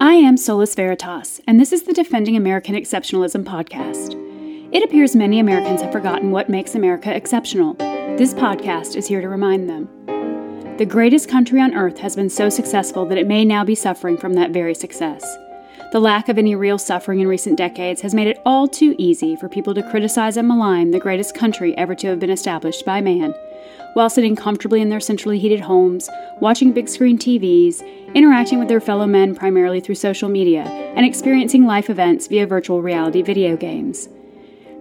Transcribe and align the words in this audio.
I 0.00 0.16
am 0.16 0.36
Solus 0.36 0.74
Veritas, 0.74 1.40
and 1.46 1.58
this 1.58 1.72
is 1.72 1.84
the 1.84 1.94
Defending 1.94 2.36
American 2.36 2.74
Exceptionalism 2.74 3.44
podcast. 3.44 4.12
It 4.74 4.84
appears 4.84 5.16
many 5.16 5.40
Americans 5.40 5.80
have 5.80 5.90
forgotten 5.90 6.30
what 6.32 6.50
makes 6.50 6.74
America 6.74 7.16
exceptional. 7.16 7.72
This 8.18 8.34
podcast 8.34 8.94
is 8.94 9.06
here 9.06 9.22
to 9.22 9.28
remind 9.30 9.70
them. 9.70 9.88
The 10.76 10.84
greatest 10.84 11.30
country 11.30 11.62
on 11.62 11.72
earth 11.72 11.96
has 12.00 12.14
been 12.14 12.28
so 12.28 12.50
successful 12.50 13.06
that 13.06 13.16
it 13.16 13.26
may 13.26 13.42
now 13.46 13.64
be 13.64 13.74
suffering 13.74 14.18
from 14.18 14.34
that 14.34 14.50
very 14.50 14.74
success. 14.74 15.24
The 15.92 16.00
lack 16.00 16.28
of 16.28 16.38
any 16.38 16.54
real 16.54 16.76
suffering 16.76 17.20
in 17.20 17.28
recent 17.28 17.56
decades 17.56 18.00
has 18.02 18.14
made 18.14 18.26
it 18.26 18.42
all 18.44 18.68
too 18.68 18.94
easy 18.98 19.36
for 19.36 19.48
people 19.48 19.74
to 19.74 19.90
criticize 19.90 20.36
and 20.36 20.48
malign 20.48 20.90
the 20.90 20.98
greatest 20.98 21.34
country 21.34 21.74
ever 21.78 21.94
to 21.94 22.08
have 22.08 22.18
been 22.18 22.30
established 22.30 22.84
by 22.84 23.00
man, 23.00 23.32
while 23.94 24.10
sitting 24.10 24.36
comfortably 24.36 24.80
in 24.80 24.90
their 24.90 25.00
centrally 25.00 25.38
heated 25.38 25.60
homes, 25.60 26.08
watching 26.40 26.72
big 26.72 26.88
screen 26.88 27.18
TVs, 27.18 27.82
interacting 28.14 28.58
with 28.58 28.68
their 28.68 28.80
fellow 28.80 29.06
men 29.06 29.34
primarily 29.34 29.80
through 29.80 29.94
social 29.94 30.28
media, 30.28 30.62
and 30.62 31.06
experiencing 31.06 31.64
life 31.64 31.90
events 31.90 32.26
via 32.26 32.46
virtual 32.46 32.82
reality 32.82 33.22
video 33.22 33.56
games. 33.56 34.08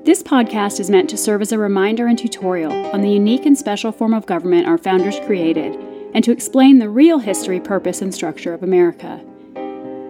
This 0.03 0.21
podcast 0.21 0.79
is 0.79 0.89
meant 0.89 1.09
to 1.11 1.17
serve 1.17 1.41
as 1.41 1.53
a 1.53 1.57
reminder 1.57 2.07
and 2.07 2.19
tutorial 2.19 2.73
on 2.93 3.01
the 3.01 3.09
unique 3.09 3.45
and 3.45 3.57
special 3.57 3.91
form 3.91 4.13
of 4.13 4.25
government 4.25 4.67
our 4.67 4.77
founders 4.77 5.19
created, 5.21 5.75
and 6.13 6.23
to 6.25 6.31
explain 6.31 6.79
the 6.79 6.89
real 6.89 7.19
history, 7.19 7.59
purpose, 7.59 8.01
and 8.01 8.13
structure 8.13 8.53
of 8.53 8.63
America. 8.63 9.23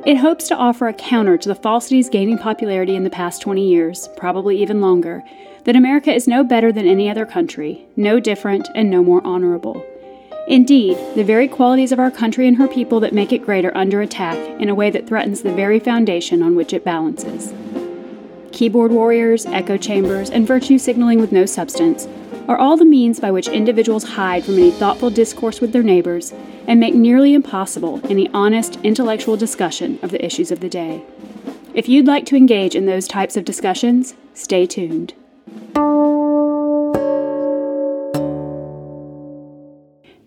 It 0.06 0.18
hopes 0.18 0.50
to 0.50 0.56
offer 0.58 0.90
a 0.90 0.94
counter 0.94 1.38
to 1.38 1.48
the 1.48 1.56
falsities 1.56 2.10
gaining 2.10 2.38
popularity 2.38 2.94
in 2.94 3.06
the 3.06 3.10
past 3.10 3.42
20 3.42 3.66
years, 3.66 4.10
probably 4.18 4.62
even 4.62 4.82
longer, 4.82 5.24
that 5.64 5.78
America 5.78 6.14
is 6.14 6.28
no 6.28 6.44
better 6.44 6.74
than 6.74 6.86
any 6.86 7.10
other 7.10 7.26
country, 7.26 7.86
no 7.96 8.20
different, 8.20 8.68
and 8.76 8.90
no 8.90 9.02
more 9.02 9.26
honorable. 9.26 9.82
Indeed, 10.50 10.98
the 11.16 11.24
very 11.24 11.48
qualities 11.48 11.94
of 11.94 12.00
our 12.00 12.12
country 12.12 12.50
and 12.50 12.58
her 12.58 12.68
people 12.68 13.00
that 13.00 13.14
make 13.14 13.32
it 13.32 13.46
great 13.46 13.64
are 13.64 13.78
under 13.78 14.02
attack 14.02 14.38
in 14.60 14.68
a 14.68 14.76
way 14.76 14.90
that 14.90 15.08
threatens 15.08 15.42
the 15.42 15.54
very 15.54 15.80
foundation 15.80 16.44
on 16.44 16.54
which 16.56 16.74
it 16.74 16.84
balances. 16.84 17.54
Keyboard 18.52 18.92
warriors, 18.92 19.46
echo 19.46 19.78
chambers, 19.78 20.30
and 20.30 20.46
virtue 20.46 20.78
signaling 20.78 21.22
with 21.22 21.32
no 21.32 21.46
substance 21.46 22.10
are 22.48 22.58
all 22.58 22.76
the 22.76 22.86
means 22.86 23.20
by 23.20 23.32
which 23.32 23.48
individuals 23.48 24.04
hide 24.04 24.44
from 24.44 24.56
any 24.56 24.72
thoughtful 24.72 25.10
discourse 25.10 25.62
with 25.62 25.72
their 25.72 25.84
neighbors 25.84 26.34
and 26.68 26.80
make 26.80 26.94
nearly 26.94 27.34
impossible 27.34 28.02
any 28.10 28.30
honest 28.30 28.78
intellectual 28.84 29.38
discussion 29.38 30.00
of 30.02 30.12
the 30.12 30.24
issues 30.24 30.52
of 30.52 30.60
the 30.60 30.70
day. 30.70 31.04
If 31.74 31.90
you'd 31.90 32.08
like 32.08 32.26
to 32.28 32.36
engage 32.36 32.76
in 32.76 32.86
those 32.86 33.08
types 33.08 33.38
of 33.38 33.46
discussions, 33.46 34.14
stay 34.34 34.66
tuned. 34.66 35.14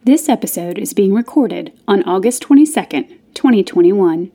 This 0.05 0.29
episode 0.29 0.79
is 0.79 0.95
being 0.95 1.13
recorded 1.13 1.73
on 1.87 2.03
August 2.05 2.43
22nd, 2.45 3.09
2021. 3.35 4.31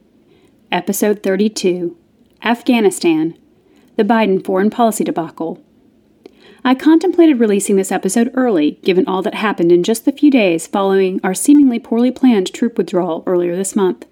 Episode 0.72 1.24
32 1.24 1.98
Afghanistan 2.44 3.38
The 3.96 4.04
Biden 4.04 4.44
Foreign 4.44 4.70
Policy 4.70 5.04
Debacle. 5.04 5.62
I 6.64 6.76
contemplated 6.76 7.40
releasing 7.40 7.76
this 7.76 7.92
episode 7.92 8.30
early, 8.36 8.80
given 8.84 9.08
all 9.08 9.24
that 9.24 9.34
happened 9.34 9.72
in 9.72 9.82
just 9.82 10.06
the 10.06 10.12
few 10.12 10.30
days 10.30 10.68
following 10.68 11.20
our 11.24 11.34
seemingly 11.34 11.80
poorly 11.80 12.12
planned 12.12 12.54
troop 12.54 12.78
withdrawal 12.78 13.24
earlier 13.26 13.56
this 13.56 13.76
month. 13.76 14.06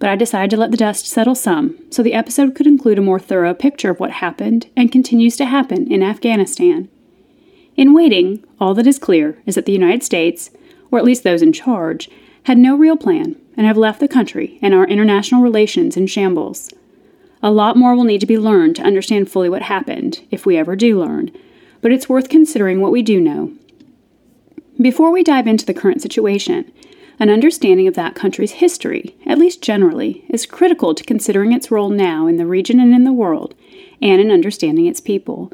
But 0.00 0.10
I 0.10 0.16
decided 0.16 0.50
to 0.50 0.56
let 0.56 0.72
the 0.72 0.76
dust 0.76 1.06
settle 1.06 1.36
some, 1.36 1.78
so 1.90 2.02
the 2.02 2.12
episode 2.12 2.56
could 2.56 2.66
include 2.66 2.98
a 2.98 3.02
more 3.02 3.20
thorough 3.20 3.54
picture 3.54 3.88
of 3.88 4.00
what 4.00 4.10
happened 4.10 4.68
and 4.76 4.90
continues 4.90 5.36
to 5.36 5.44
happen 5.44 5.90
in 5.90 6.02
Afghanistan. 6.02 6.88
In 7.76 7.94
waiting, 7.94 8.44
all 8.60 8.74
that 8.74 8.86
is 8.86 8.98
clear 8.98 9.38
is 9.46 9.54
that 9.54 9.64
the 9.64 9.72
United 9.72 10.02
States, 10.02 10.50
or 10.90 10.98
at 10.98 11.04
least 11.04 11.22
those 11.22 11.40
in 11.40 11.52
charge, 11.52 12.10
had 12.44 12.58
no 12.58 12.76
real 12.76 12.96
plan 12.96 13.36
and 13.56 13.64
have 13.64 13.76
left 13.76 14.00
the 14.00 14.08
country 14.08 14.58
and 14.60 14.74
our 14.74 14.88
international 14.88 15.40
relations 15.40 15.96
in 15.96 16.08
shambles. 16.08 16.68
A 17.44 17.50
lot 17.52 17.76
more 17.76 17.94
will 17.94 18.04
need 18.04 18.20
to 18.20 18.26
be 18.26 18.38
learned 18.38 18.74
to 18.76 18.82
understand 18.82 19.30
fully 19.30 19.48
what 19.48 19.62
happened, 19.62 20.26
if 20.32 20.44
we 20.44 20.56
ever 20.56 20.74
do 20.74 20.98
learn, 20.98 21.30
but 21.86 21.92
it's 21.92 22.08
worth 22.08 22.28
considering 22.28 22.80
what 22.80 22.90
we 22.90 23.00
do 23.00 23.20
know. 23.20 23.52
Before 24.82 25.12
we 25.12 25.22
dive 25.22 25.46
into 25.46 25.64
the 25.64 25.72
current 25.72 26.02
situation, 26.02 26.72
an 27.20 27.30
understanding 27.30 27.86
of 27.86 27.94
that 27.94 28.16
country's 28.16 28.54
history, 28.54 29.16
at 29.24 29.38
least 29.38 29.62
generally, 29.62 30.24
is 30.28 30.46
critical 30.46 30.96
to 30.96 31.04
considering 31.04 31.52
its 31.52 31.70
role 31.70 31.88
now 31.88 32.26
in 32.26 32.38
the 32.38 32.44
region 32.44 32.80
and 32.80 32.92
in 32.92 33.04
the 33.04 33.12
world, 33.12 33.54
and 34.02 34.20
in 34.20 34.32
understanding 34.32 34.86
its 34.86 35.00
people. 35.00 35.52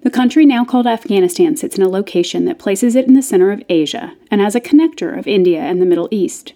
The 0.00 0.08
country 0.08 0.46
now 0.46 0.64
called 0.64 0.86
Afghanistan 0.86 1.58
sits 1.58 1.76
in 1.76 1.84
a 1.84 1.90
location 1.90 2.46
that 2.46 2.58
places 2.58 2.96
it 2.96 3.06
in 3.06 3.12
the 3.12 3.20
center 3.20 3.52
of 3.52 3.62
Asia 3.68 4.14
and 4.30 4.40
as 4.40 4.54
a 4.54 4.62
connector 4.62 5.18
of 5.18 5.26
India 5.26 5.60
and 5.60 5.78
the 5.78 5.84
Middle 5.84 6.08
East. 6.10 6.54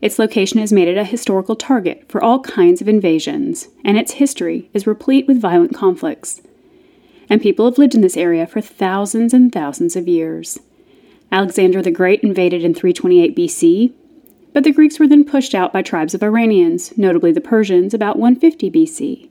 Its 0.00 0.18
location 0.18 0.58
has 0.58 0.72
made 0.72 0.88
it 0.88 0.98
a 0.98 1.04
historical 1.04 1.54
target 1.54 2.06
for 2.08 2.20
all 2.20 2.40
kinds 2.40 2.80
of 2.80 2.88
invasions, 2.88 3.68
and 3.84 3.96
its 3.96 4.14
history 4.14 4.68
is 4.74 4.84
replete 4.84 5.28
with 5.28 5.40
violent 5.40 5.72
conflicts 5.72 6.42
and 7.30 7.40
people 7.40 7.64
have 7.64 7.78
lived 7.78 7.94
in 7.94 8.02
this 8.02 8.16
area 8.16 8.46
for 8.46 8.60
thousands 8.60 9.32
and 9.32 9.52
thousands 9.52 9.96
of 9.96 10.06
years. 10.06 10.58
Alexander 11.32 11.80
the 11.80 11.90
Great 11.90 12.22
invaded 12.22 12.64
in 12.64 12.74
328 12.74 13.36
BC, 13.36 13.92
but 14.52 14.64
the 14.64 14.72
Greeks 14.72 14.98
were 14.98 15.06
then 15.06 15.24
pushed 15.24 15.54
out 15.54 15.72
by 15.72 15.80
tribes 15.80 16.12
of 16.12 16.22
Iranians, 16.22 16.96
notably 16.98 17.30
the 17.30 17.40
Persians, 17.40 17.94
about 17.94 18.18
150 18.18 18.70
BC. 18.70 19.28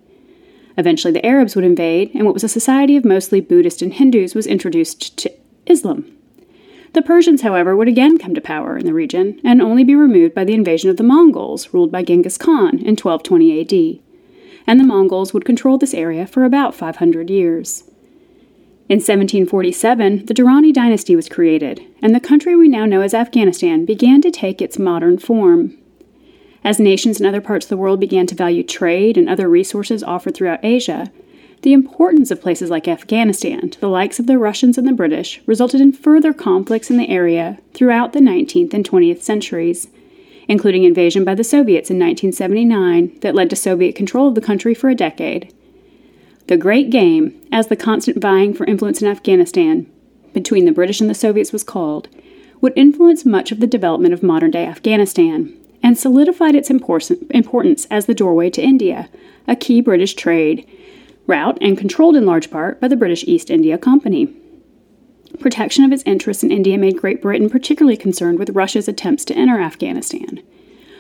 Eventually, 0.78 1.12
the 1.12 1.26
Arabs 1.26 1.56
would 1.56 1.66
invade, 1.66 2.10
and 2.14 2.24
what 2.24 2.34
was 2.34 2.46
a 2.46 2.50
society 2.50 2.96
of 2.96 3.04
mostly 3.04 3.42
Buddhists 3.42 3.82
and 3.82 3.94
Hindus 3.94 4.34
was 4.34 4.48
introduced 4.48 5.18
to 5.18 5.32
Islam. 5.66 6.06
The 6.94 7.02
Persians, 7.02 7.42
however, 7.42 7.76
would 7.76 7.90
again 7.90 8.18
come 8.18 8.34
to 8.34 8.42
power 8.42 8.78
in 8.78 8.86
the 8.86 8.94
region 8.94 9.42
and 9.44 9.62
only 9.62 9.84
be 9.84 9.94
removed 9.94 10.34
by 10.34 10.46
the 10.46 10.54
invasion 10.54 10.90
of 10.90 10.96
the 10.96 11.04
Mongols, 11.04 11.74
ruled 11.74 11.92
by 11.92 12.04
Genghis 12.04 12.38
Khan 12.38 12.80
in 12.80 12.96
1220 12.96 13.62
AD. 13.62 14.00
And 14.66 14.80
the 14.80 14.86
Mongols 14.86 15.34
would 15.34 15.46
control 15.46 15.78
this 15.78 15.94
area 15.94 16.26
for 16.26 16.46
about 16.46 16.74
500 16.74 17.30
years. 17.30 17.84
In 18.90 18.96
1747, 18.96 20.26
the 20.26 20.34
Durrani 20.34 20.74
dynasty 20.74 21.16
was 21.16 21.30
created, 21.30 21.86
and 22.02 22.16
the 22.16 22.20
country 22.20 22.56
we 22.56 22.68
now 22.68 22.88
know 22.88 23.02
as 23.02 23.14
Afghanistan 23.14 23.86
began 23.86 24.20
to 24.24 24.32
take 24.32 24.64
its 24.64 24.80
modern 24.80 25.20
form. 25.20 25.78
As 26.64 26.80
nations 26.80 27.20
in 27.20 27.28
other 27.28 27.40
parts 27.40 27.68
of 27.68 27.70
the 27.70 27.78
world 27.78 28.00
began 28.00 28.26
to 28.26 28.34
value 28.34 28.64
trade 28.64 29.16
and 29.16 29.30
other 29.30 29.48
resources 29.48 30.02
offered 30.02 30.34
throughout 30.34 30.66
Asia, 30.66 31.12
the 31.62 31.72
importance 31.72 32.32
of 32.32 32.42
places 32.42 32.72
like 32.72 32.88
Afghanistan 32.88 33.70
to 33.70 33.80
the 33.80 33.90
likes 33.90 34.18
of 34.18 34.26
the 34.26 34.40
Russians 34.40 34.76
and 34.76 34.88
the 34.88 34.94
British 34.94 35.40
resulted 35.46 35.80
in 35.80 35.92
further 35.92 36.34
conflicts 36.34 36.90
in 36.90 36.98
the 36.98 37.10
area 37.10 37.60
throughout 37.76 38.14
the 38.14 38.20
19th 38.20 38.74
and 38.74 38.90
20th 38.90 39.22
centuries, 39.22 39.88
including 40.48 40.84
invasion 40.84 41.24
by 41.24 41.36
the 41.36 41.44
Soviets 41.44 41.92
in 41.92 42.00
1979 42.00 43.20
that 43.20 43.36
led 43.36 43.52
to 43.52 43.56
Soviet 43.56 43.94
control 43.94 44.30
of 44.30 44.34
the 44.34 44.42
country 44.42 44.74
for 44.74 44.90
a 44.90 44.96
decade 44.96 45.54
the 46.50 46.58
Great 46.58 46.90
Game, 46.90 47.40
as 47.52 47.68
the 47.68 47.76
constant 47.76 48.20
vying 48.20 48.56
for 48.56 48.66
influence 48.66 49.04
in 49.04 49.08
Afghanistan 49.08 49.86
between 50.34 50.66
the 50.66 50.72
British 50.72 51.00
and 51.00 51.08
the 51.08 51.14
Soviets 51.14 51.54
was 51.54 51.64
called, 51.64 52.10
would 52.60 52.74
influence 52.76 53.24
much 53.24 53.52
of 53.52 53.60
the 53.60 53.68
development 53.68 54.16
of 54.16 54.24
modern 54.24 54.50
day 54.50 54.66
Afghanistan 54.66 55.56
and 55.84 55.96
solidified 55.96 56.56
its 56.56 56.72
importance 56.72 57.86
as 57.92 58.08
the 58.08 58.16
doorway 58.16 58.50
to 58.50 58.64
India, 58.64 59.10
a 59.48 59.56
key 59.56 59.80
British 59.80 60.16
trade 60.16 60.68
route 61.28 61.60
and 61.62 61.78
controlled 61.78 62.16
in 62.16 62.26
large 62.26 62.50
part 62.50 62.82
by 62.82 62.88
the 62.88 62.98
British 62.98 63.24
East 63.26 63.52
India 63.52 63.78
Company. 63.78 64.34
Protection 65.40 65.84
of 65.84 65.92
its 65.92 66.04
interests 66.08 66.44
in 66.44 66.52
India 66.52 66.80
made 66.80 66.98
Great 66.98 67.22
Britain 67.22 67.52
particularly 67.52 67.96
concerned 67.96 68.40
with 68.40 68.50
Russia's 68.56 68.88
attempts 68.88 69.24
to 69.26 69.36
enter 69.36 69.62
Afghanistan 69.62 70.42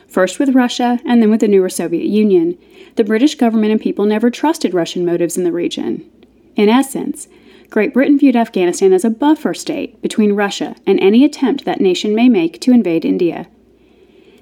first 0.09 0.39
with 0.39 0.55
Russia 0.55 0.99
and 1.05 1.21
then 1.21 1.29
with 1.29 1.41
the 1.41 1.47
newer 1.47 1.69
Soviet 1.69 2.05
Union, 2.05 2.57
the 2.95 3.03
British 3.03 3.35
government 3.35 3.71
and 3.71 3.81
people 3.81 4.05
never 4.05 4.29
trusted 4.29 4.73
Russian 4.73 5.05
motives 5.05 5.37
in 5.37 5.43
the 5.43 5.51
region. 5.51 6.09
In 6.55 6.69
essence, 6.69 7.27
Great 7.69 7.93
Britain 7.93 8.17
viewed 8.17 8.35
Afghanistan 8.35 8.93
as 8.93 9.05
a 9.05 9.09
buffer 9.09 9.53
state 9.53 10.01
between 10.01 10.33
Russia 10.33 10.75
and 10.87 10.99
any 10.99 11.23
attempt 11.23 11.65
that 11.65 11.79
nation 11.79 12.15
may 12.15 12.27
make 12.27 12.59
to 12.61 12.71
invade 12.71 13.05
India. 13.05 13.47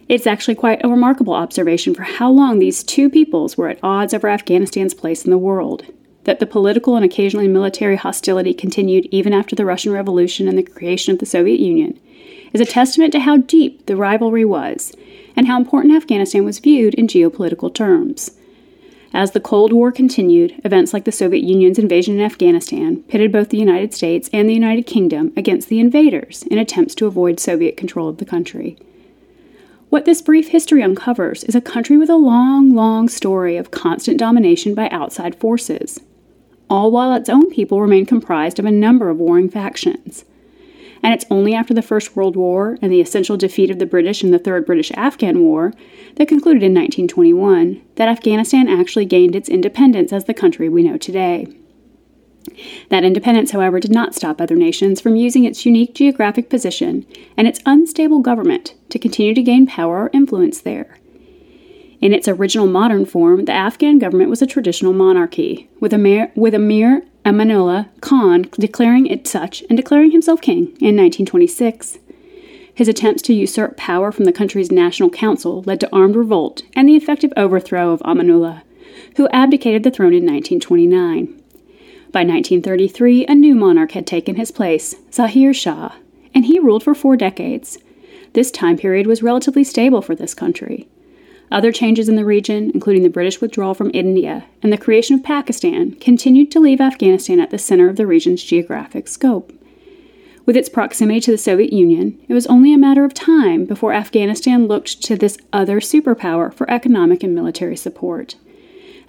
It's 0.07 0.25
actually 0.25 0.56
quite 0.56 0.83
a 0.83 0.89
remarkable 0.89 1.33
observation 1.33 1.94
for 1.94 2.03
how 2.03 2.31
long 2.31 2.59
these 2.59 2.83
two 2.83 3.09
peoples 3.09 3.57
were 3.57 3.68
at 3.68 3.80
odds 3.83 4.13
over 4.13 4.30
Afghanistan's 4.30 4.94
place 4.94 5.25
in 5.25 5.31
the 5.31 5.38
world. 5.38 5.86
That 6.24 6.39
the 6.39 6.45
political 6.45 6.95
and 6.95 7.03
occasionally 7.03 7.50
military 7.50 7.97
hostility 7.97 8.53
continued 8.53 9.07
even 9.12 9.33
after 9.33 9.56
the 9.56 9.65
Russian 9.65 9.91
Revolution 9.91 10.47
and 10.47 10.57
the 10.57 10.63
creation 10.63 11.12
of 11.12 11.19
the 11.19 11.25
Soviet 11.25 11.59
Union 11.59 12.00
is 12.53 12.62
a 12.62 12.65
testament 12.65 13.12
to 13.12 13.19
how 13.19 13.38
deep 13.38 13.86
the 13.86 13.97
rivalry 13.97 14.45
was 14.45 14.94
and 15.38 15.48
how 15.48 15.56
important 15.56 15.95
Afghanistan 15.95 16.44
was 16.44 16.60
viewed 16.60 16.95
in 16.95 17.07
geopolitical 17.07 17.74
terms. 17.74 18.31
As 19.13 19.31
the 19.31 19.39
Cold 19.39 19.72
War 19.72 19.92
continued, 19.92 20.60
events 20.66 20.94
like 20.94 21.06
the 21.06 21.12
Soviet 21.12 21.44
Union's 21.44 21.80
invasion 21.80 22.16
in 22.16 22.25
Afghanistan 22.25 23.04
pitted 23.04 23.31
both 23.31 23.50
the 23.50 23.57
United 23.57 23.94
States 23.94 24.30
and 24.34 24.50
the 24.50 24.54
United 24.54 24.86
Kingdom 24.86 25.31
against 25.38 25.69
the 25.69 25.80
invaders 25.80 26.44
in 26.44 26.57
attempts 26.57 26.94
to 26.95 27.07
avoid 27.07 27.39
Soviet 27.39 27.78
control 27.78 28.10
of 28.10 28.18
the 28.18 28.25
country. 28.25 28.78
What 29.89 30.04
this 30.04 30.22
brief 30.22 30.50
history 30.50 30.84
uncovers 30.84 31.45
is 31.45 31.56
a 31.56 31.62
country 31.62 31.98
with 31.98 32.10
a 32.10 32.18
long, 32.18 32.75
long 32.75 33.07
story 33.07 33.56
of 33.56 33.72
constant 33.72 34.19
domination 34.19 34.75
by 34.75 34.89
outside 34.89 35.36
forces, 35.36 36.01
all 36.69 36.92
while 36.92 37.13
its 37.13 37.30
own 37.30 37.50
people 37.50 37.80
remain 37.80 38.06
comprised 38.06 38.60
of 38.60 38.66
a 38.66 38.72
number 38.72 39.10
of 39.10 39.18
warring 39.18 39.50
factions. 39.50 40.25
And 41.03 41.13
it's 41.13 41.25
only 41.29 41.53
after 41.53 41.73
the 41.73 41.81
First 41.81 42.15
World 42.15 42.35
War 42.35 42.77
and 42.81 42.91
the 42.91 43.01
essential 43.01 43.38
defeat 43.38 43.69
of 43.69 43.79
the 43.79 43.85
British 43.85 44.23
in 44.23 44.31
the 44.31 44.39
Third 44.39 44.65
British 44.65 44.91
Afghan 44.91 45.41
War, 45.41 45.73
that 46.15 46.27
concluded 46.27 46.63
in 46.63 46.73
1921, 46.73 47.81
that 47.95 48.09
Afghanistan 48.09 48.67
actually 48.67 49.05
gained 49.05 49.35
its 49.35 49.49
independence 49.49 50.11
as 50.11 50.25
the 50.25 50.33
country 50.33 50.69
we 50.69 50.83
know 50.83 50.97
today. 50.97 51.47
That 52.89 53.03
independence, 53.03 53.51
however, 53.51 53.79
did 53.79 53.91
not 53.91 54.15
stop 54.15 54.39
other 54.39 54.55
nations 54.55 55.01
from 55.01 55.15
using 55.15 55.44
its 55.44 55.65
unique 55.65 55.94
geographic 55.94 56.49
position 56.49 57.05
and 57.35 57.47
its 57.47 57.59
unstable 57.65 58.19
government 58.19 58.73
to 58.89 59.00
continue 59.00 59.33
to 59.33 59.41
gain 59.41 59.67
power 59.67 60.03
or 60.03 60.09
influence 60.13 60.61
there. 60.61 60.97
In 62.00 62.13
its 62.13 62.27
original 62.27 62.67
modern 62.67 63.05
form, 63.05 63.45
the 63.45 63.51
Afghan 63.51 63.97
government 63.97 64.29
was 64.29 64.41
a 64.41 64.47
traditional 64.47 64.93
monarchy, 64.93 65.69
with, 65.79 65.93
Amir, 65.93 66.31
with 66.35 66.53
Amir 66.53 67.03
Amanullah 67.27 67.89
Khan 68.00 68.44
declaring 68.57 69.06
it 69.06 69.27
such 69.27 69.62
and 69.69 69.75
declaring 69.75 70.12
himself 70.12 70.39
king 70.39 70.68
in 70.79 70.95
1926. 70.95 72.00
His 72.74 72.88
attempts 72.88 73.21
to 73.24 73.33
usurp 73.33 73.75
power 73.75 74.13
from 74.13 74.24
the 74.24 74.31
country's 74.31 74.71
national 74.71 75.09
council 75.09 75.62
led 75.65 75.81
to 75.81 75.89
armed 75.94 76.15
revolt 76.15 76.63
and 76.74 76.88
the 76.88 76.95
effective 76.95 77.33
overthrow 77.35 77.91
of 77.91 78.00
Amanullah, 78.03 78.62
who 79.18 79.27
abdicated 79.33 79.83
the 79.83 79.91
throne 79.91 80.13
in 80.13 80.24
1929. 80.24 81.25
By 82.13 82.24
1933, 82.24 83.25
a 83.25 83.35
new 83.35 83.56
monarch 83.56 83.91
had 83.91 84.07
taken 84.07 84.35
his 84.35 84.51
place, 84.51 84.95
Zahir 85.12 85.53
Shah, 85.53 85.95
and 86.33 86.45
he 86.45 86.59
ruled 86.59 86.83
for 86.83 86.95
four 86.95 87.18
decades. 87.18 87.77
This 88.31 88.51
time 88.51 88.77
period 88.77 89.06
was 89.06 89.21
relatively 89.21 89.65
stable 89.65 90.01
for 90.01 90.15
this 90.15 90.33
country. 90.33 90.88
Other 91.51 91.71
changes 91.71 92.09
in 92.09 92.15
the 92.15 92.25
region, 92.25 92.71
including 92.73 93.03
the 93.03 93.09
British 93.09 93.39
withdrawal 93.39 93.73
from 93.73 93.91
India 93.94 94.45
and 94.61 94.71
the 94.71 94.77
creation 94.77 95.15
of 95.15 95.23
Pakistan, 95.23 95.94
continued 95.94 96.51
to 96.51 96.59
leave 96.59 96.81
Afghanistan 96.81 97.39
at 97.39 97.51
the 97.51 97.57
center 97.57 97.89
of 97.89 97.95
the 97.95 98.07
region's 98.07 98.44
geographic 98.44 99.07
scope. 99.07 99.53
With 100.45 100.57
its 100.57 100.69
proximity 100.69 101.19
to 101.21 101.31
the 101.31 101.38
Soviet 101.38 101.73
Union, 101.73 102.19
it 102.27 102.33
was 102.33 102.47
only 102.47 102.73
a 102.73 102.77
matter 102.77 103.03
of 103.03 103.13
time 103.13 103.65
before 103.65 103.94
Afghanistan 103.94 104.67
looked 104.67 105.01
to 105.03 105.15
this 105.15 105.38
other 105.51 105.79
superpower 105.79 106.53
for 106.53 106.69
economic 106.69 107.23
and 107.23 107.35
military 107.35 107.75
support. 107.75 108.35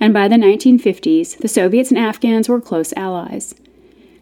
And 0.01 0.15
by 0.15 0.29
the 0.29 0.37
1950s, 0.37 1.39
the 1.39 1.49
Soviets 1.49 1.91
and 1.91 1.99
Afghans 1.99 2.49
were 2.49 2.61
close 2.61 2.93
allies. 2.95 3.55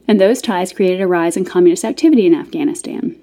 And 0.09 0.21
those 0.21 0.41
ties 0.41 0.73
created 0.73 1.01
a 1.01 1.07
rise 1.07 1.37
in 1.37 1.45
communist 1.45 1.85
activity 1.85 2.27
in 2.27 2.35
Afghanistan. 2.35 3.17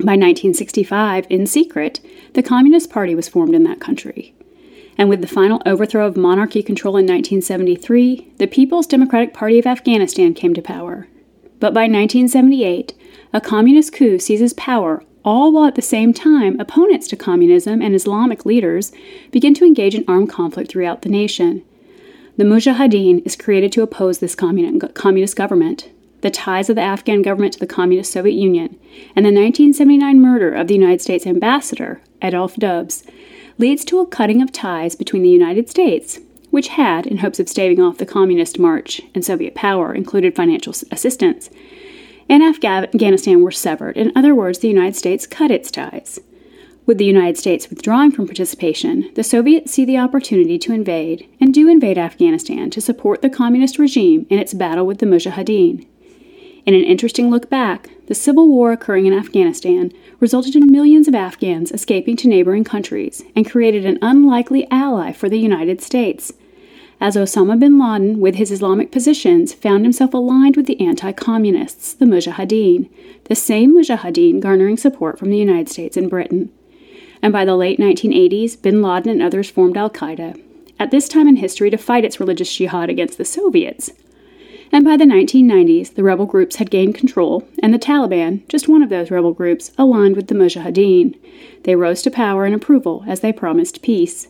By 0.00 0.16
1965, 0.16 1.26
in 1.28 1.46
secret, 1.46 2.00
the 2.32 2.42
Communist 2.42 2.88
Party 2.88 3.14
was 3.14 3.28
formed 3.28 3.54
in 3.54 3.64
that 3.64 3.80
country. 3.80 4.34
And 4.96 5.10
with 5.10 5.20
the 5.20 5.26
final 5.26 5.60
overthrow 5.66 6.06
of 6.06 6.16
monarchy 6.16 6.62
control 6.62 6.96
in 6.96 7.04
1973, 7.04 8.32
the 8.38 8.46
People's 8.46 8.86
Democratic 8.86 9.34
Party 9.34 9.58
of 9.58 9.66
Afghanistan 9.66 10.32
came 10.32 10.54
to 10.54 10.62
power. 10.62 11.06
But 11.58 11.74
by 11.74 11.82
1978, 11.82 12.94
a 13.34 13.42
communist 13.42 13.92
coup 13.92 14.18
seizes 14.18 14.54
power, 14.54 15.04
all 15.22 15.52
while 15.52 15.66
at 15.66 15.74
the 15.74 15.82
same 15.82 16.14
time 16.14 16.58
opponents 16.58 17.06
to 17.08 17.16
communism 17.16 17.82
and 17.82 17.94
Islamic 17.94 18.46
leaders 18.46 18.92
begin 19.30 19.52
to 19.52 19.66
engage 19.66 19.94
in 19.94 20.04
armed 20.08 20.30
conflict 20.30 20.70
throughout 20.72 21.02
the 21.02 21.10
nation. 21.10 21.62
The 22.38 22.44
Mujahideen 22.44 23.26
is 23.26 23.36
created 23.36 23.70
to 23.72 23.82
oppose 23.82 24.20
this 24.20 24.34
communist 24.34 25.36
government, 25.36 25.90
the 26.22 26.30
ties 26.30 26.68
of 26.68 26.76
the 26.76 26.82
Afghan 26.82 27.22
government 27.22 27.54
to 27.54 27.58
the 27.58 27.66
Communist 27.66 28.12
Soviet 28.12 28.34
Union, 28.34 28.78
and 29.16 29.24
the 29.24 29.32
1979 29.32 30.20
murder 30.20 30.52
of 30.52 30.68
the 30.68 30.74
United 30.74 31.00
States 31.00 31.26
ambassador, 31.26 32.00
Adolph 32.22 32.56
Dubs, 32.56 33.04
leads 33.58 33.84
to 33.84 34.00
a 34.00 34.06
cutting 34.06 34.42
of 34.42 34.52
ties 34.52 34.96
between 34.96 35.22
the 35.22 35.28
United 35.28 35.68
States, 35.68 36.20
which 36.50 36.68
had, 36.68 37.06
in 37.06 37.18
hopes 37.18 37.38
of 37.38 37.48
staving 37.48 37.80
off 37.80 37.98
the 37.98 38.06
Communist 38.06 38.58
march 38.58 39.00
and 39.14 39.24
Soviet 39.24 39.54
power, 39.54 39.94
included 39.94 40.34
financial 40.34 40.74
assistance, 40.90 41.50
and 42.28 42.42
Afghanistan 42.42 43.42
were 43.42 43.50
severed. 43.50 43.96
In 43.96 44.12
other 44.14 44.34
words, 44.34 44.60
the 44.60 44.68
United 44.68 44.96
States 44.96 45.26
cut 45.26 45.50
its 45.50 45.70
ties. 45.70 46.20
With 46.86 46.98
the 46.98 47.04
United 47.04 47.36
States 47.36 47.68
withdrawing 47.68 48.10
from 48.10 48.26
participation, 48.26 49.10
the 49.14 49.22
Soviets 49.22 49.72
see 49.72 49.84
the 49.84 49.98
opportunity 49.98 50.58
to 50.58 50.72
invade, 50.72 51.28
and 51.40 51.52
do 51.54 51.68
invade 51.68 51.98
Afghanistan 51.98 52.70
to 52.70 52.80
support 52.80 53.22
the 53.22 53.30
communist 53.30 53.78
regime 53.78 54.26
in 54.28 54.38
its 54.38 54.54
battle 54.54 54.86
with 54.86 54.98
the 54.98 55.06
Mujahideen. 55.06 55.86
In 56.66 56.74
an 56.74 56.84
interesting 56.84 57.30
look 57.30 57.48
back, 57.48 57.88
the 58.06 58.14
civil 58.14 58.48
war 58.48 58.72
occurring 58.72 59.06
in 59.06 59.12
Afghanistan 59.12 59.92
resulted 60.18 60.54
in 60.54 60.70
millions 60.70 61.08
of 61.08 61.14
Afghans 61.14 61.72
escaping 61.72 62.16
to 62.16 62.28
neighboring 62.28 62.64
countries 62.64 63.22
and 63.34 63.48
created 63.48 63.86
an 63.86 63.98
unlikely 64.02 64.66
ally 64.70 65.12
for 65.12 65.28
the 65.28 65.38
United 65.38 65.80
States. 65.80 66.32
As 67.00 67.16
Osama 67.16 67.58
bin 67.58 67.78
Laden, 67.78 68.20
with 68.20 68.34
his 68.34 68.50
Islamic 68.50 68.92
positions, 68.92 69.54
found 69.54 69.86
himself 69.86 70.12
aligned 70.12 70.56
with 70.56 70.66
the 70.66 70.78
anti 70.80 71.12
communists, 71.12 71.94
the 71.94 72.04
Mujahideen, 72.04 72.90
the 73.24 73.34
same 73.34 73.74
Mujahideen 73.74 74.40
garnering 74.40 74.76
support 74.76 75.18
from 75.18 75.30
the 75.30 75.38
United 75.38 75.70
States 75.70 75.96
and 75.96 76.10
Britain. 76.10 76.50
And 77.22 77.32
by 77.32 77.46
the 77.46 77.56
late 77.56 77.78
1980s, 77.78 78.60
bin 78.60 78.82
Laden 78.82 79.10
and 79.10 79.22
others 79.22 79.48
formed 79.48 79.78
Al 79.78 79.88
Qaeda, 79.88 80.38
at 80.78 80.90
this 80.90 81.08
time 81.08 81.26
in 81.26 81.36
history 81.36 81.70
to 81.70 81.78
fight 81.78 82.04
its 82.04 82.20
religious 82.20 82.54
jihad 82.54 82.90
against 82.90 83.16
the 83.16 83.24
Soviets 83.24 83.92
and 84.72 84.84
by 84.84 84.96
the 84.96 85.04
1990s, 85.04 85.94
the 85.94 86.02
rebel 86.02 86.26
groups 86.26 86.56
had 86.56 86.70
gained 86.70 86.94
control, 86.94 87.46
and 87.60 87.74
the 87.74 87.78
Taliban, 87.78 88.46
just 88.48 88.68
one 88.68 88.82
of 88.82 88.88
those 88.88 89.10
rebel 89.10 89.32
groups, 89.32 89.72
aligned 89.76 90.14
with 90.14 90.28
the 90.28 90.34
Mujahideen. 90.34 91.18
They 91.64 91.74
rose 91.74 92.02
to 92.02 92.10
power 92.10 92.44
and 92.44 92.54
approval 92.54 93.04
as 93.06 93.20
they 93.20 93.32
promised 93.32 93.82
peace. 93.82 94.28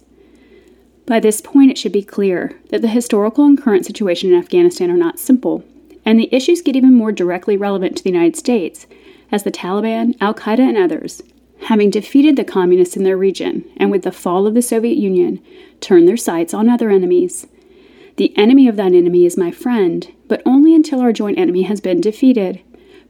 By 1.07 1.21
this 1.21 1.41
point, 1.41 1.71
it 1.71 1.79
should 1.79 1.93
be 1.93 2.03
clear 2.03 2.59
that 2.71 2.83
the 2.83 2.89
historical 2.89 3.45
and 3.45 3.61
current 3.61 3.85
situation 3.85 4.33
in 4.33 4.39
Afghanistan 4.39 4.91
are 4.91 4.97
not 4.97 5.19
simple, 5.19 5.63
and 6.05 6.19
the 6.19 6.33
issues 6.35 6.63
get 6.63 6.77
even 6.77 6.95
more 6.95 7.13
directly 7.13 7.57
relevant 7.57 7.97
to 7.97 8.03
the 8.03 8.11
United 8.11 8.37
States, 8.37 8.87
as 9.31 9.43
the 9.43 9.51
Taliban, 9.51 10.17
Al 10.21 10.35
Qaeda, 10.35 10.61
and 10.61 10.79
others, 10.79 11.23
having 11.65 11.91
defeated 11.91 12.37
the 12.37 12.45
communists 12.45 12.97
in 12.97 13.05
their 13.05 13.17
region 13.17 13.65
and 13.77 13.91
with 13.91 14.03
the 14.03 14.13
fall 14.13 14.47
of 14.47 14.55
the 14.55 14.63
Soviet 14.63 14.97
Union, 14.97 15.41
turn 15.81 16.07
their 16.07 16.17
sights 16.17 16.55
on 16.55 16.69
other 16.69 16.91
enemies. 16.91 17.47
The 18.17 18.37
enemy 18.37 18.69
of 18.69 18.77
that 18.77 18.93
enemy 18.93 19.27
is 19.27 19.37
my 19.37 19.51
friend, 19.51 20.11
but 20.31 20.41
only 20.47 20.77
until 20.77 21.01
our 21.01 21.13
joint 21.13 21.37
enemy 21.37 21.63
has 21.63 21.81
been 21.81 22.01
defeated. 22.01 22.61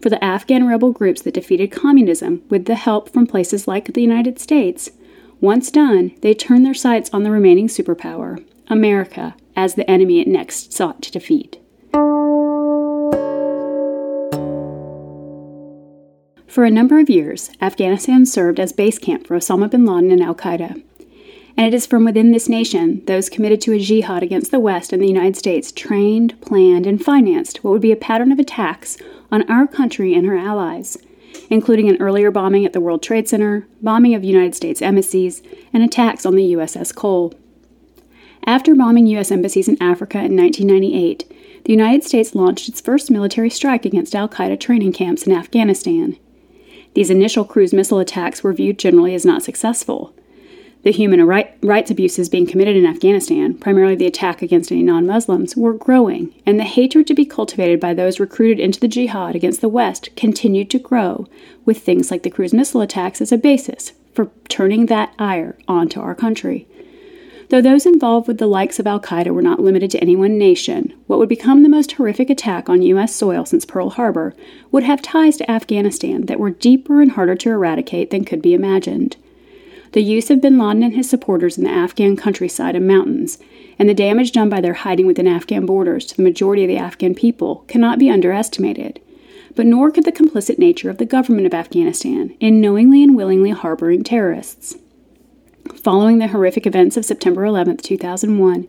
For 0.01 0.09
the 0.09 0.25
Afghan 0.25 0.67
rebel 0.67 0.91
groups 0.91 1.21
that 1.23 1.35
defeated 1.35 1.71
communism 1.71 2.43
with 2.49 2.65
the 2.65 2.75
help 2.75 3.11
from 3.11 3.27
places 3.27 3.69
like 3.69 3.93
the 3.93 4.01
United 4.01 4.39
States, 4.39 4.91
once 5.39 5.71
done, 5.71 6.13
they 6.23 6.33
turned 6.33 6.65
their 6.65 6.73
sights 6.73 7.11
on 7.13 7.23
the 7.23 7.31
remaining 7.31 7.69
superpower, 7.69 8.43
America, 8.69 9.37
as 9.55 9.75
the 9.75 9.89
enemy 9.89 10.21
it 10.21 10.29
next 10.29 10.73
sought 10.73 11.03
to 11.03 11.13
defeat. 11.13 11.59
For 16.47 16.65
a 16.65 16.71
number 16.71 16.99
of 16.99 17.11
years, 17.11 17.51
Afghanistan 17.61 18.25
served 18.25 18.59
as 18.59 18.73
base 18.73 18.99
camp 18.99 19.27
for 19.27 19.37
Osama 19.37 19.71
bin 19.71 19.85
Laden 19.85 20.11
and 20.11 20.23
Al 20.23 20.35
Qaeda 20.35 20.83
and 21.57 21.67
it 21.67 21.75
is 21.75 21.87
from 21.87 22.05
within 22.05 22.33
this 22.33 22.49
nation 22.49 23.05
those 23.07 23.29
committed 23.29 23.61
to 23.63 23.73
a 23.73 23.79
jihad 23.79 24.23
against 24.23 24.51
the 24.51 24.61
West 24.61 24.93
and 24.93 25.03
the 25.03 25.09
United 25.09 25.37
States 25.37 25.73
trained, 25.73 26.41
planned, 26.41 26.87
and 26.87 27.05
financed 27.05 27.63
what 27.63 27.71
would 27.71 27.83
be 27.83 27.93
a 27.93 27.97
pattern 27.97 28.33
of 28.33 28.39
attacks 28.39 28.97
on 29.31 29.49
our 29.51 29.67
country 29.67 30.15
and 30.15 30.27
her 30.27 30.37
allies, 30.37 30.97
including 31.49 31.89
an 31.89 32.01
earlier 32.01 32.31
bombing 32.31 32.65
at 32.65 32.73
the 32.73 32.81
World 32.81 33.03
Trade 33.03 33.29
Center, 33.29 33.67
bombing 33.83 34.15
of 34.15 34.25
United 34.25 34.55
States 34.55 34.83
embassies, 34.83 35.43
and 35.73 35.83
attacks 35.83 36.25
on 36.25 36.37
the 36.37 36.53
USS 36.53 36.95
Cole. 36.95 37.35
After 38.45 38.75
bombing 38.75 39.07
U.S. 39.09 39.31
embassies 39.31 39.69
in 39.69 39.81
Africa 39.83 40.19
in 40.19 40.37
1998, 40.37 41.31
the 41.65 41.73
United 41.73 42.05
States 42.05 42.35
launched 42.35 42.69
its 42.69 42.81
first 42.81 43.11
military 43.11 43.51
strike 43.51 43.85
against 43.85 44.15
Al 44.15 44.29
Qaeda 44.29 44.59
training 44.59 44.93
camps 44.93 45.27
in 45.27 45.33
Afghanistan. 45.33 46.17
These 46.95 47.11
initial 47.11 47.45
cruise 47.45 47.73
missile 47.73 47.99
attacks 47.99 48.43
were 48.43 48.55
viewed 48.55 48.79
generally 48.79 49.15
as 49.15 49.27
not 49.27 49.43
successful, 49.43 50.15
the 50.83 50.93
human 50.93 51.23
right, 51.27 51.55
rights 51.63 51.91
abuses 51.91 52.31
being 52.31 52.47
committed 52.47 52.75
in 52.75 52.87
Afghanistan, 52.87 53.55
primarily 53.55 53.95
the 53.95 54.07
attack 54.07 54.41
against 54.41 54.73
any 54.73 54.83
non 54.83 55.07
Muslims, 55.07 55.57
were 55.57 55.75
growing, 55.75 56.35
and 56.47 56.59
the 56.59 56.65
hatred 56.65 57.07
to 57.07 57.15
be 57.15 57.27
cultivated 57.27 57.79
by 57.79 57.93
those 57.93 58.19
recruited 58.19 58.59
into 58.59 58.81
the 58.81 58.89
jihad 58.89 59.37
against 59.37 59.61
the 59.61 59.69
West 59.69 60.09
continued 60.17 60.71
to 60.71 60.79
grow, 60.79 61.27
with 61.67 61.79
things 61.79 62.11
like 62.11 62.23
the 62.23 62.31
cruise 62.31 62.55
missile 62.55 62.81
attacks 62.81 63.21
as 63.21 63.31
a 63.31 63.37
basis 63.37 63.93
for 64.15 64.31
turning 64.49 64.87
that 64.87 65.15
ire 65.19 65.59
onto 65.69 66.01
our 66.01 66.15
country. 66.15 66.67
Though 67.51 67.61
those 67.61 67.85
involved 67.85 68.29
with 68.29 68.39
the 68.39 68.47
likes 68.47 68.79
of 68.79 68.87
Al 68.87 69.01
Qaeda 69.01 69.35
were 69.35 69.43
not 69.43 69.61
limited 69.61 69.91
to 69.91 70.01
any 70.01 70.15
one 70.15 70.39
nation, 70.39 70.95
what 71.09 71.19
would 71.19 71.29
become 71.29 71.63
the 71.63 71.69
most 71.69 71.93
horrific 71.93 72.31
attack 72.31 72.69
on 72.69 72.81
U.S. 72.83 73.15
soil 73.15 73.45
since 73.45 73.65
Pearl 73.65 73.91
Harbor 73.91 74.35
would 74.71 74.85
have 74.85 75.03
ties 75.03 75.37
to 75.39 75.51
Afghanistan 75.51 76.27
that 76.27 76.39
were 76.39 76.51
deeper 76.51 77.03
and 77.03 77.13
harder 77.13 77.35
to 77.35 77.51
eradicate 77.51 78.11
than 78.11 78.25
could 78.25 78.41
be 78.41 78.55
imagined 78.55 79.17
the 79.93 80.03
use 80.03 80.31
of 80.31 80.41
bin 80.41 80.59
Laden 80.59 80.83
and 80.83 80.95
his 80.95 81.11
supporters 81.11 81.59
in 81.59 81.65
the 81.65 81.71
Afghan 81.71 82.17
countryside 82.17 82.77
and 82.77 82.87
mountains, 82.87 83.39
and 83.79 83.89
the 83.89 83.95
damage 83.95 84.33
done 84.33 84.49
by 84.49 84.61
their 84.61 84.75
hiding 84.75 85.07
within 85.07 85.27
Afghan 85.27 85.67
borders 85.67 86.07
to 86.07 86.17
the 86.17 86.23
majority 86.23 86.63
of 86.63 86.69
the 86.69 86.77
Afghan 86.77 87.15
people 87.15 87.65
cannot 87.67 87.99
be 87.99 88.11
underestimated. 88.11 89.01
But 89.57 89.67
nor 89.67 89.91
could 89.91 90.05
the 90.05 90.13
complicit 90.13 90.59
nature 90.59 90.91
of 90.91 90.99
the 90.99 91.05
government 91.05 91.47
of 91.47 91.55
Afghanistan 91.55 92.37
in 92.39 92.61
knowingly 92.61 93.03
and 93.03 93.17
willingly 93.17 93.51
harboring 93.51 94.05
terrorists. 94.05 94.77
Following 95.75 96.19
the 96.19 96.29
horrific 96.29 96.67
events 96.67 96.97
of 96.97 97.05
September 97.05 97.45
11, 97.45 97.79
2001, 97.79 98.69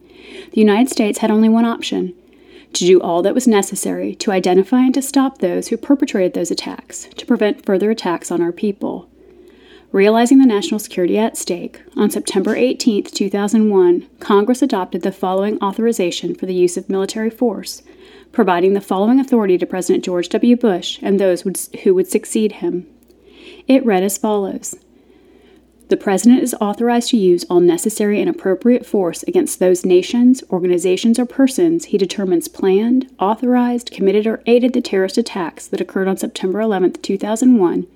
the 0.51 0.61
United 0.61 0.89
States 0.89 1.19
had 1.19 1.29
only 1.29 1.49
one 1.49 1.65
option 1.65 2.15
to 2.73 2.85
do 2.85 3.01
all 3.01 3.21
that 3.21 3.35
was 3.35 3.47
necessary 3.47 4.15
to 4.15 4.31
identify 4.31 4.81
and 4.81 4.93
to 4.93 5.01
stop 5.01 5.37
those 5.37 5.67
who 5.67 5.77
perpetrated 5.77 6.33
those 6.33 6.51
attacks, 6.51 7.07
to 7.15 7.25
prevent 7.25 7.65
further 7.65 7.91
attacks 7.91 8.31
on 8.31 8.41
our 8.41 8.51
people. 8.51 9.10
Realizing 9.91 10.39
the 10.39 10.45
national 10.45 10.79
security 10.79 11.17
at 11.17 11.35
stake, 11.35 11.81
on 11.97 12.09
September 12.09 12.55
18, 12.55 13.03
2001, 13.03 14.07
Congress 14.21 14.61
adopted 14.61 15.01
the 15.01 15.11
following 15.11 15.61
authorization 15.61 16.33
for 16.33 16.45
the 16.45 16.53
use 16.53 16.77
of 16.77 16.89
military 16.89 17.29
force, 17.29 17.81
providing 18.31 18.71
the 18.71 18.79
following 18.79 19.19
authority 19.19 19.57
to 19.57 19.65
President 19.65 20.05
George 20.05 20.29
W. 20.29 20.55
Bush 20.55 20.97
and 21.01 21.19
those 21.19 21.43
who 21.83 21.93
would 21.93 22.07
succeed 22.07 22.53
him. 22.53 22.87
It 23.67 23.85
read 23.85 24.01
as 24.01 24.17
follows 24.17 24.77
The 25.89 25.97
President 25.97 26.41
is 26.41 26.55
authorized 26.61 27.09
to 27.09 27.17
use 27.17 27.43
all 27.49 27.59
necessary 27.59 28.21
and 28.21 28.29
appropriate 28.29 28.85
force 28.85 29.23
against 29.23 29.59
those 29.59 29.83
nations, 29.83 30.41
organizations, 30.49 31.19
or 31.19 31.25
persons 31.25 31.85
he 31.85 31.97
determines 31.97 32.47
planned, 32.47 33.13
authorized, 33.19 33.91
committed, 33.91 34.25
or 34.25 34.41
aided 34.45 34.71
the 34.71 34.79
terrorist 34.79 35.17
attacks 35.17 35.67
that 35.67 35.81
occurred 35.81 36.07
on 36.07 36.15
September 36.15 36.61
11, 36.61 36.93
2001 36.93 37.87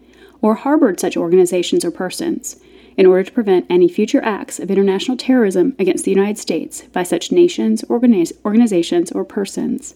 or 0.45 0.53
harbored 0.53 0.99
such 0.99 1.17
organizations 1.17 1.83
or 1.83 1.89
persons 1.89 2.57
in 2.97 3.07
order 3.07 3.23
to 3.23 3.31
prevent 3.31 3.65
any 3.67 3.87
future 3.87 4.23
acts 4.23 4.59
of 4.59 4.69
international 4.69 5.17
terrorism 5.17 5.75
against 5.79 6.05
the 6.05 6.11
United 6.11 6.37
States 6.37 6.83
by 6.93 7.01
such 7.01 7.31
nations, 7.31 7.81
organiz- 7.89 8.31
organizations, 8.45 9.11
or 9.11 9.25
persons. 9.25 9.95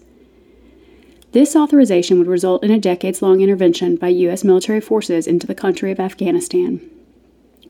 This 1.34 1.56
authorization 1.56 2.18
would 2.18 2.26
result 2.26 2.64
in 2.64 2.72
a 2.72 2.80
decades 2.80 3.22
long 3.22 3.42
intervention 3.42 3.96
by 3.96 4.08
U.S. 4.08 4.44
military 4.44 4.82
forces 4.82 5.28
into 5.28 5.46
the 5.46 5.54
country 5.54 5.92
of 5.92 6.00
Afghanistan. 6.00 6.82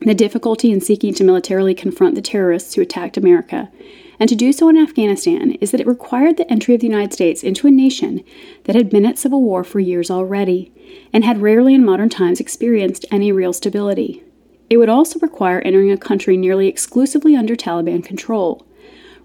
The 0.00 0.14
difficulty 0.14 0.72
in 0.72 0.80
seeking 0.80 1.12
to 1.14 1.24
militarily 1.24 1.74
confront 1.74 2.14
the 2.14 2.22
terrorists 2.22 2.74
who 2.74 2.80
attacked 2.80 3.18
America 3.18 3.70
and 4.18 4.28
to 4.28 4.34
do 4.34 4.52
so 4.52 4.68
in 4.68 4.76
Afghanistan 4.76 5.52
is 5.60 5.70
that 5.70 5.80
it 5.80 5.86
required 5.86 6.36
the 6.36 6.50
entry 6.50 6.74
of 6.74 6.80
the 6.80 6.86
United 6.86 7.12
States 7.12 7.42
into 7.42 7.66
a 7.66 7.70
nation 7.70 8.22
that 8.64 8.76
had 8.76 8.88
been 8.90 9.06
at 9.06 9.18
civil 9.18 9.42
war 9.42 9.64
for 9.64 9.80
years 9.80 10.10
already 10.10 10.72
and 11.12 11.24
had 11.24 11.42
rarely 11.42 11.74
in 11.74 11.84
modern 11.84 12.08
times 12.08 12.40
experienced 12.40 13.06
any 13.10 13.32
real 13.32 13.52
stability. 13.52 14.22
It 14.70 14.76
would 14.76 14.88
also 14.88 15.18
require 15.18 15.60
entering 15.60 15.90
a 15.90 15.96
country 15.96 16.36
nearly 16.36 16.68
exclusively 16.68 17.34
under 17.34 17.56
Taliban 17.56 18.04
control, 18.04 18.66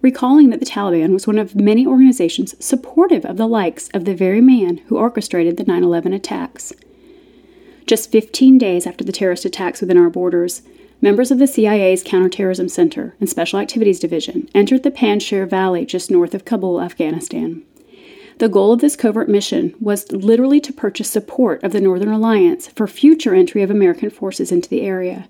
recalling 0.01 0.49
that 0.49 0.59
the 0.59 0.65
Taliban 0.65 1.11
was 1.11 1.27
one 1.27 1.37
of 1.37 1.55
many 1.55 1.85
organizations 1.85 2.55
supportive 2.63 3.25
of 3.25 3.37
the 3.37 3.47
likes 3.47 3.89
of 3.93 4.05
the 4.05 4.15
very 4.15 4.41
man 4.41 4.77
who 4.87 4.97
orchestrated 4.97 5.57
the 5.57 5.63
9 5.63 5.83
11 5.83 6.13
attacks. 6.13 6.73
Just 7.87 8.11
15 8.11 8.57
days 8.57 8.87
after 8.87 9.03
the 9.03 9.11
terrorist 9.11 9.45
attacks 9.45 9.79
within 9.79 9.97
our 9.97 10.09
borders, 10.09 10.63
members 11.01 11.29
of 11.29 11.37
the 11.37 11.47
CIA's 11.47 12.01
Counterterrorism 12.01 12.67
Center 12.67 13.15
and 13.19 13.29
Special 13.29 13.59
Activities 13.59 13.99
Division 13.99 14.49
entered 14.55 14.81
the 14.81 14.89
Panjshir 14.89 15.47
Valley 15.47 15.85
just 15.85 16.09
north 16.09 16.33
of 16.33 16.45
Kabul, 16.45 16.81
Afghanistan. 16.81 17.61
The 18.39 18.49
goal 18.49 18.73
of 18.73 18.81
this 18.81 18.95
covert 18.95 19.29
mission 19.29 19.75
was 19.79 20.11
literally 20.11 20.59
to 20.61 20.73
purchase 20.73 21.09
support 21.09 21.63
of 21.63 21.73
the 21.73 21.79
Northern 21.79 22.11
Alliance 22.11 22.67
for 22.69 22.87
future 22.87 23.35
entry 23.35 23.61
of 23.61 23.69
American 23.69 24.09
forces 24.09 24.51
into 24.51 24.67
the 24.67 24.81
area. 24.81 25.29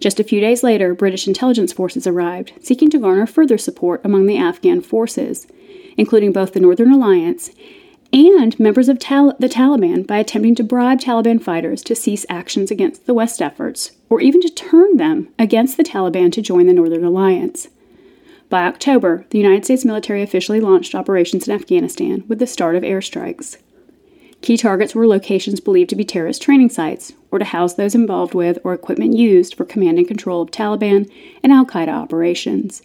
Just 0.00 0.20
a 0.20 0.24
few 0.24 0.40
days 0.40 0.62
later, 0.62 0.94
British 0.94 1.26
intelligence 1.26 1.72
forces 1.72 2.06
arrived, 2.06 2.52
seeking 2.60 2.90
to 2.90 2.98
garner 2.98 3.26
further 3.26 3.58
support 3.58 4.02
among 4.04 4.26
the 4.26 4.36
Afghan 4.36 4.80
forces, 4.82 5.46
including 5.96 6.32
both 6.32 6.52
the 6.52 6.60
Northern 6.60 6.92
Alliance 6.92 7.50
and 8.12 8.58
members 8.58 8.88
of 8.88 8.98
Tal- 8.98 9.36
the 9.38 9.48
Taliban 9.48 10.06
by 10.06 10.18
attempting 10.18 10.54
to 10.56 10.64
bribe 10.64 11.00
Taliban 11.00 11.42
fighters 11.42 11.82
to 11.82 11.94
cease 11.94 12.26
actions 12.28 12.70
against 12.70 13.06
the 13.06 13.14
West 13.14 13.40
efforts, 13.40 13.92
or 14.08 14.20
even 14.20 14.40
to 14.40 14.48
turn 14.48 14.96
them 14.96 15.28
against 15.38 15.76
the 15.76 15.84
Taliban 15.84 16.32
to 16.32 16.42
join 16.42 16.66
the 16.66 16.72
Northern 16.72 17.04
Alliance. 17.04 17.68
By 18.48 18.66
October, 18.66 19.26
the 19.30 19.38
United 19.38 19.64
States 19.64 19.84
military 19.84 20.22
officially 20.22 20.60
launched 20.60 20.94
operations 20.94 21.46
in 21.46 21.54
Afghanistan 21.54 22.24
with 22.26 22.40
the 22.40 22.48
start 22.48 22.74
of 22.74 22.82
airstrikes. 22.82 23.58
Key 24.42 24.56
targets 24.56 24.94
were 24.94 25.06
locations 25.06 25.60
believed 25.60 25.90
to 25.90 25.96
be 25.96 26.04
terrorist 26.04 26.42
training 26.42 26.70
sites, 26.70 27.12
or 27.30 27.38
to 27.38 27.44
house 27.44 27.74
those 27.74 27.94
involved 27.94 28.34
with 28.34 28.58
or 28.64 28.74
equipment 28.74 29.16
used 29.16 29.54
for 29.54 29.64
command 29.64 29.98
and 29.98 30.08
control 30.08 30.42
of 30.42 30.50
Taliban 30.50 31.08
and 31.42 31.52
Al 31.52 31.66
Qaeda 31.66 31.88
operations. 31.88 32.82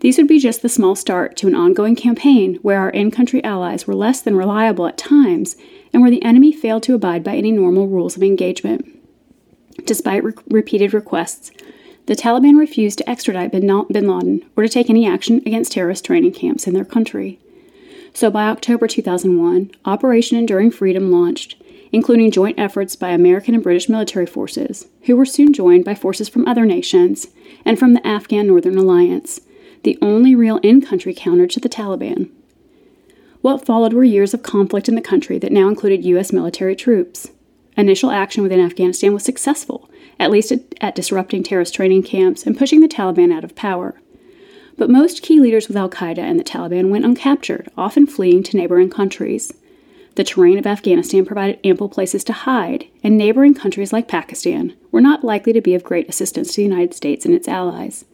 These 0.00 0.16
would 0.16 0.28
be 0.28 0.38
just 0.38 0.62
the 0.62 0.68
small 0.68 0.94
start 0.94 1.36
to 1.38 1.48
an 1.48 1.56
ongoing 1.56 1.96
campaign 1.96 2.56
where 2.62 2.78
our 2.78 2.90
in 2.90 3.10
country 3.10 3.42
allies 3.42 3.86
were 3.86 3.94
less 3.94 4.20
than 4.20 4.36
reliable 4.36 4.86
at 4.86 4.96
times 4.96 5.56
and 5.92 6.02
where 6.02 6.10
the 6.10 6.22
enemy 6.22 6.52
failed 6.52 6.84
to 6.84 6.94
abide 6.94 7.24
by 7.24 7.34
any 7.34 7.50
normal 7.50 7.88
rules 7.88 8.16
of 8.16 8.22
engagement. 8.22 8.86
Despite 9.84 10.22
re- 10.22 10.32
repeated 10.48 10.94
requests, 10.94 11.50
the 12.06 12.14
Taliban 12.14 12.58
refused 12.58 12.98
to 12.98 13.10
extradite 13.10 13.52
bin 13.52 13.66
Laden 13.66 14.44
or 14.56 14.62
to 14.62 14.68
take 14.68 14.88
any 14.88 15.06
action 15.06 15.42
against 15.44 15.72
terrorist 15.72 16.04
training 16.04 16.32
camps 16.32 16.66
in 16.66 16.74
their 16.74 16.84
country. 16.84 17.38
So 18.14 18.30
by 18.30 18.48
October 18.48 18.86
2001, 18.86 19.72
Operation 19.84 20.38
Enduring 20.38 20.70
Freedom 20.70 21.10
launched, 21.10 21.56
including 21.92 22.30
joint 22.30 22.58
efforts 22.58 22.96
by 22.96 23.10
American 23.10 23.54
and 23.54 23.62
British 23.62 23.88
military 23.88 24.26
forces, 24.26 24.86
who 25.02 25.16
were 25.16 25.26
soon 25.26 25.52
joined 25.52 25.84
by 25.84 25.94
forces 25.94 26.28
from 26.28 26.46
other 26.46 26.64
nations 26.64 27.28
and 27.64 27.78
from 27.78 27.94
the 27.94 28.06
Afghan 28.06 28.46
Northern 28.46 28.78
Alliance 28.78 29.40
the 29.88 29.98
only 30.02 30.34
real 30.34 30.58
in 30.58 30.82
country 30.82 31.14
counter 31.16 31.46
to 31.46 31.58
the 31.58 31.68
Taliban. 31.68 32.28
What 33.40 33.64
followed 33.64 33.94
were 33.94 34.04
years 34.04 34.34
of 34.34 34.42
conflict 34.42 34.86
in 34.86 34.96
the 34.96 35.00
country 35.00 35.38
that 35.38 35.50
now 35.50 35.66
included 35.66 36.04
U.S. 36.04 36.30
military 36.30 36.76
troops. 36.76 37.30
Initial 37.74 38.10
action 38.10 38.42
within 38.42 38.60
Afghanistan 38.60 39.14
was 39.14 39.24
successful, 39.24 39.88
at 40.20 40.30
least 40.30 40.52
at, 40.52 40.60
at, 40.82 40.94
disrupting 40.94 41.42
terrorist 41.42 41.74
training 41.74 42.02
camps 42.02 42.44
and 42.44 42.58
pushing 42.58 42.80
the 42.80 42.86
Taliban 42.86 43.32
out 43.32 43.44
of 43.44 43.56
power. 43.56 43.98
But 44.76 44.90
most 44.90 45.22
key 45.22 45.40
leaders 45.40 45.68
with 45.68 45.76
Al 45.78 45.88
Qaeda 45.88 46.18
and 46.18 46.38
the 46.38 46.44
Taliban 46.44 46.90
went 46.90 47.06
uncaptured, 47.06 47.68
often 47.74 48.06
fleeing 48.06 48.42
to 48.42 48.58
neighboring 48.58 48.90
countries. 48.90 49.54
The 50.16 50.24
terrain 50.24 50.58
of 50.58 50.66
Afghanistan 50.66 51.24
provided 51.24 51.60
ample 51.64 51.88
places 51.88 52.24
to 52.24 52.34
hide, 52.34 52.84
and 53.02 53.16
neighboring 53.16 53.54
countries 53.54 53.94
like 53.94 54.06
Pakistan 54.06 54.76
were 54.92 55.00
not 55.00 55.24
likely 55.24 55.54
to 55.54 55.62
be 55.62 55.74
of 55.74 55.82
great 55.82 56.10
assistance 56.10 56.48
to 56.48 56.56
the 56.56 56.68
United 56.68 56.92
States 56.92 57.24
and 57.24 57.32
its 57.32 57.48
allies. 57.48 58.04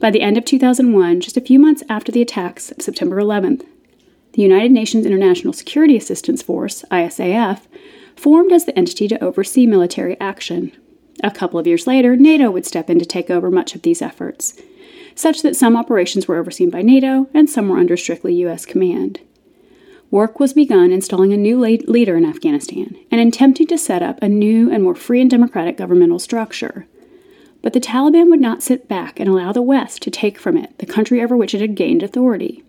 By 0.00 0.10
the 0.10 0.20
end 0.20 0.38
of 0.38 0.44
2001, 0.44 1.20
just 1.20 1.36
a 1.36 1.40
few 1.40 1.58
months 1.58 1.82
after 1.88 2.12
the 2.12 2.22
attacks 2.22 2.70
of 2.70 2.82
September 2.82 3.16
11th, 3.16 3.66
the 4.32 4.42
United 4.42 4.70
Nations 4.70 5.04
International 5.04 5.52
Security 5.52 5.96
Assistance 5.96 6.40
Force, 6.40 6.84
ISAF, 6.90 7.62
formed 8.14 8.52
as 8.52 8.64
the 8.64 8.78
entity 8.78 9.08
to 9.08 9.22
oversee 9.22 9.66
military 9.66 10.18
action. 10.20 10.70
A 11.24 11.32
couple 11.32 11.58
of 11.58 11.66
years 11.66 11.88
later, 11.88 12.14
NATO 12.14 12.48
would 12.48 12.64
step 12.64 12.88
in 12.88 13.00
to 13.00 13.04
take 13.04 13.28
over 13.28 13.50
much 13.50 13.74
of 13.74 13.82
these 13.82 14.00
efforts, 14.00 14.60
such 15.16 15.42
that 15.42 15.56
some 15.56 15.76
operations 15.76 16.28
were 16.28 16.36
overseen 16.36 16.70
by 16.70 16.82
NATO 16.82 17.28
and 17.34 17.50
some 17.50 17.68
were 17.68 17.78
under 17.78 17.96
strictly 17.96 18.34
U.S. 18.36 18.64
command. 18.64 19.18
Work 20.12 20.38
was 20.38 20.52
begun 20.52 20.92
installing 20.92 21.32
a 21.32 21.36
new 21.36 21.58
leader 21.58 22.16
in 22.16 22.24
Afghanistan 22.24 22.96
and 23.10 23.20
attempting 23.20 23.66
to 23.66 23.76
set 23.76 24.02
up 24.02 24.22
a 24.22 24.28
new 24.28 24.70
and 24.70 24.84
more 24.84 24.94
free 24.94 25.20
and 25.20 25.30
democratic 25.30 25.76
governmental 25.76 26.20
structure. 26.20 26.86
But 27.68 27.74
the 27.74 27.80
Taliban 27.80 28.30
would 28.30 28.40
not 28.40 28.62
sit 28.62 28.88
back 28.88 29.20
and 29.20 29.28
allow 29.28 29.52
the 29.52 29.60
West 29.60 30.00
to 30.00 30.10
take 30.10 30.38
from 30.38 30.56
it 30.56 30.78
the 30.78 30.86
country 30.86 31.22
over 31.22 31.36
which 31.36 31.52
it 31.52 31.60
had 31.60 31.74
gained 31.74 32.02
authority. 32.02 32.64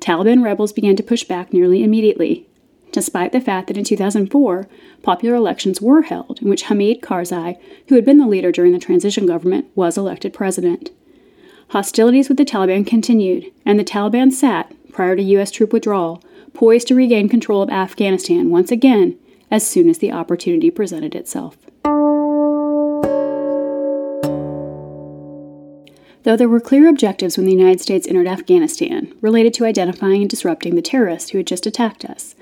Taliban 0.00 0.42
rebels 0.42 0.72
began 0.72 0.96
to 0.96 1.02
push 1.04 1.22
back 1.22 1.52
nearly 1.52 1.84
immediately, 1.84 2.48
despite 2.90 3.30
the 3.30 3.40
fact 3.40 3.68
that 3.68 3.76
in 3.76 3.84
2004, 3.84 4.66
popular 5.00 5.36
elections 5.36 5.80
were 5.80 6.02
held 6.02 6.42
in 6.42 6.48
which 6.48 6.64
Hamid 6.64 7.02
Karzai, 7.02 7.56
who 7.86 7.94
had 7.94 8.04
been 8.04 8.18
the 8.18 8.26
leader 8.26 8.50
during 8.50 8.72
the 8.72 8.80
transition 8.80 9.26
government, 9.26 9.66
was 9.76 9.96
elected 9.96 10.32
president. 10.32 10.90
Hostilities 11.68 12.28
with 12.28 12.36
the 12.36 12.44
Taliban 12.44 12.84
continued, 12.84 13.52
and 13.64 13.78
the 13.78 13.84
Taliban 13.84 14.32
sat, 14.32 14.74
prior 14.90 15.14
to 15.14 15.22
U.S. 15.22 15.52
troop 15.52 15.72
withdrawal, 15.72 16.20
poised 16.52 16.88
to 16.88 16.96
regain 16.96 17.28
control 17.28 17.62
of 17.62 17.70
Afghanistan 17.70 18.50
once 18.50 18.72
again 18.72 19.16
as 19.52 19.64
soon 19.64 19.88
as 19.88 19.98
the 19.98 20.10
opportunity 20.10 20.68
presented 20.68 21.14
itself. 21.14 21.56
Though 26.24 26.36
there 26.36 26.48
were 26.48 26.60
clear 26.60 26.88
objectives 26.88 27.36
when 27.36 27.46
the 27.46 27.52
United 27.52 27.80
States 27.80 28.06
entered 28.06 28.26
Afghanistan 28.26 29.12
related 29.20 29.54
to 29.54 29.64
identifying 29.64 30.22
and 30.22 30.30
disrupting 30.30 30.74
the 30.74 30.82
terrorists 30.82 31.30
who 31.30 31.38
had 31.38 31.46
just 31.46 31.66
attacked 31.66 32.04
us. 32.04 32.34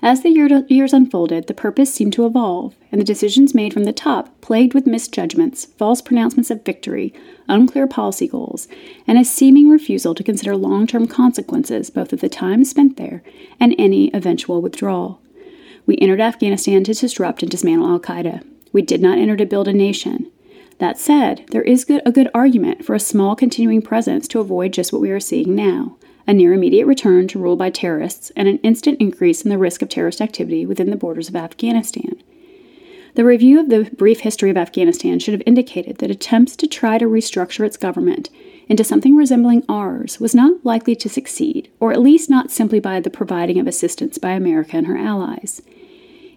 As 0.00 0.22
the 0.22 0.30
year 0.30 0.64
years 0.68 0.92
unfolded, 0.92 1.48
the 1.48 1.54
purpose 1.54 1.92
seemed 1.92 2.12
to 2.12 2.24
evolve, 2.24 2.76
and 2.92 3.00
the 3.00 3.04
decisions 3.04 3.52
made 3.52 3.72
from 3.72 3.82
the 3.82 3.92
top, 3.92 4.40
plagued 4.40 4.72
with 4.72 4.86
misjudgments, 4.86 5.64
false 5.64 6.00
pronouncements 6.00 6.52
of 6.52 6.64
victory, 6.64 7.12
unclear 7.48 7.88
policy 7.88 8.28
goals, 8.28 8.68
and 9.08 9.18
a 9.18 9.24
seeming 9.24 9.68
refusal 9.68 10.14
to 10.14 10.22
consider 10.22 10.56
long 10.56 10.86
term 10.86 11.08
consequences 11.08 11.90
both 11.90 12.12
of 12.12 12.20
the 12.20 12.28
time 12.28 12.64
spent 12.64 12.96
there 12.96 13.24
and 13.58 13.74
any 13.76 14.14
eventual 14.14 14.62
withdrawal. 14.62 15.20
We 15.84 15.98
entered 15.98 16.20
Afghanistan 16.20 16.84
to 16.84 16.94
disrupt 16.94 17.42
and 17.42 17.50
dismantle 17.50 17.88
Al 17.88 17.98
Qaeda. 17.98 18.44
We 18.72 18.82
did 18.82 19.00
not 19.00 19.18
enter 19.18 19.36
to 19.36 19.46
build 19.46 19.66
a 19.66 19.72
nation. 19.72 20.30
That 20.78 20.98
said, 20.98 21.44
there 21.50 21.62
is 21.62 21.84
good, 21.84 22.02
a 22.06 22.12
good 22.12 22.30
argument 22.32 22.84
for 22.84 22.94
a 22.94 23.00
small 23.00 23.34
continuing 23.34 23.82
presence 23.82 24.28
to 24.28 24.40
avoid 24.40 24.72
just 24.72 24.92
what 24.92 25.02
we 25.02 25.10
are 25.10 25.20
seeing 25.20 25.54
now 25.54 25.96
a 26.28 26.34
near 26.34 26.52
immediate 26.52 26.86
return 26.86 27.26
to 27.26 27.38
rule 27.38 27.56
by 27.56 27.70
terrorists 27.70 28.30
and 28.36 28.46
an 28.46 28.58
instant 28.58 29.00
increase 29.00 29.42
in 29.42 29.48
the 29.48 29.56
risk 29.56 29.80
of 29.80 29.88
terrorist 29.88 30.20
activity 30.20 30.66
within 30.66 30.90
the 30.90 30.96
borders 30.96 31.30
of 31.30 31.34
Afghanistan. 31.34 32.22
The 33.14 33.24
review 33.24 33.58
of 33.58 33.70
the 33.70 33.90
brief 33.96 34.20
history 34.20 34.50
of 34.50 34.56
Afghanistan 34.58 35.18
should 35.18 35.32
have 35.32 35.42
indicated 35.46 35.98
that 35.98 36.10
attempts 36.10 36.54
to 36.56 36.66
try 36.66 36.98
to 36.98 37.06
restructure 37.06 37.64
its 37.64 37.78
government 37.78 38.28
into 38.68 38.84
something 38.84 39.16
resembling 39.16 39.64
ours 39.70 40.20
was 40.20 40.34
not 40.34 40.64
likely 40.66 40.94
to 40.96 41.08
succeed, 41.08 41.70
or 41.80 41.92
at 41.92 42.02
least 42.02 42.28
not 42.28 42.50
simply 42.50 42.78
by 42.78 43.00
the 43.00 43.08
providing 43.08 43.58
of 43.58 43.66
assistance 43.66 44.18
by 44.18 44.32
America 44.32 44.76
and 44.76 44.86
her 44.86 44.98
allies. 44.98 45.62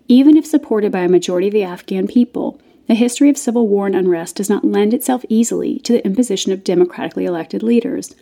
Even 0.08 0.38
if 0.38 0.46
supported 0.46 0.94
by 0.94 1.02
a 1.02 1.10
majority 1.10 1.48
of 1.48 1.54
the 1.54 1.64
Afghan 1.64 2.08
people, 2.08 2.62
the 2.92 2.96
history 2.96 3.30
of 3.30 3.38
civil 3.38 3.70
war 3.70 3.86
and 3.86 3.96
unrest 3.96 4.36
does 4.36 4.50
not 4.50 4.66
lend 4.66 4.94
itself 4.94 5.24
easily 5.30 5.80
to 5.80 5.94
the 5.94 6.06
imposition 6.06 6.52
of 6.52 6.62
democratically 6.62 7.24
elected 7.24 7.64
leaders, 7.64 8.14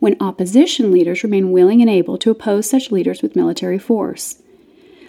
when 0.00 0.20
opposition 0.20 0.92
leaders 0.92 1.24
remain 1.24 1.50
willing 1.50 1.80
and 1.80 1.88
able 1.88 2.18
to 2.18 2.30
oppose 2.30 2.68
such 2.68 2.92
leaders 2.92 3.22
with 3.22 3.34
military 3.34 3.78
force. 3.78 4.42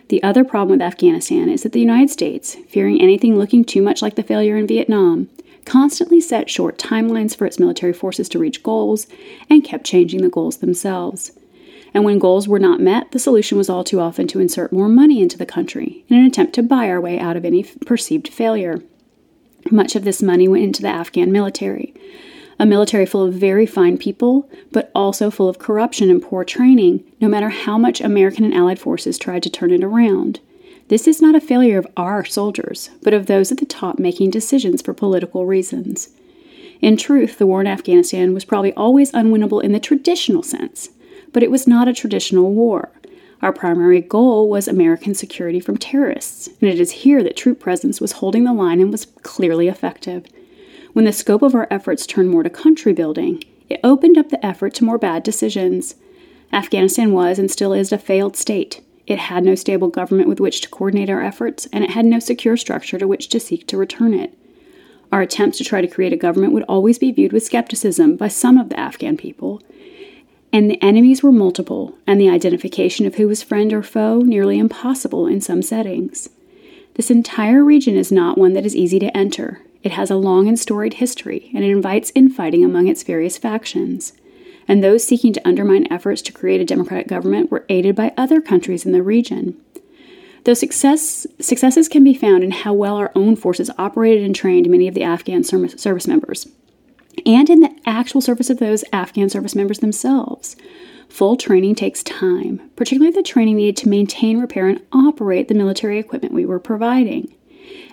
The 0.07 0.23
other 0.23 0.45
problem 0.45 0.77
with 0.77 0.87
Afghanistan 0.87 1.49
is 1.49 1.63
that 1.63 1.73
the 1.73 1.81
United 1.81 2.11
States, 2.11 2.55
fearing 2.69 3.01
anything 3.01 3.37
looking 3.37 3.65
too 3.65 3.81
much 3.81 4.01
like 4.01 4.15
the 4.15 4.23
failure 4.23 4.55
in 4.55 4.67
Vietnam, 4.67 5.27
constantly 5.65 6.21
set 6.21 6.49
short 6.49 6.77
timelines 6.77 7.35
for 7.35 7.45
its 7.45 7.59
military 7.59 7.91
forces 7.91 8.29
to 8.29 8.39
reach 8.39 8.63
goals 8.63 9.05
and 9.49 9.65
kept 9.65 9.85
changing 9.85 10.21
the 10.21 10.29
goals 10.29 10.59
themselves. 10.59 11.33
And 11.93 12.05
when 12.05 12.19
goals 12.19 12.47
were 12.47 12.57
not 12.57 12.79
met, 12.79 13.11
the 13.11 13.19
solution 13.19 13.57
was 13.57 13.69
all 13.69 13.83
too 13.83 13.99
often 13.99 14.27
to 14.29 14.39
insert 14.39 14.71
more 14.71 14.87
money 14.87 15.21
into 15.21 15.37
the 15.37 15.45
country 15.45 16.05
in 16.07 16.15
an 16.15 16.25
attempt 16.25 16.53
to 16.53 16.63
buy 16.63 16.87
our 16.87 17.01
way 17.01 17.19
out 17.19 17.35
of 17.35 17.43
any 17.43 17.63
perceived 17.63 18.29
failure. 18.29 18.81
Much 19.71 19.95
of 19.95 20.03
this 20.03 20.21
money 20.21 20.47
went 20.47 20.63
into 20.63 20.81
the 20.81 20.87
Afghan 20.87 21.31
military, 21.31 21.93
a 22.59 22.65
military 22.65 23.05
full 23.05 23.23
of 23.23 23.33
very 23.33 23.65
fine 23.65 23.97
people, 23.97 24.49
but 24.71 24.91
also 24.93 25.31
full 25.31 25.49
of 25.49 25.59
corruption 25.59 26.09
and 26.09 26.21
poor 26.21 26.43
training, 26.43 27.03
no 27.19 27.27
matter 27.27 27.49
how 27.49 27.77
much 27.77 28.01
American 28.01 28.45
and 28.45 28.53
Allied 28.53 28.79
forces 28.79 29.17
tried 29.17 29.43
to 29.43 29.49
turn 29.49 29.71
it 29.71 29.83
around. 29.83 30.39
This 30.89 31.07
is 31.07 31.21
not 31.21 31.35
a 31.35 31.41
failure 31.41 31.77
of 31.77 31.87
our 31.97 32.25
soldiers, 32.25 32.89
but 33.01 33.13
of 33.13 33.25
those 33.25 33.51
at 33.51 33.57
the 33.57 33.65
top 33.65 33.99
making 33.99 34.31
decisions 34.31 34.81
for 34.81 34.93
political 34.93 35.45
reasons. 35.45 36.09
In 36.81 36.97
truth, 36.97 37.37
the 37.37 37.47
war 37.47 37.61
in 37.61 37.67
Afghanistan 37.67 38.33
was 38.33 38.43
probably 38.43 38.73
always 38.73 39.11
unwinnable 39.13 39.63
in 39.63 39.71
the 39.71 39.79
traditional 39.79 40.43
sense, 40.43 40.89
but 41.31 41.41
it 41.41 41.49
was 41.49 41.65
not 41.65 41.87
a 41.87 41.93
traditional 41.93 42.51
war. 42.51 42.91
Our 43.43 43.51
primary 43.51 43.99
goal 43.99 44.49
was 44.49 44.69
American 44.69 45.13
security 45.13 45.59
from 45.59 45.77
terrorists, 45.77 46.47
and 46.47 46.69
it 46.69 46.79
is 46.79 46.91
here 46.91 47.21
that 47.23 47.35
troop 47.35 47.59
presence 47.59 47.99
was 47.99 48.13
holding 48.13 48.45
the 48.45 48.53
line 48.53 48.79
and 48.79 48.89
was 48.89 49.05
clearly 49.21 49.67
effective. 49.67 50.25
When 50.93 51.03
the 51.03 51.11
scope 51.11 51.41
of 51.41 51.53
our 51.53 51.67
efforts 51.69 52.07
turned 52.07 52.29
more 52.29 52.43
to 52.43 52.49
country 52.49 52.93
building, 52.93 53.43
it 53.67 53.81
opened 53.83 54.17
up 54.17 54.29
the 54.29 54.43
effort 54.45 54.73
to 54.75 54.85
more 54.85 54.97
bad 54.97 55.23
decisions. 55.23 55.95
Afghanistan 56.53 57.11
was 57.11 57.37
and 57.37 57.51
still 57.51 57.73
is 57.73 57.91
a 57.91 57.97
failed 57.97 58.37
state, 58.37 58.81
it 59.07 59.19
had 59.19 59.43
no 59.43 59.55
stable 59.55 59.89
government 59.89 60.29
with 60.29 60.39
which 60.39 60.61
to 60.61 60.69
coordinate 60.69 61.09
our 61.09 61.21
efforts, 61.21 61.67
and 61.73 61.83
it 61.83 61.89
had 61.89 62.05
no 62.05 62.19
secure 62.19 62.55
structure 62.55 62.97
to 62.97 63.09
which 63.09 63.27
to 63.27 63.41
seek 63.41 63.67
to 63.67 63.75
return 63.75 64.13
it. 64.13 64.37
Our 65.11 65.21
attempts 65.21 65.57
to 65.57 65.65
try 65.65 65.81
to 65.81 65.87
create 65.87 66.13
a 66.13 66.17
government 66.17 66.53
would 66.53 66.63
always 66.63 66.97
be 66.97 67.11
viewed 67.11 67.33
with 67.33 67.43
skepticism 67.43 68.15
by 68.15 68.29
some 68.29 68.57
of 68.57 68.69
the 68.69 68.79
Afghan 68.79 69.17
people, 69.17 69.61
and 70.53 70.71
the 70.71 70.81
enemies 70.81 71.21
were 71.21 71.33
multiple, 71.33 71.97
and 72.07 72.21
the 72.21 72.29
identification 72.29 73.05
of 73.05 73.15
who 73.15 73.27
was 73.27 73.43
friend 73.43 73.73
or 73.73 73.83
foe 73.83 74.19
nearly 74.19 74.57
impossible 74.57 75.27
in 75.27 75.41
some 75.41 75.61
settings. 75.61 76.29
This 76.93 77.11
entire 77.11 77.63
region 77.63 77.97
is 77.97 78.11
not 78.11 78.37
one 78.37 78.53
that 78.53 78.65
is 78.65 78.75
easy 78.75 78.99
to 78.99 79.17
enter. 79.17 79.59
It 79.81 79.91
has 79.91 80.09
a 80.09 80.15
long 80.15 80.47
and 80.47 80.57
storied 80.57 80.95
history, 80.95 81.51
and 81.53 81.65
it 81.65 81.71
invites 81.71 82.13
infighting 82.15 82.63
among 82.63 82.87
its 82.87 83.03
various 83.03 83.37
factions 83.37 84.13
and 84.67 84.83
those 84.83 85.03
seeking 85.03 85.33
to 85.33 85.47
undermine 85.47 85.91
efforts 85.91 86.21
to 86.23 86.31
create 86.31 86.61
a 86.61 86.65
democratic 86.65 87.07
government 87.07 87.51
were 87.51 87.65
aided 87.69 87.95
by 87.95 88.13
other 88.17 88.41
countries 88.41 88.85
in 88.85 88.91
the 88.91 89.03
region. 89.03 89.57
Though 90.43 90.53
success, 90.53 91.25
successes 91.39 91.87
can 91.87 92.03
be 92.03 92.13
found 92.13 92.43
in 92.43 92.51
how 92.51 92.73
well 92.73 92.97
our 92.97 93.11
own 93.15 93.35
forces 93.35 93.71
operated 93.77 94.23
and 94.23 94.35
trained 94.35 94.69
many 94.69 94.87
of 94.87 94.93
the 94.93 95.03
Afghan 95.03 95.43
service 95.43 96.07
members, 96.07 96.47
and 97.25 97.49
in 97.49 97.59
the 97.59 97.75
actual 97.85 98.21
service 98.21 98.49
of 98.49 98.59
those 98.59 98.83
Afghan 98.91 99.29
service 99.29 99.55
members 99.55 99.79
themselves. 99.79 100.55
Full 101.09 101.35
training 101.35 101.75
takes 101.75 102.03
time, 102.03 102.69
particularly 102.75 103.13
the 103.13 103.21
training 103.21 103.57
needed 103.57 103.77
to 103.77 103.89
maintain, 103.89 104.39
repair, 104.39 104.67
and 104.67 104.81
operate 104.91 105.47
the 105.47 105.53
military 105.53 105.99
equipment 105.99 106.33
we 106.33 106.45
were 106.45 106.59
providing 106.59 107.33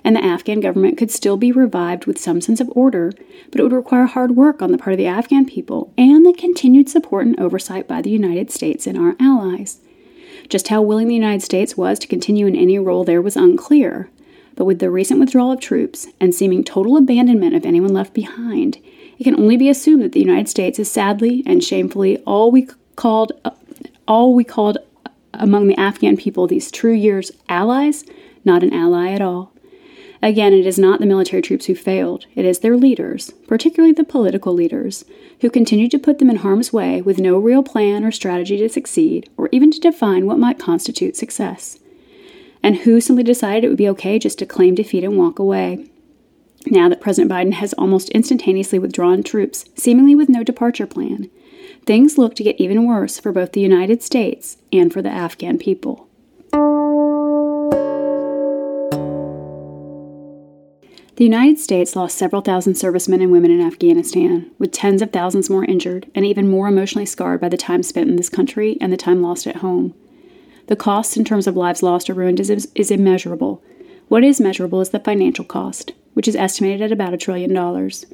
and 0.04 0.16
the 0.16 0.24
Afghan 0.24 0.60
government 0.60 0.98
could 0.98 1.10
still 1.10 1.36
be 1.36 1.52
revived 1.52 2.06
with 2.06 2.18
some 2.18 2.40
sense 2.40 2.60
of 2.60 2.70
order, 2.74 3.12
but 3.50 3.60
it 3.60 3.62
would 3.62 3.72
require 3.72 4.06
hard 4.06 4.36
work 4.36 4.62
on 4.62 4.72
the 4.72 4.78
part 4.78 4.92
of 4.92 4.98
the 4.98 5.06
Afghan 5.06 5.46
people 5.46 5.92
and 5.96 6.24
the 6.24 6.32
continued 6.32 6.88
support 6.88 7.26
and 7.26 7.38
oversight 7.38 7.86
by 7.86 8.02
the 8.02 8.10
United 8.10 8.50
States 8.50 8.86
and 8.86 8.98
our 8.98 9.16
allies. 9.20 9.80
Just 10.48 10.68
how 10.68 10.82
willing 10.82 11.08
the 11.08 11.14
United 11.14 11.42
States 11.42 11.76
was 11.76 11.98
to 11.98 12.08
continue 12.08 12.46
in 12.46 12.56
any 12.56 12.78
role 12.78 13.04
there 13.04 13.22
was 13.22 13.36
unclear, 13.36 14.10
but 14.56 14.64
with 14.64 14.78
the 14.78 14.90
recent 14.90 15.20
withdrawal 15.20 15.52
of 15.52 15.60
troops 15.60 16.08
and 16.18 16.34
seeming 16.34 16.64
total 16.64 16.96
abandonment 16.96 17.54
of 17.54 17.64
anyone 17.64 17.92
left 17.92 18.14
behind, 18.14 18.78
it 19.20 19.24
can 19.24 19.38
only 19.38 19.58
be 19.58 19.68
assumed 19.68 20.02
that 20.02 20.12
the 20.12 20.20
United 20.20 20.48
States 20.48 20.78
is 20.78 20.90
sadly 20.90 21.42
and 21.44 21.62
shamefully 21.62 22.16
all 22.26 22.50
we 22.50 22.66
called 22.96 23.32
all 24.08 24.34
we 24.34 24.44
called 24.44 24.78
among 25.34 25.68
the 25.68 25.76
Afghan 25.76 26.16
people 26.16 26.46
these 26.46 26.70
true 26.70 26.94
years 26.94 27.30
allies, 27.48 28.04
not 28.46 28.62
an 28.62 28.72
ally 28.72 29.12
at 29.12 29.20
all. 29.20 29.52
Again, 30.22 30.52
it 30.52 30.66
is 30.66 30.78
not 30.78 31.00
the 31.00 31.06
military 31.06 31.42
troops 31.42 31.66
who 31.66 31.74
failed, 31.74 32.26
it 32.34 32.44
is 32.44 32.58
their 32.58 32.76
leaders, 32.76 33.30
particularly 33.46 33.92
the 33.92 34.04
political 34.04 34.52
leaders, 34.54 35.04
who 35.40 35.50
continued 35.50 35.90
to 35.92 35.98
put 35.98 36.18
them 36.18 36.28
in 36.30 36.36
harm's 36.36 36.72
way 36.72 37.00
with 37.00 37.18
no 37.18 37.38
real 37.38 37.62
plan 37.62 38.04
or 38.04 38.10
strategy 38.10 38.56
to 38.58 38.68
succeed, 38.68 39.30
or 39.36 39.48
even 39.52 39.70
to 39.70 39.80
define 39.80 40.26
what 40.26 40.38
might 40.38 40.58
constitute 40.58 41.16
success. 41.16 41.78
And 42.62 42.78
who 42.78 43.00
simply 43.00 43.22
decided 43.22 43.64
it 43.64 43.68
would 43.68 43.78
be 43.78 43.88
okay 43.90 44.18
just 44.18 44.38
to 44.40 44.46
claim 44.46 44.74
defeat 44.74 45.04
and 45.04 45.16
walk 45.16 45.38
away. 45.38 45.90
Now 46.66 46.88
that 46.88 47.00
President 47.00 47.32
Biden 47.32 47.54
has 47.54 47.72
almost 47.74 48.10
instantaneously 48.10 48.78
withdrawn 48.78 49.22
troops, 49.22 49.64
seemingly 49.76 50.14
with 50.14 50.28
no 50.28 50.44
departure 50.44 50.86
plan, 50.86 51.30
things 51.86 52.18
look 52.18 52.34
to 52.36 52.42
get 52.42 52.60
even 52.60 52.86
worse 52.86 53.18
for 53.18 53.32
both 53.32 53.52
the 53.52 53.60
United 53.60 54.02
States 54.02 54.58
and 54.72 54.92
for 54.92 55.00
the 55.00 55.10
Afghan 55.10 55.58
people. 55.58 56.06
The 61.16 61.24
United 61.24 61.58
States 61.58 61.96
lost 61.96 62.16
several 62.16 62.40
thousand 62.40 62.76
servicemen 62.76 63.20
and 63.20 63.30
women 63.30 63.50
in 63.50 63.60
Afghanistan, 63.60 64.50
with 64.58 64.72
tens 64.72 65.02
of 65.02 65.12
thousands 65.12 65.50
more 65.50 65.66
injured 65.66 66.10
and 66.14 66.24
even 66.24 66.48
more 66.48 66.68
emotionally 66.68 67.04
scarred 67.04 67.42
by 67.42 67.50
the 67.50 67.58
time 67.58 67.82
spent 67.82 68.08
in 68.08 68.16
this 68.16 68.30
country 68.30 68.78
and 68.80 68.90
the 68.90 68.96
time 68.96 69.22
lost 69.22 69.46
at 69.46 69.56
home. 69.56 69.92
The 70.68 70.76
cost 70.76 71.18
in 71.18 71.24
terms 71.24 71.46
of 71.46 71.56
lives 71.56 71.82
lost 71.82 72.08
or 72.08 72.14
ruined 72.14 72.40
is, 72.40 72.68
is 72.74 72.90
immeasurable. 72.90 73.62
What 74.08 74.24
is 74.24 74.40
measurable 74.40 74.80
is 74.80 74.90
the 74.90 74.98
financial 74.98 75.44
cost, 75.44 75.92
which 76.14 76.28
is 76.28 76.36
estimated 76.36 76.82
at 76.82 76.92
about 76.92 77.14
a 77.14 77.16
trillion 77.16 77.52
dollars. 77.52 78.06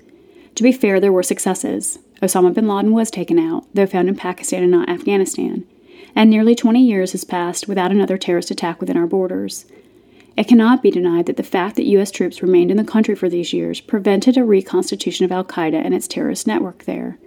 To 0.55 0.63
be 0.63 0.73
fair, 0.73 1.01
there 1.01 1.13
were 1.13 1.23
successes. 1.23 1.99
Osama 2.23 2.55
bin 2.55 2.67
Laden 2.67 2.93
was 2.93 3.11
taken 3.11 3.39
out, 3.39 3.67
though 3.75 3.87
found 3.87 4.09
in 4.09 4.17
Pakistan 4.17 4.63
and 4.63 4.73
not 4.73 4.89
Afghanistan, 4.89 5.65
and 6.15 6.31
nearly 6.31 6.55
20 6.55 6.83
years 6.83 7.13
has 7.13 7.25
passed 7.25 7.69
without 7.69 7.91
another 7.91 8.17
terrorist 8.17 8.51
attack 8.51 8.81
within 8.81 8.97
our 8.97 9.07
borders. 9.07 9.67
It 10.37 10.49
cannot 10.49 10.83
be 10.83 10.91
denied 10.91 11.27
that 11.27 11.37
the 11.37 11.43
fact 11.43 11.77
that 11.77 11.87
U.S. 11.87 12.11
troops 12.11 12.43
remained 12.43 12.71
in 12.71 12.77
the 12.77 12.85
country 12.85 13.15
for 13.15 13.29
these 13.29 13.53
years 13.53 13.81
prevented 13.81 14.37
a 14.37 14.45
reconstitution 14.45 15.25
of 15.25 15.33
Al 15.33 15.45
Qaeda 15.45 15.83
and 15.83 15.95
its 15.95 16.07
terrorist 16.07 16.47
network 16.47 16.85
there. 16.85 17.19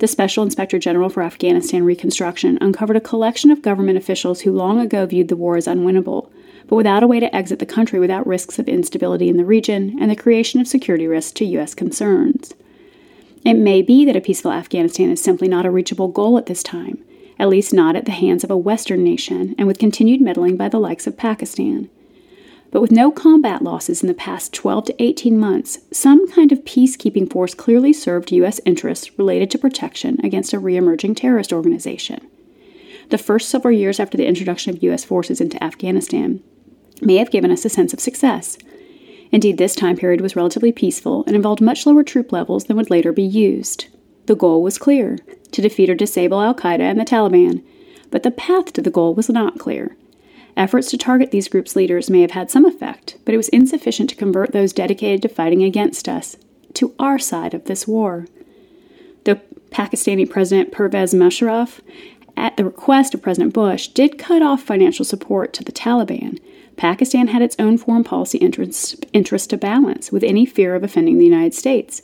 The 0.00 0.06
Special 0.06 0.42
Inspector 0.42 0.78
General 0.78 1.10
for 1.10 1.22
Afghanistan 1.22 1.84
Reconstruction 1.84 2.56
uncovered 2.62 2.96
a 2.96 3.02
collection 3.02 3.50
of 3.50 3.60
government 3.60 3.98
officials 3.98 4.40
who 4.40 4.52
long 4.52 4.80
ago 4.80 5.04
viewed 5.04 5.28
the 5.28 5.36
war 5.36 5.56
as 5.56 5.66
unwinnable, 5.66 6.30
but 6.70 6.76
without 6.76 7.02
a 7.02 7.06
way 7.08 7.18
to 7.18 7.34
exit 7.34 7.58
the 7.58 7.66
country 7.66 7.98
without 7.98 8.24
risks 8.24 8.56
of 8.60 8.68
instability 8.68 9.28
in 9.28 9.36
the 9.36 9.44
region 9.44 9.98
and 10.00 10.08
the 10.08 10.14
creation 10.14 10.60
of 10.60 10.68
security 10.68 11.08
risks 11.08 11.32
to 11.32 11.44
U.S. 11.44 11.74
concerns. 11.74 12.54
It 13.44 13.54
may 13.54 13.82
be 13.82 14.04
that 14.04 14.14
a 14.14 14.20
peaceful 14.20 14.52
Afghanistan 14.52 15.10
is 15.10 15.20
simply 15.20 15.48
not 15.48 15.66
a 15.66 15.70
reachable 15.70 16.06
goal 16.06 16.38
at 16.38 16.46
this 16.46 16.62
time, 16.62 17.02
at 17.40 17.48
least 17.48 17.74
not 17.74 17.96
at 17.96 18.04
the 18.04 18.12
hands 18.12 18.44
of 18.44 18.52
a 18.52 18.56
Western 18.56 19.02
nation 19.02 19.56
and 19.58 19.66
with 19.66 19.80
continued 19.80 20.20
meddling 20.20 20.56
by 20.56 20.68
the 20.68 20.78
likes 20.78 21.08
of 21.08 21.16
Pakistan. 21.16 21.90
But 22.70 22.82
with 22.82 22.92
no 22.92 23.10
combat 23.10 23.62
losses 23.62 24.00
in 24.00 24.06
the 24.06 24.14
past 24.14 24.52
12 24.52 24.84
to 24.84 25.02
18 25.02 25.36
months, 25.36 25.80
some 25.90 26.30
kind 26.30 26.52
of 26.52 26.60
peacekeeping 26.60 27.28
force 27.32 27.52
clearly 27.52 27.92
served 27.92 28.30
U.S. 28.30 28.60
interests 28.64 29.18
related 29.18 29.50
to 29.50 29.58
protection 29.58 30.20
against 30.22 30.52
a 30.52 30.60
re 30.60 30.76
emerging 30.76 31.16
terrorist 31.16 31.52
organization. 31.52 32.24
The 33.08 33.18
first 33.18 33.48
several 33.48 33.76
years 33.76 33.98
after 33.98 34.16
the 34.16 34.28
introduction 34.28 34.72
of 34.72 34.84
U.S. 34.84 35.04
forces 35.04 35.40
into 35.40 35.60
Afghanistan 35.64 36.44
may 37.00 37.16
have 37.16 37.30
given 37.30 37.50
us 37.50 37.64
a 37.64 37.68
sense 37.68 37.92
of 37.92 38.00
success. 38.00 38.58
Indeed, 39.32 39.58
this 39.58 39.74
time 39.74 39.96
period 39.96 40.20
was 40.20 40.36
relatively 40.36 40.72
peaceful 40.72 41.24
and 41.26 41.36
involved 41.36 41.60
much 41.60 41.86
lower 41.86 42.02
troop 42.02 42.32
levels 42.32 42.64
than 42.64 42.76
would 42.76 42.90
later 42.90 43.12
be 43.12 43.22
used. 43.22 43.86
The 44.26 44.34
goal 44.34 44.62
was 44.62 44.78
clear 44.78 45.18
to 45.52 45.62
defeat 45.62 45.90
or 45.90 45.94
disable 45.94 46.40
Al 46.40 46.54
Qaeda 46.54 46.80
and 46.80 47.00
the 47.00 47.04
Taliban, 47.04 47.62
but 48.10 48.22
the 48.22 48.30
path 48.30 48.72
to 48.72 48.82
the 48.82 48.90
goal 48.90 49.14
was 49.14 49.28
not 49.28 49.58
clear. 49.58 49.96
Efforts 50.56 50.90
to 50.90 50.98
target 50.98 51.30
these 51.30 51.48
groups' 51.48 51.76
leaders 51.76 52.10
may 52.10 52.20
have 52.22 52.32
had 52.32 52.50
some 52.50 52.64
effect, 52.64 53.16
but 53.24 53.32
it 53.32 53.36
was 53.36 53.48
insufficient 53.50 54.10
to 54.10 54.16
convert 54.16 54.52
those 54.52 54.72
dedicated 54.72 55.22
to 55.22 55.28
fighting 55.28 55.62
against 55.62 56.08
us 56.08 56.36
to 56.74 56.94
our 56.98 57.18
side 57.18 57.54
of 57.54 57.64
this 57.64 57.86
war. 57.86 58.26
The 59.24 59.40
Pakistani 59.70 60.28
President 60.28 60.72
Pervez 60.72 61.14
Musharraf, 61.14 61.80
at 62.36 62.56
the 62.56 62.64
request 62.64 63.14
of 63.14 63.22
President 63.22 63.54
Bush, 63.54 63.88
did 63.88 64.18
cut 64.18 64.42
off 64.42 64.62
financial 64.62 65.04
support 65.04 65.52
to 65.54 65.64
the 65.64 65.72
Taliban. 65.72 66.38
Pakistan 66.76 67.28
had 67.28 67.42
its 67.42 67.56
own 67.58 67.76
foreign 67.76 68.04
policy 68.04 68.38
interests, 68.38 68.96
interests 69.12 69.48
to 69.48 69.56
balance 69.56 70.10
with 70.10 70.24
any 70.24 70.46
fear 70.46 70.74
of 70.74 70.82
offending 70.82 71.18
the 71.18 71.24
United 71.24 71.54
States. 71.54 72.02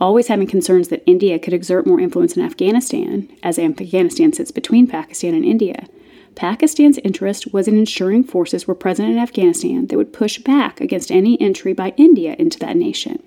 always 0.00 0.28
having 0.28 0.46
concerns 0.46 0.88
that 0.88 1.02
India 1.04 1.38
could 1.38 1.52
exert 1.52 1.86
more 1.86 2.00
influence 2.00 2.34
in 2.34 2.42
Afghanistan, 2.42 3.28
as 3.42 3.58
Afghanistan 3.58 4.32
sits 4.32 4.50
between 4.50 4.86
Pakistan 4.86 5.34
and 5.34 5.44
India. 5.44 5.86
Pakistan's 6.34 6.98
interest 6.98 7.52
was 7.52 7.68
in 7.68 7.76
ensuring 7.76 8.24
forces 8.24 8.66
were 8.66 8.74
present 8.74 9.10
in 9.10 9.18
Afghanistan 9.18 9.86
that 9.86 9.96
would 9.96 10.12
push 10.12 10.38
back 10.38 10.80
against 10.80 11.10
any 11.10 11.38
entry 11.40 11.74
by 11.74 11.92
India 11.96 12.34
into 12.38 12.58
that 12.58 12.76
nation. 12.76 13.22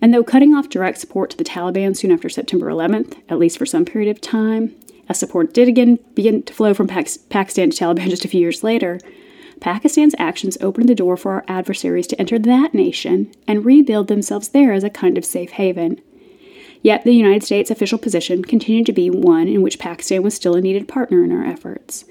And 0.00 0.12
though 0.12 0.24
cutting 0.24 0.54
off 0.54 0.68
direct 0.68 0.98
support 0.98 1.30
to 1.30 1.36
the 1.36 1.44
Taliban 1.44 1.96
soon 1.96 2.12
after 2.12 2.28
September 2.28 2.66
11th, 2.68 3.18
at 3.28 3.38
least 3.38 3.58
for 3.58 3.66
some 3.66 3.84
period 3.84 4.10
of 4.10 4.20
time, 4.20 4.74
as 5.08 5.18
support 5.18 5.54
did 5.54 5.68
again 5.68 5.98
begin 6.14 6.42
to 6.44 6.52
flow 6.52 6.74
from 6.74 6.88
Pakistan 6.88 7.70
to 7.70 7.76
Taliban 7.76 8.08
just 8.10 8.24
a 8.24 8.28
few 8.28 8.40
years 8.40 8.64
later, 8.64 8.98
Pakistan's 9.60 10.14
actions 10.18 10.58
opened 10.60 10.88
the 10.88 10.94
door 10.94 11.16
for 11.16 11.32
our 11.32 11.44
adversaries 11.48 12.06
to 12.08 12.20
enter 12.20 12.38
that 12.38 12.74
nation 12.74 13.32
and 13.48 13.64
rebuild 13.64 14.08
themselves 14.08 14.48
there 14.48 14.72
as 14.72 14.84
a 14.84 14.90
kind 14.90 15.16
of 15.16 15.24
safe 15.24 15.52
haven. 15.52 16.00
Yet 16.82 17.04
the 17.04 17.12
United 17.12 17.42
States' 17.42 17.70
official 17.70 17.98
position 17.98 18.44
continued 18.44 18.86
to 18.86 18.92
be 18.92 19.10
one 19.10 19.48
in 19.48 19.62
which 19.62 19.78
Pakistan 19.78 20.22
was 20.22 20.34
still 20.34 20.54
a 20.54 20.60
needed 20.60 20.86
partner 20.86 21.24
in 21.24 21.32
our 21.32 21.44
efforts. 21.44 22.04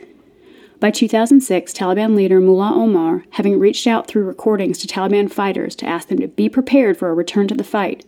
By 0.79 0.91
2006, 0.91 1.73
Taliban 1.73 2.15
leader 2.15 2.41
Mullah 2.41 2.73
Omar, 2.75 3.23
having 3.31 3.60
reached 3.60 3.88
out 3.88 4.08
through 4.08 4.25
recordings 4.25 4.77
to 4.79 4.88
Taliban 4.88 5.31
fighters 5.31 5.75
to 5.77 5.86
ask 5.86 6.10
them 6.10 6.19
to 6.19 6.27
be 6.27 6.49
prepared 6.49 6.97
for 6.97 7.10
a 7.10 7.13
return 7.13 7.47
to 7.47 7.55
the 7.55 7.63
fight, 7.63 8.05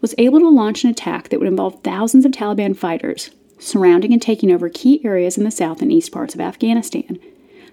was 0.00 0.14
able 0.18 0.40
to 0.40 0.48
launch 0.48 0.84
an 0.84 0.90
attack 0.90 1.28
that 1.28 1.38
would 1.38 1.48
involve 1.48 1.82
thousands 1.82 2.24
of 2.24 2.32
Taliban 2.32 2.76
fighters, 2.76 3.30
surrounding 3.58 4.12
and 4.12 4.20
taking 4.20 4.50
over 4.50 4.68
key 4.68 5.00
areas 5.04 5.38
in 5.38 5.44
the 5.44 5.50
south 5.50 5.80
and 5.80 5.92
east 5.92 6.12
parts 6.12 6.34
of 6.34 6.40
Afghanistan. 6.40 7.18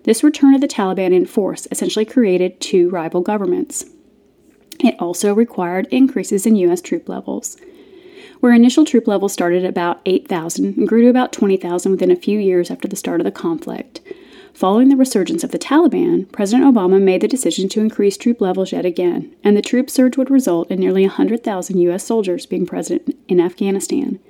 This 0.08 0.24
return 0.24 0.56
of 0.56 0.62
the 0.62 0.70
Taliban 0.70 1.14
in 1.14 1.26
force 1.26 1.68
essentially 1.70 2.06
created 2.06 2.62
two 2.62 2.90
rival 2.90 3.20
governments. 3.20 3.84
It 4.80 4.96
also 5.00 5.34
required 5.34 5.86
increases 5.92 6.46
in 6.46 6.56
U.S. 6.56 6.80
troop 6.80 7.10
levels. 7.10 7.58
Where 8.40 8.54
initial 8.54 8.86
troop 8.86 9.06
levels 9.06 9.34
started 9.34 9.66
at 9.66 9.70
about 9.70 10.00
8,000 10.06 10.78
and 10.78 10.88
grew 10.88 11.02
to 11.02 11.10
about 11.10 11.34
20,000 11.34 11.92
within 11.92 12.10
a 12.10 12.16
few 12.16 12.40
years 12.40 12.72
after 12.72 12.88
the 12.88 12.96
start 12.96 13.20
of 13.20 13.26
the 13.26 13.32
conflict. 13.32 14.00
Following 14.54 14.88
the 14.88 14.96
resurgence 14.96 15.44
of 15.44 15.52
the 15.52 15.60
Taliban, 15.60 16.32
President 16.32 16.74
Obama 16.74 17.02
made 17.02 17.20
the 17.20 17.28
decision 17.28 17.68
to 17.68 17.82
increase 17.82 18.16
troop 18.16 18.40
levels 18.40 18.72
yet 18.72 18.86
again, 18.86 19.36
and 19.44 19.58
the 19.58 19.62
troop 19.62 19.90
surge 19.90 20.16
would 20.16 20.32
result 20.32 20.72
in 20.72 20.80
nearly 20.80 21.02
100,000 21.02 21.78
U.S. 21.80 22.06
soldiers 22.06 22.46
being 22.46 22.66
present 22.66 23.14
in 23.28 23.42
Afghanistan. 23.42 24.22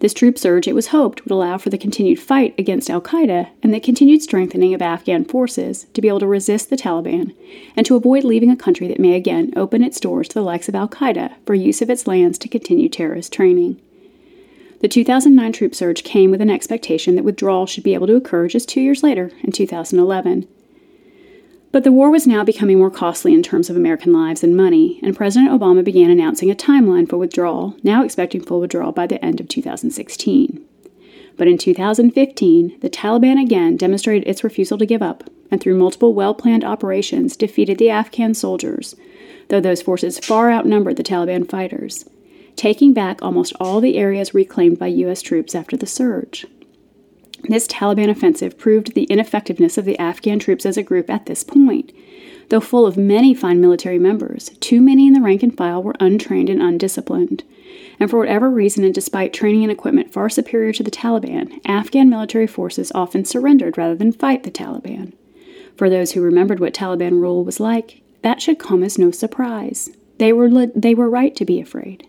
This 0.00 0.12
troop 0.12 0.38
surge, 0.38 0.68
it 0.68 0.74
was 0.74 0.88
hoped, 0.88 1.24
would 1.24 1.32
allow 1.32 1.56
for 1.56 1.70
the 1.70 1.78
continued 1.78 2.20
fight 2.20 2.54
against 2.58 2.90
Al 2.90 3.00
Qaeda 3.00 3.48
and 3.62 3.72
the 3.72 3.80
continued 3.80 4.20
strengthening 4.20 4.74
of 4.74 4.82
Afghan 4.82 5.24
forces 5.24 5.86
to 5.94 6.02
be 6.02 6.08
able 6.08 6.20
to 6.20 6.26
resist 6.26 6.68
the 6.68 6.76
Taliban 6.76 7.34
and 7.76 7.86
to 7.86 7.96
avoid 7.96 8.22
leaving 8.22 8.50
a 8.50 8.56
country 8.56 8.88
that 8.88 9.00
may 9.00 9.14
again 9.14 9.52
open 9.56 9.82
its 9.82 9.98
doors 9.98 10.28
to 10.28 10.34
the 10.34 10.42
likes 10.42 10.68
of 10.68 10.74
Al 10.74 10.88
Qaeda 10.88 11.32
for 11.46 11.54
use 11.54 11.80
of 11.80 11.88
its 11.88 12.06
lands 12.06 12.36
to 12.38 12.48
continue 12.48 12.88
terrorist 12.90 13.32
training. 13.32 13.80
The 14.80 14.88
2009 14.88 15.52
troop 15.52 15.74
surge 15.74 16.04
came 16.04 16.30
with 16.30 16.42
an 16.42 16.50
expectation 16.50 17.14
that 17.14 17.24
withdrawal 17.24 17.64
should 17.64 17.84
be 17.84 17.94
able 17.94 18.06
to 18.08 18.16
occur 18.16 18.48
just 18.48 18.68
two 18.68 18.82
years 18.82 19.02
later, 19.02 19.30
in 19.42 19.50
2011. 19.50 20.46
But 21.76 21.84
the 21.84 21.92
war 21.92 22.10
was 22.10 22.26
now 22.26 22.42
becoming 22.42 22.78
more 22.78 22.90
costly 22.90 23.34
in 23.34 23.42
terms 23.42 23.68
of 23.68 23.76
American 23.76 24.10
lives 24.10 24.42
and 24.42 24.56
money, 24.56 24.98
and 25.02 25.14
President 25.14 25.52
Obama 25.52 25.84
began 25.84 26.08
announcing 26.10 26.50
a 26.50 26.54
timeline 26.54 27.06
for 27.06 27.18
withdrawal, 27.18 27.76
now 27.82 28.02
expecting 28.02 28.40
full 28.40 28.60
withdrawal 28.60 28.92
by 28.92 29.06
the 29.06 29.22
end 29.22 29.40
of 29.40 29.48
2016. 29.48 30.64
But 31.36 31.48
in 31.48 31.58
2015, 31.58 32.78
the 32.80 32.88
Taliban 32.88 33.38
again 33.38 33.76
demonstrated 33.76 34.26
its 34.26 34.42
refusal 34.42 34.78
to 34.78 34.86
give 34.86 35.02
up, 35.02 35.24
and 35.50 35.60
through 35.60 35.76
multiple 35.76 36.14
well 36.14 36.32
planned 36.32 36.64
operations 36.64 37.36
defeated 37.36 37.76
the 37.76 37.90
Afghan 37.90 38.32
soldiers, 38.32 38.96
though 39.48 39.60
those 39.60 39.82
forces 39.82 40.18
far 40.18 40.50
outnumbered 40.50 40.96
the 40.96 41.04
Taliban 41.04 41.46
fighters, 41.46 42.08
taking 42.56 42.94
back 42.94 43.20
almost 43.20 43.52
all 43.60 43.82
the 43.82 43.98
areas 43.98 44.32
reclaimed 44.32 44.78
by 44.78 44.86
U.S. 44.86 45.20
troops 45.20 45.54
after 45.54 45.76
the 45.76 45.84
surge. 45.84 46.46
This 47.48 47.66
Taliban 47.68 48.10
offensive 48.10 48.58
proved 48.58 48.94
the 48.94 49.04
ineffectiveness 49.04 49.78
of 49.78 49.84
the 49.84 49.98
Afghan 49.98 50.38
troops 50.38 50.66
as 50.66 50.76
a 50.76 50.82
group 50.82 51.08
at 51.08 51.26
this 51.26 51.44
point. 51.44 51.92
Though 52.48 52.60
full 52.60 52.86
of 52.86 52.96
many 52.96 53.34
fine 53.34 53.60
military 53.60 53.98
members, 53.98 54.50
too 54.60 54.80
many 54.80 55.06
in 55.06 55.12
the 55.12 55.20
rank 55.20 55.42
and 55.42 55.56
file 55.56 55.82
were 55.82 55.94
untrained 55.98 56.48
and 56.48 56.62
undisciplined. 56.62 57.44
And 57.98 58.10
for 58.10 58.18
whatever 58.18 58.50
reason, 58.50 58.84
and 58.84 58.94
despite 58.94 59.32
training 59.32 59.62
and 59.62 59.72
equipment 59.72 60.12
far 60.12 60.28
superior 60.28 60.72
to 60.74 60.82
the 60.82 60.90
Taliban, 60.90 61.60
Afghan 61.64 62.08
military 62.08 62.46
forces 62.46 62.92
often 62.94 63.24
surrendered 63.24 63.78
rather 63.78 63.94
than 63.94 64.12
fight 64.12 64.42
the 64.42 64.50
Taliban. 64.50 65.12
For 65.76 65.90
those 65.90 66.12
who 66.12 66.20
remembered 66.22 66.60
what 66.60 66.74
Taliban 66.74 67.20
rule 67.20 67.44
was 67.44 67.60
like, 67.60 68.02
that 68.22 68.40
should 68.40 68.58
come 68.58 68.82
as 68.82 68.98
no 68.98 69.10
surprise. 69.10 69.90
They 70.18 70.32
were, 70.32 70.48
li- 70.48 70.72
they 70.74 70.94
were 70.94 71.10
right 71.10 71.34
to 71.36 71.44
be 71.44 71.60
afraid. 71.60 72.06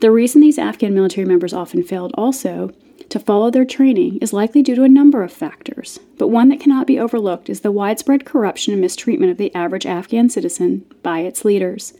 The 0.00 0.10
reason 0.10 0.40
these 0.40 0.58
Afghan 0.58 0.94
military 0.94 1.26
members 1.26 1.52
often 1.52 1.82
failed 1.82 2.12
also 2.14 2.72
to 3.08 3.18
follow 3.18 3.50
their 3.50 3.64
training 3.64 4.18
is 4.18 4.32
likely 4.32 4.62
due 4.62 4.74
to 4.74 4.84
a 4.84 4.88
number 4.88 5.22
of 5.22 5.32
factors, 5.32 5.98
but 6.18 6.28
one 6.28 6.48
that 6.50 6.60
cannot 6.60 6.86
be 6.86 6.98
overlooked 6.98 7.48
is 7.48 7.60
the 7.60 7.72
widespread 7.72 8.24
corruption 8.24 8.72
and 8.72 8.80
mistreatment 8.82 9.32
of 9.32 9.38
the 9.38 9.54
average 9.54 9.86
Afghan 9.86 10.28
citizen 10.28 10.84
by 11.02 11.20
its 11.20 11.44
leaders. 11.44 11.94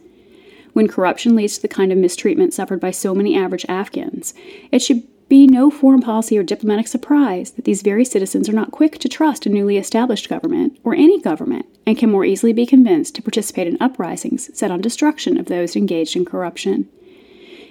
When 0.74 0.86
corruption 0.86 1.34
leads 1.34 1.56
to 1.56 1.62
the 1.62 1.68
kind 1.68 1.90
of 1.90 1.98
mistreatment 1.98 2.52
suffered 2.52 2.80
by 2.80 2.90
so 2.90 3.14
many 3.14 3.36
average 3.36 3.64
Afghans, 3.68 4.34
it 4.70 4.80
should 4.80 5.02
be 5.28 5.46
no 5.46 5.70
foreign 5.70 6.00
policy 6.00 6.38
or 6.38 6.42
diplomatic 6.42 6.86
surprise 6.86 7.52
that 7.52 7.64
these 7.64 7.82
very 7.82 8.04
citizens 8.04 8.48
are 8.48 8.54
not 8.54 8.70
quick 8.70 8.98
to 8.98 9.08
trust 9.08 9.44
a 9.44 9.50
newly 9.50 9.76
established 9.76 10.28
government 10.28 10.78
or 10.84 10.94
any 10.94 11.20
government 11.20 11.66
and 11.86 11.98
can 11.98 12.10
more 12.10 12.24
easily 12.24 12.52
be 12.52 12.64
convinced 12.64 13.14
to 13.14 13.22
participate 13.22 13.66
in 13.66 13.76
uprisings 13.80 14.56
set 14.56 14.70
on 14.70 14.80
destruction 14.80 15.38
of 15.38 15.46
those 15.46 15.76
engaged 15.76 16.16
in 16.16 16.24
corruption. 16.24 16.88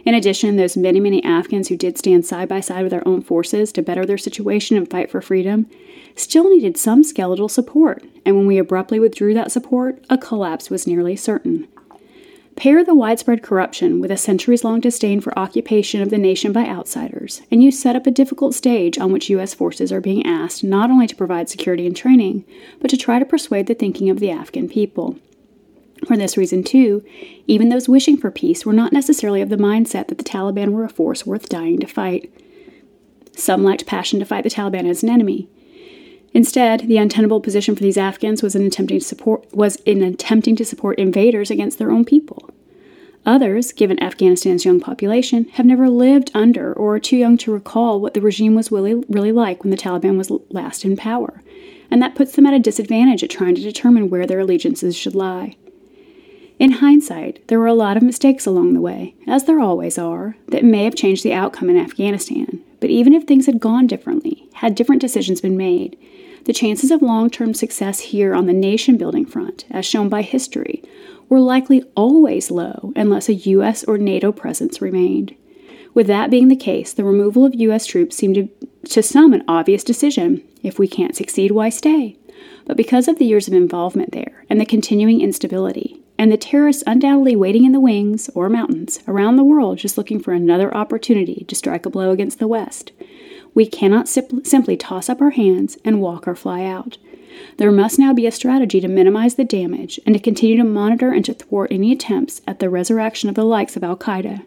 In 0.08 0.14
addition, 0.14 0.56
those 0.56 0.78
many, 0.78 1.02
many 1.02 1.22
Afghans 1.22 1.68
who 1.68 1.76
did 1.76 1.98
stand 1.98 2.26
side 2.26 2.48
by 2.48 2.62
side 2.62 2.86
with 2.86 2.94
our 2.94 3.06
own 3.06 3.22
forces 3.22 3.74
to 3.74 3.82
better 3.82 4.06
their 4.06 4.18
situation 4.18 4.78
and 4.78 4.90
fight 4.90 5.12
for 5.12 5.20
freedom 5.20 5.70
still 6.16 6.50
needed 6.50 6.78
some 6.78 7.04
skeletal 7.04 7.50
support, 7.50 8.06
and 8.26 8.38
when 8.38 8.48
we 8.48 8.58
abruptly 8.58 9.02
withdrew 9.02 9.34
that 9.34 9.52
support, 9.52 10.02
a 10.10 10.18
collapse 10.18 10.70
was 10.70 10.88
nearly 10.88 11.18
certain. 11.18 11.68
Pair 12.56 12.86
the 12.86 12.96
widespread 12.96 13.44
corruption 13.44 14.00
with 14.00 14.10
a 14.10 14.16
centuries 14.16 14.64
long 14.64 14.80
disdain 14.80 15.20
for 15.20 15.38
occupation 15.38 16.02
of 16.02 16.10
the 16.10 16.18
nation 16.18 16.54
by 16.54 16.66
outsiders, 16.66 17.42
and 17.52 17.62
you 17.62 17.70
set 17.70 17.98
up 17.98 18.08
a 18.08 18.12
difficult 18.12 18.56
stage 18.56 18.98
on 18.98 19.12
which 19.12 19.30
U.S. 19.32 19.54
forces 19.54 19.92
are 19.92 20.00
being 20.00 20.26
asked 20.26 20.64
not 20.64 20.90
only 20.90 21.08
to 21.08 21.18
provide 21.18 21.50
security 21.50 21.86
and 21.86 21.98
training, 21.98 22.46
but 22.80 22.90
to 22.92 22.96
try 22.96 23.20
to 23.20 23.26
persuade 23.26 23.68
the 23.68 23.74
thinking 23.74 24.10
of 24.10 24.22
the 24.22 24.32
Afghan 24.32 24.70
people. 24.70 25.18
For 26.06 26.16
this 26.16 26.38
reason, 26.38 26.64
too, 26.64 27.04
even 27.48 27.70
those 27.70 27.90
wishing 27.90 28.18
for 28.18 28.32
peace 28.32 28.66
were 28.66 28.74
not 28.74 28.94
necessarily 28.94 29.42
of 29.42 29.50
the 29.50 29.58
mindset 29.58 30.08
that 30.08 30.18
the 30.18 30.24
Taliban 30.24 30.72
were 30.72 30.84
a 30.84 30.90
force 30.90 31.26
worth 31.26 31.50
dying 31.50 31.80
to 31.80 31.88
fight. 31.88 32.32
Some 33.36 33.64
lacked 33.64 33.86
passion 33.86 34.20
to 34.20 34.26
fight 34.26 34.44
the 34.44 34.50
Taliban 34.50 34.90
as 34.90 35.04
an 35.04 35.10
enemy. 35.10 35.48
Instead, 36.34 36.82
the 36.82 36.98
untenable 36.98 37.42
position 37.42 37.76
for 37.76 37.82
these 37.82 37.98
Afghans 37.98 38.44
was 38.44 38.56
in 38.56 38.66
attempting 38.66 39.00
to 39.00 39.06
support 39.06 39.52
was 39.56 39.78
in 39.78 40.04
attempting 40.04 40.56
to 40.58 40.66
support 40.66 41.00
invaders 41.00 41.50
against 41.50 41.80
their 41.80 41.92
own 41.92 42.06
people. 42.06 42.50
Others, 43.26 43.74
given 43.74 44.02
Afghanistan's 44.02 44.64
young 44.64 44.80
population, 44.80 45.46
have 45.54 45.66
never 45.66 45.90
lived 45.90 46.32
under 46.34 46.74
or 46.74 46.96
are 46.96 47.00
too 47.00 47.18
young 47.18 47.38
to 47.40 47.52
recall 47.52 48.00
what 48.00 48.14
the 48.14 48.22
regime 48.22 48.56
was 48.56 48.72
really, 48.72 48.94
really 49.10 49.34
like 49.34 49.64
when 49.64 49.72
the 49.72 49.78
Taliban 49.78 50.18
was 50.18 50.32
last 50.50 50.86
in 50.86 50.96
power, 50.96 51.42
and 51.92 52.02
that 52.02 52.16
puts 52.16 52.34
them 52.34 52.46
at 52.46 52.54
a 52.54 52.60
disadvantage 52.60 53.24
at 53.24 53.30
trying 53.30 53.56
to 53.56 53.62
determine 53.62 54.10
where 54.10 54.26
their 54.26 54.40
allegiances 54.40 54.96
should 54.96 55.16
lie. 55.16 55.58
In 56.60 56.72
hindsight, 56.72 57.48
there 57.48 57.60
were 57.60 57.68
a 57.68 57.74
lot 57.74 57.98
of 57.98 58.04
mistakes 58.04 58.48
along 58.48 58.74
the 58.74 58.82
way, 58.82 59.14
as 59.28 59.44
there 59.44 59.60
always 59.60 60.00
are, 60.00 60.38
that 60.48 60.66
may 60.66 60.86
have 60.86 60.96
changed 60.96 61.24
the 61.24 61.34
outcome 61.34 61.70
in 61.70 61.78
Afghanistan. 61.78 62.64
But 62.80 62.90
even 62.90 63.14
if 63.14 63.24
things 63.24 63.46
had 63.46 63.60
gone 63.60 63.86
differently, 63.86 64.50
had 64.54 64.74
different 64.74 65.02
decisions 65.02 65.40
been 65.40 65.56
made, 65.56 65.98
the 66.46 66.54
chances 66.54 66.90
of 66.90 67.02
long 67.02 67.30
term 67.30 67.54
success 67.54 68.00
here 68.00 68.34
on 68.34 68.48
the 68.48 68.54
nation 68.54 68.98
building 68.98 69.26
front, 69.26 69.66
as 69.70 69.86
shown 69.86 70.10
by 70.10 70.24
history, 70.24 70.82
were 71.30 71.40
likely 71.40 71.84
always 71.96 72.50
low 72.50 72.94
unless 72.96 73.30
a 73.30 73.34
U.S. 73.34 73.84
or 73.84 73.98
NATO 73.98 74.32
presence 74.32 74.82
remained. 74.82 75.36
With 75.94 76.08
that 76.08 76.32
being 76.32 76.48
the 76.48 76.56
case, 76.56 76.94
the 76.94 77.04
removal 77.04 77.46
of 77.46 77.54
U.S. 77.56 77.86
troops 77.86 78.16
seemed 78.16 78.36
to, 78.36 78.50
to 78.90 79.04
some 79.04 79.34
an 79.34 79.44
obvious 79.48 79.84
decision. 79.84 80.42
If 80.64 80.80
we 80.80 80.88
can't 80.88 81.16
succeed, 81.16 81.52
why 81.52 81.70
stay? 81.70 82.18
But 82.66 82.78
because 82.78 83.08
of 83.08 83.20
the 83.20 83.26
years 83.26 83.48
of 83.48 83.54
involvement 83.54 84.12
there 84.12 84.44
and 84.50 84.60
the 84.60 84.66
continuing 84.66 85.22
instability, 85.22 85.97
and 86.18 86.32
the 86.32 86.38
terrorists 86.38 86.84
undoubtedly 86.88 87.36
waiting 87.36 87.66
in 87.66 87.72
the 87.72 87.80
wings 87.80 88.30
or 88.34 88.50
mountains 88.50 89.00
around 89.08 89.36
the 89.36 89.44
world 89.44 89.78
just 89.78 89.98
looking 89.98 90.20
for 90.20 90.34
another 90.34 90.74
opportunity 90.76 91.46
to 91.48 91.56
strike 91.56 91.86
a 91.86 91.90
blow 91.90 92.12
against 92.12 92.40
the 92.40 92.48
West. 92.48 92.92
We 93.54 93.66
cannot 93.66 94.08
simply 94.08 94.78
toss 94.78 95.10
up 95.10 95.22
our 95.22 95.32
hands 95.32 95.78
and 95.84 96.02
walk 96.02 96.28
or 96.28 96.36
fly 96.36 96.64
out. 96.64 96.98
There 97.58 97.72
must 97.72 98.00
now 98.00 98.14
be 98.14 98.26
a 98.26 98.32
strategy 98.32 98.80
to 98.82 98.88
minimize 98.88 99.36
the 99.36 99.44
damage 99.44 100.00
and 100.06 100.16
to 100.16 100.22
continue 100.22 100.58
to 100.58 100.64
monitor 100.64 101.12
and 101.12 101.24
to 101.26 101.34
thwart 101.34 101.72
any 101.72 101.92
attempts 101.92 102.42
at 102.48 102.60
the 102.60 102.70
resurrection 102.70 103.30
of 103.30 103.36
the 103.36 103.44
likes 103.44 103.76
of 103.76 103.84
Al 103.84 103.98
Qaeda. 103.98 104.44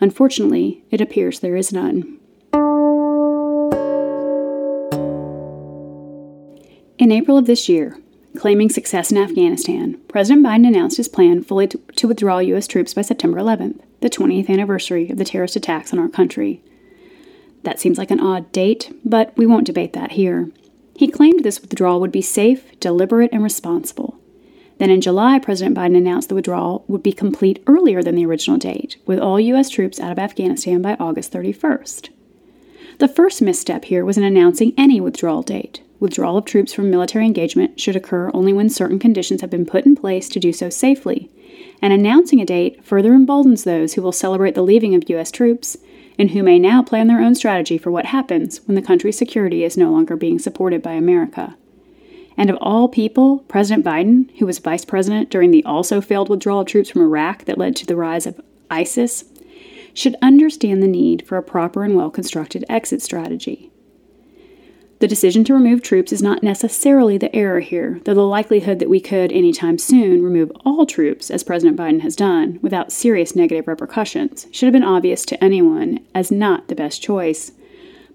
Unfortunately, 0.00 0.82
it 0.90 1.00
appears 1.00 1.40
there 1.40 1.56
is 1.56 1.72
none. 1.72 2.18
In 6.98 7.12
April 7.12 7.36
of 7.36 7.46
this 7.46 7.68
year, 7.68 7.98
Claiming 8.38 8.68
success 8.68 9.10
in 9.10 9.16
Afghanistan, 9.16 9.98
President 10.08 10.46
Biden 10.46 10.66
announced 10.66 10.98
his 10.98 11.08
plan 11.08 11.42
fully 11.42 11.66
to, 11.68 11.78
to 11.96 12.06
withdraw 12.06 12.38
U.S. 12.38 12.66
troops 12.66 12.92
by 12.92 13.02
September 13.02 13.38
11th. 13.38 13.80
the 14.00 14.10
20th 14.10 14.50
anniversary 14.50 15.08
of 15.10 15.16
the 15.16 15.24
terrorist 15.24 15.56
attacks 15.56 15.92
on 15.92 15.98
our 15.98 16.08
country. 16.08 16.62
That 17.62 17.80
seems 17.80 17.98
like 17.98 18.10
an 18.10 18.20
odd 18.20 18.52
date, 18.52 18.94
but 19.04 19.36
we 19.36 19.46
won't 19.46 19.66
debate 19.66 19.94
that 19.94 20.12
here. 20.12 20.50
He 20.94 21.08
claimed 21.08 21.42
this 21.42 21.60
withdrawal 21.60 21.98
would 22.00 22.12
be 22.12 22.22
safe, 22.22 22.78
deliberate, 22.78 23.32
and 23.32 23.42
responsible. 23.42 24.18
Then 24.78 24.90
in 24.90 25.00
July, 25.00 25.38
President 25.38 25.76
Biden 25.76 25.96
announced 25.96 26.28
the 26.28 26.34
withdrawal 26.34 26.84
would 26.88 27.02
be 27.02 27.12
complete 27.12 27.62
earlier 27.66 28.02
than 28.02 28.14
the 28.14 28.26
original 28.26 28.58
date, 28.58 28.98
with 29.06 29.18
all 29.18 29.40
U.S. 29.40 29.70
troops 29.70 29.98
out 29.98 30.12
of 30.12 30.18
Afghanistan 30.18 30.82
by 30.82 30.94
August 31.00 31.32
31st. 31.32 32.10
The 32.98 33.08
first 33.08 33.40
misstep 33.40 33.86
here 33.86 34.04
was 34.04 34.18
in 34.18 34.24
announcing 34.24 34.74
any 34.76 35.00
withdrawal 35.00 35.42
date. 35.42 35.80
Withdrawal 35.98 36.36
of 36.36 36.44
troops 36.44 36.72
from 36.72 36.90
military 36.90 37.24
engagement 37.24 37.80
should 37.80 37.96
occur 37.96 38.30
only 38.34 38.52
when 38.52 38.68
certain 38.68 38.98
conditions 38.98 39.40
have 39.40 39.50
been 39.50 39.64
put 39.64 39.86
in 39.86 39.96
place 39.96 40.28
to 40.28 40.40
do 40.40 40.52
so 40.52 40.68
safely, 40.68 41.30
and 41.80 41.92
announcing 41.92 42.40
a 42.40 42.44
date 42.44 42.84
further 42.84 43.14
emboldens 43.14 43.64
those 43.64 43.94
who 43.94 44.02
will 44.02 44.12
celebrate 44.12 44.54
the 44.54 44.62
leaving 44.62 44.94
of 44.94 45.08
U.S. 45.08 45.30
troops 45.30 45.76
and 46.18 46.30
who 46.30 46.42
may 46.42 46.58
now 46.58 46.82
plan 46.82 47.06
their 47.06 47.20
own 47.20 47.34
strategy 47.34 47.78
for 47.78 47.90
what 47.90 48.06
happens 48.06 48.58
when 48.66 48.74
the 48.74 48.82
country's 48.82 49.18
security 49.18 49.64
is 49.64 49.76
no 49.76 49.90
longer 49.90 50.16
being 50.16 50.38
supported 50.38 50.82
by 50.82 50.92
America. 50.92 51.56
And 52.36 52.50
of 52.50 52.58
all 52.60 52.88
people, 52.88 53.38
President 53.48 53.84
Biden, 53.84 54.30
who 54.38 54.46
was 54.46 54.58
vice 54.58 54.84
president 54.84 55.30
during 55.30 55.50
the 55.50 55.64
also 55.64 56.00
failed 56.00 56.28
withdrawal 56.28 56.60
of 56.60 56.66
troops 56.66 56.90
from 56.90 57.02
Iraq 57.02 57.44
that 57.46 57.58
led 57.58 57.76
to 57.76 57.86
the 57.86 57.96
rise 57.96 58.26
of 58.26 58.40
ISIS, 58.70 59.24
should 59.94 60.16
understand 60.20 60.82
the 60.82 60.88
need 60.88 61.26
for 61.26 61.38
a 61.38 61.42
proper 61.42 61.82
and 61.82 61.96
well 61.96 62.10
constructed 62.10 62.64
exit 62.68 63.00
strategy. 63.00 63.70
The 64.98 65.08
decision 65.08 65.44
to 65.44 65.54
remove 65.54 65.82
troops 65.82 66.10
is 66.10 66.22
not 66.22 66.42
necessarily 66.42 67.18
the 67.18 67.34
error 67.36 67.60
here, 67.60 68.00
though 68.04 68.14
the 68.14 68.22
likelihood 68.22 68.78
that 68.78 68.88
we 68.88 68.98
could, 68.98 69.30
anytime 69.30 69.76
soon, 69.76 70.22
remove 70.22 70.50
all 70.64 70.86
troops, 70.86 71.30
as 71.30 71.44
President 71.44 71.78
Biden 71.78 72.00
has 72.00 72.16
done, 72.16 72.58
without 72.62 72.90
serious 72.90 73.36
negative 73.36 73.68
repercussions, 73.68 74.46
should 74.52 74.66
have 74.66 74.72
been 74.72 74.82
obvious 74.82 75.26
to 75.26 75.44
anyone 75.44 76.00
as 76.14 76.30
not 76.30 76.68
the 76.68 76.74
best 76.74 77.02
choice. 77.02 77.52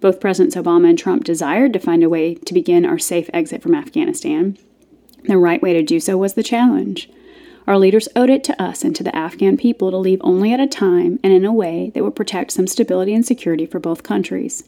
Both 0.00 0.18
Presidents 0.18 0.56
Obama 0.56 0.88
and 0.88 0.98
Trump 0.98 1.22
desired 1.22 1.72
to 1.74 1.78
find 1.78 2.02
a 2.02 2.08
way 2.08 2.34
to 2.34 2.52
begin 2.52 2.84
our 2.84 2.98
safe 2.98 3.30
exit 3.32 3.62
from 3.62 3.76
Afghanistan. 3.76 4.58
The 5.28 5.38
right 5.38 5.62
way 5.62 5.74
to 5.74 5.82
do 5.84 6.00
so 6.00 6.18
was 6.18 6.34
the 6.34 6.42
challenge. 6.42 7.08
Our 7.68 7.78
leaders 7.78 8.08
owed 8.16 8.28
it 8.28 8.42
to 8.44 8.60
us 8.60 8.82
and 8.82 8.96
to 8.96 9.04
the 9.04 9.14
Afghan 9.14 9.56
people 9.56 9.92
to 9.92 9.96
leave 9.96 10.20
only 10.24 10.52
at 10.52 10.58
a 10.58 10.66
time 10.66 11.20
and 11.22 11.32
in 11.32 11.44
a 11.44 11.52
way 11.52 11.92
that 11.94 12.02
would 12.02 12.16
protect 12.16 12.50
some 12.50 12.66
stability 12.66 13.14
and 13.14 13.24
security 13.24 13.66
for 13.66 13.78
both 13.78 14.02
countries. 14.02 14.64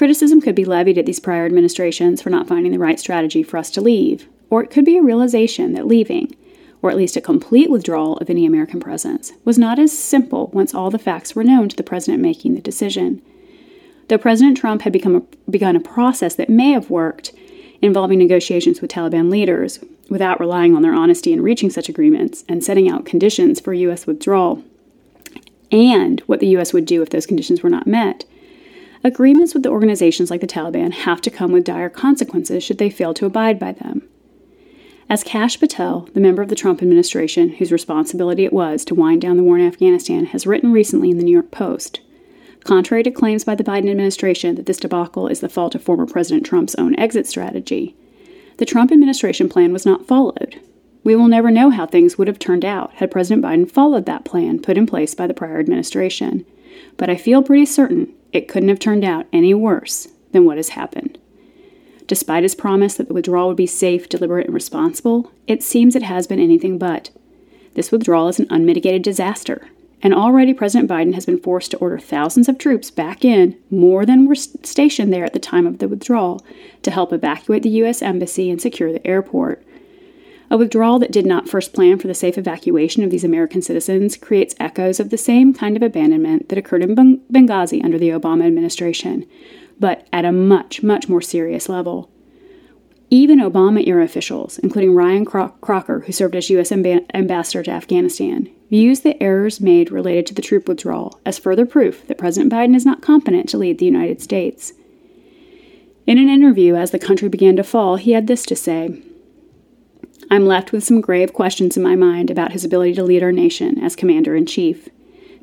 Criticism 0.00 0.40
could 0.40 0.54
be 0.54 0.64
levied 0.64 0.96
at 0.96 1.04
these 1.04 1.20
prior 1.20 1.44
administrations 1.44 2.22
for 2.22 2.30
not 2.30 2.48
finding 2.48 2.72
the 2.72 2.78
right 2.78 2.98
strategy 2.98 3.42
for 3.42 3.58
us 3.58 3.68
to 3.68 3.82
leave, 3.82 4.26
or 4.48 4.62
it 4.62 4.70
could 4.70 4.86
be 4.86 4.96
a 4.96 5.02
realization 5.02 5.74
that 5.74 5.86
leaving, 5.86 6.34
or 6.80 6.90
at 6.90 6.96
least 6.96 7.18
a 7.18 7.20
complete 7.20 7.70
withdrawal 7.70 8.16
of 8.16 8.30
any 8.30 8.46
American 8.46 8.80
presence, 8.80 9.32
was 9.44 9.58
not 9.58 9.78
as 9.78 9.92
simple 9.92 10.46
once 10.54 10.72
all 10.72 10.88
the 10.88 10.98
facts 10.98 11.34
were 11.34 11.44
known 11.44 11.68
to 11.68 11.76
the 11.76 11.82
president 11.82 12.22
making 12.22 12.54
the 12.54 12.62
decision. 12.62 13.20
Though 14.08 14.16
President 14.16 14.56
Trump 14.56 14.80
had 14.80 14.92
become 14.94 15.16
a, 15.16 15.50
begun 15.50 15.76
a 15.76 15.80
process 15.80 16.34
that 16.36 16.48
may 16.48 16.70
have 16.70 16.88
worked 16.88 17.34
involving 17.82 18.20
negotiations 18.20 18.80
with 18.80 18.90
Taliban 18.90 19.30
leaders 19.30 19.80
without 20.08 20.40
relying 20.40 20.74
on 20.74 20.80
their 20.80 20.94
honesty 20.94 21.30
in 21.34 21.42
reaching 21.42 21.68
such 21.68 21.90
agreements 21.90 22.42
and 22.48 22.64
setting 22.64 22.88
out 22.88 23.04
conditions 23.04 23.60
for 23.60 23.74
U.S. 23.74 24.06
withdrawal 24.06 24.64
and 25.70 26.20
what 26.20 26.40
the 26.40 26.48
U.S. 26.56 26.72
would 26.72 26.86
do 26.86 27.02
if 27.02 27.10
those 27.10 27.26
conditions 27.26 27.62
were 27.62 27.68
not 27.68 27.86
met, 27.86 28.24
agreements 29.02 29.54
with 29.54 29.62
the 29.62 29.70
organizations 29.70 30.30
like 30.30 30.40
the 30.40 30.46
Taliban 30.46 30.92
have 30.92 31.20
to 31.22 31.30
come 31.30 31.52
with 31.52 31.64
dire 31.64 31.90
consequences 31.90 32.62
should 32.62 32.78
they 32.78 32.90
fail 32.90 33.14
to 33.14 33.26
abide 33.26 33.58
by 33.58 33.72
them. 33.72 34.08
As 35.08 35.24
Kash 35.24 35.58
Patel, 35.58 36.08
the 36.14 36.20
member 36.20 36.42
of 36.42 36.48
the 36.48 36.54
Trump 36.54 36.82
administration 36.82 37.54
whose 37.54 37.72
responsibility 37.72 38.44
it 38.44 38.52
was 38.52 38.84
to 38.84 38.94
wind 38.94 39.22
down 39.22 39.36
the 39.36 39.42
war 39.42 39.58
in 39.58 39.66
Afghanistan, 39.66 40.26
has 40.26 40.46
written 40.46 40.72
recently 40.72 41.10
in 41.10 41.18
the 41.18 41.24
New 41.24 41.32
York 41.32 41.50
Post, 41.50 42.00
Contrary 42.64 43.02
to 43.02 43.10
claims 43.10 43.44
by 43.44 43.54
the 43.54 43.64
Biden 43.64 43.90
administration 43.90 44.54
that 44.56 44.66
this 44.66 44.78
debacle 44.78 45.26
is 45.26 45.40
the 45.40 45.48
fault 45.48 45.74
of 45.74 45.82
former 45.82 46.06
President 46.06 46.44
Trump's 46.44 46.74
own 46.74 46.94
exit 46.98 47.26
strategy, 47.26 47.96
the 48.58 48.66
Trump 48.66 48.92
administration 48.92 49.48
plan 49.48 49.72
was 49.72 49.86
not 49.86 50.06
followed. 50.06 50.60
We 51.02 51.16
will 51.16 51.28
never 51.28 51.50
know 51.50 51.70
how 51.70 51.86
things 51.86 52.18
would 52.18 52.28
have 52.28 52.38
turned 52.38 52.64
out 52.64 52.92
had 52.94 53.10
President 53.10 53.42
Biden 53.42 53.70
followed 53.70 54.04
that 54.04 54.26
plan 54.26 54.60
put 54.60 54.76
in 54.76 54.86
place 54.86 55.14
by 55.14 55.26
the 55.26 55.34
prior 55.34 55.58
administration, 55.58 56.44
but 56.98 57.08
I 57.08 57.16
feel 57.16 57.42
pretty 57.42 57.64
certain 57.64 58.12
it 58.32 58.48
couldn't 58.48 58.68
have 58.68 58.78
turned 58.78 59.04
out 59.04 59.26
any 59.32 59.54
worse 59.54 60.08
than 60.32 60.44
what 60.44 60.56
has 60.56 60.70
happened. 60.70 61.18
Despite 62.06 62.42
his 62.42 62.54
promise 62.54 62.94
that 62.94 63.08
the 63.08 63.14
withdrawal 63.14 63.48
would 63.48 63.56
be 63.56 63.66
safe, 63.66 64.08
deliberate, 64.08 64.46
and 64.46 64.54
responsible, 64.54 65.30
it 65.46 65.62
seems 65.62 65.94
it 65.94 66.02
has 66.02 66.26
been 66.26 66.40
anything 66.40 66.76
but. 66.78 67.10
This 67.74 67.92
withdrawal 67.92 68.28
is 68.28 68.40
an 68.40 68.48
unmitigated 68.50 69.02
disaster, 69.02 69.68
and 70.02 70.14
already 70.14 70.52
President 70.52 70.90
Biden 70.90 71.14
has 71.14 71.26
been 71.26 71.38
forced 71.38 71.70
to 71.70 71.76
order 71.76 71.98
thousands 71.98 72.48
of 72.48 72.58
troops 72.58 72.90
back 72.90 73.24
in, 73.24 73.56
more 73.70 74.04
than 74.04 74.26
were 74.26 74.34
stationed 74.34 75.12
there 75.12 75.24
at 75.24 75.34
the 75.34 75.38
time 75.38 75.66
of 75.66 75.78
the 75.78 75.86
withdrawal, 75.86 76.44
to 76.82 76.90
help 76.90 77.12
evacuate 77.12 77.62
the 77.62 77.68
U.S. 77.70 78.02
Embassy 78.02 78.50
and 78.50 78.60
secure 78.60 78.92
the 78.92 79.06
airport. 79.06 79.62
A 80.52 80.56
withdrawal 80.56 80.98
that 80.98 81.12
did 81.12 81.26
not 81.26 81.48
first 81.48 81.72
plan 81.72 81.98
for 81.98 82.08
the 82.08 82.14
safe 82.14 82.36
evacuation 82.36 83.04
of 83.04 83.10
these 83.10 83.22
American 83.22 83.62
citizens 83.62 84.16
creates 84.16 84.56
echoes 84.58 84.98
of 84.98 85.10
the 85.10 85.16
same 85.16 85.54
kind 85.54 85.76
of 85.76 85.82
abandonment 85.82 86.48
that 86.48 86.58
occurred 86.58 86.82
in 86.82 86.96
Benghazi 86.96 87.84
under 87.84 87.98
the 87.98 88.08
Obama 88.08 88.46
administration, 88.46 89.26
but 89.78 90.08
at 90.12 90.24
a 90.24 90.32
much, 90.32 90.82
much 90.82 91.08
more 91.08 91.20
serious 91.20 91.68
level. 91.68 92.10
Even 93.10 93.38
Obama 93.38 93.86
era 93.86 94.04
officials, 94.04 94.58
including 94.58 94.94
Ryan 94.94 95.24
Crocker, 95.24 96.00
who 96.00 96.12
served 96.12 96.34
as 96.34 96.50
U.S. 96.50 96.72
ambassador 96.72 97.62
to 97.62 97.70
Afghanistan, 97.70 98.48
views 98.70 99.00
the 99.00 99.20
errors 99.22 99.60
made 99.60 99.90
related 99.92 100.26
to 100.26 100.34
the 100.34 100.42
troop 100.42 100.68
withdrawal 100.68 101.20
as 101.24 101.38
further 101.38 101.66
proof 101.66 102.06
that 102.08 102.18
President 102.18 102.52
Biden 102.52 102.74
is 102.74 102.86
not 102.86 103.02
competent 103.02 103.48
to 103.48 103.58
lead 103.58 103.78
the 103.78 103.86
United 103.86 104.20
States. 104.20 104.72
In 106.06 106.18
an 106.18 106.28
interview 106.28 106.74
as 106.74 106.90
the 106.90 106.98
country 106.98 107.28
began 107.28 107.54
to 107.56 107.62
fall, 107.62 107.96
he 107.96 108.12
had 108.12 108.26
this 108.26 108.44
to 108.46 108.56
say 108.56 109.02
I'm 110.32 110.46
left 110.46 110.70
with 110.70 110.84
some 110.84 111.00
grave 111.00 111.32
questions 111.32 111.76
in 111.76 111.82
my 111.82 111.96
mind 111.96 112.30
about 112.30 112.52
his 112.52 112.64
ability 112.64 112.94
to 112.94 113.02
lead 113.02 113.22
our 113.22 113.32
nation 113.32 113.82
as 113.82 113.96
Commander 113.96 114.36
in 114.36 114.46
Chief. 114.46 114.88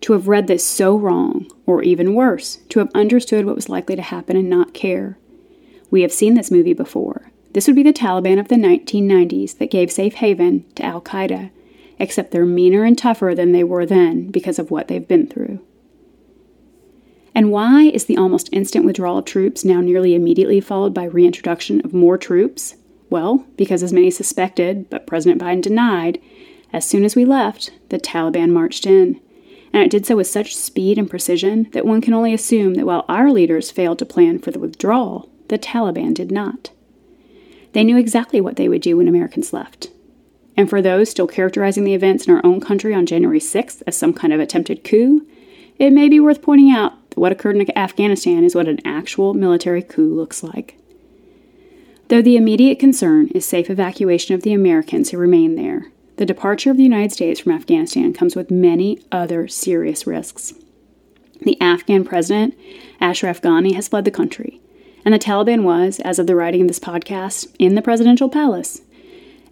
To 0.01 0.13
have 0.13 0.29
read 0.29 0.47
this 0.47 0.63
so 0.63 0.97
wrong, 0.97 1.51
or 1.65 1.83
even 1.83 2.13
worse, 2.13 2.59
to 2.69 2.79
have 2.79 2.89
understood 2.95 3.45
what 3.45 3.55
was 3.55 3.67
likely 3.67 3.97
to 3.97 4.01
happen 4.01 4.37
and 4.37 4.49
not 4.49 4.73
care. 4.73 5.17
We 5.91 6.03
have 6.03 6.13
seen 6.13 6.35
this 6.35 6.51
movie 6.51 6.73
before. 6.73 7.31
This 7.51 7.67
would 7.67 7.75
be 7.75 7.83
the 7.83 7.91
Taliban 7.91 8.39
of 8.39 8.47
the 8.47 8.55
1990s 8.55 9.57
that 9.57 9.71
gave 9.71 9.91
safe 9.91 10.15
haven 10.15 10.63
to 10.75 10.85
Al 10.85 11.01
Qaeda, 11.01 11.49
except 11.99 12.31
they're 12.31 12.45
meaner 12.45 12.85
and 12.85 12.97
tougher 12.97 13.33
than 13.35 13.51
they 13.51 13.63
were 13.63 13.85
then 13.85 14.29
because 14.29 14.59
of 14.59 14.71
what 14.71 14.87
they've 14.87 15.07
been 15.07 15.27
through. 15.27 15.59
And 17.35 17.51
why 17.51 17.83
is 17.83 18.05
the 18.05 18.17
almost 18.17 18.49
instant 18.53 18.85
withdrawal 18.85 19.17
of 19.17 19.25
troops 19.25 19.65
now 19.65 19.81
nearly 19.81 20.15
immediately 20.15 20.61
followed 20.61 20.93
by 20.93 21.05
reintroduction 21.05 21.81
of 21.81 21.93
more 21.93 22.17
troops? 22.17 22.75
Well, 23.09 23.45
because 23.55 23.83
as 23.83 23.93
many 23.93 24.11
suspected, 24.11 24.89
but 24.89 25.07
President 25.07 25.41
Biden 25.41 25.61
denied, 25.61 26.19
as 26.73 26.85
soon 26.85 27.05
as 27.05 27.15
we 27.15 27.25
left, 27.25 27.71
the 27.89 27.99
Taliban 27.99 28.49
marched 28.49 28.85
in. 28.85 29.19
And 29.73 29.83
it 29.83 29.91
did 29.91 30.05
so 30.05 30.15
with 30.15 30.27
such 30.27 30.55
speed 30.55 30.97
and 30.97 31.09
precision 31.09 31.69
that 31.71 31.85
one 31.85 32.01
can 32.01 32.13
only 32.13 32.33
assume 32.33 32.75
that 32.75 32.85
while 32.85 33.05
our 33.07 33.31
leaders 33.31 33.71
failed 33.71 33.99
to 33.99 34.05
plan 34.05 34.39
for 34.39 34.51
the 34.51 34.59
withdrawal, 34.59 35.29
the 35.47 35.57
Taliban 35.57 36.13
did 36.13 36.31
not. 36.31 36.71
They 37.73 37.83
knew 37.83 37.97
exactly 37.97 38.41
what 38.41 38.55
they 38.55 38.67
would 38.67 38.81
do 38.81 38.97
when 38.97 39.07
Americans 39.07 39.53
left. 39.53 39.89
And 40.55 40.69
for 40.69 40.81
those 40.81 41.09
still 41.09 41.27
characterizing 41.27 41.83
the 41.83 41.93
events 41.93 42.25
in 42.25 42.33
our 42.33 42.43
own 42.43 42.59
country 42.59 42.93
on 42.93 43.05
January 43.05 43.39
6th 43.39 43.83
as 43.85 43.95
some 43.95 44.13
kind 44.13 44.33
of 44.33 44.39
attempted 44.39 44.83
coup, 44.83 45.25
it 45.77 45.93
may 45.93 46.09
be 46.09 46.19
worth 46.19 46.41
pointing 46.41 46.71
out 46.71 47.09
that 47.11 47.19
what 47.19 47.31
occurred 47.31 47.55
in 47.55 47.77
Afghanistan 47.77 48.43
is 48.43 48.55
what 48.55 48.67
an 48.67 48.79
actual 48.83 49.33
military 49.35 49.83
coup 49.83 50.15
looks 50.15 50.41
like. 50.41 50.75
Though 52.09 52.21
the 52.21 52.37
immediate 52.37 52.79
concern 52.79 53.27
is 53.35 53.45
safe 53.45 53.69
evacuation 53.69 54.33
of 54.33 54.43
the 54.43 54.53
Americans 54.53 55.09
who 55.09 55.17
remain 55.17 55.55
there, 55.55 55.87
the 56.15 56.25
departure 56.25 56.71
of 56.71 56.77
the 56.77 56.83
United 56.83 57.11
States 57.11 57.41
from 57.41 57.51
Afghanistan 57.51 58.13
comes 58.13 58.35
with 58.35 58.49
many 58.49 59.01
other 59.11 59.47
serious 59.47 60.07
risks. 60.07 60.53
The 61.41 61.59
Afghan 61.59 62.05
president, 62.05 62.57
Ashraf 63.01 63.41
Ghani, 63.41 63.73
has 63.75 63.89
fled 63.89 64.05
the 64.05 64.11
country, 64.11 64.61
and 65.03 65.13
the 65.13 65.19
Taliban 65.19 65.63
was, 65.63 65.99
as 65.99 66.17
of 66.17 66.27
the 66.27 66.35
writing 66.35 66.61
of 66.61 66.67
this 66.67 66.79
podcast, 66.79 67.53
in 67.59 67.75
the 67.75 67.81
presidential 67.81 68.29
palace. 68.29 68.81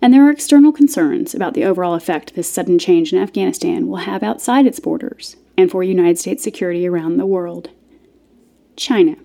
And 0.01 0.13
there 0.13 0.25
are 0.25 0.31
external 0.31 0.71
concerns 0.71 1.35
about 1.35 1.55
the 1.55 1.65
overall 1.65 1.93
effect 1.93 2.35
this 2.35 2.49
sudden 2.49 2.79
change 2.79 3.11
in 3.11 3.19
Afghanistan 3.19 3.87
will 3.87 3.97
have 3.97 4.23
outside 4.23 4.65
its 4.65 4.79
borders 4.79 5.35
and 5.57 5.69
for 5.69 5.83
United 5.83 6.17
States 6.17 6.43
security 6.43 6.87
around 6.87 7.17
the 7.17 7.25
world. 7.25 7.69
China. 8.75 9.15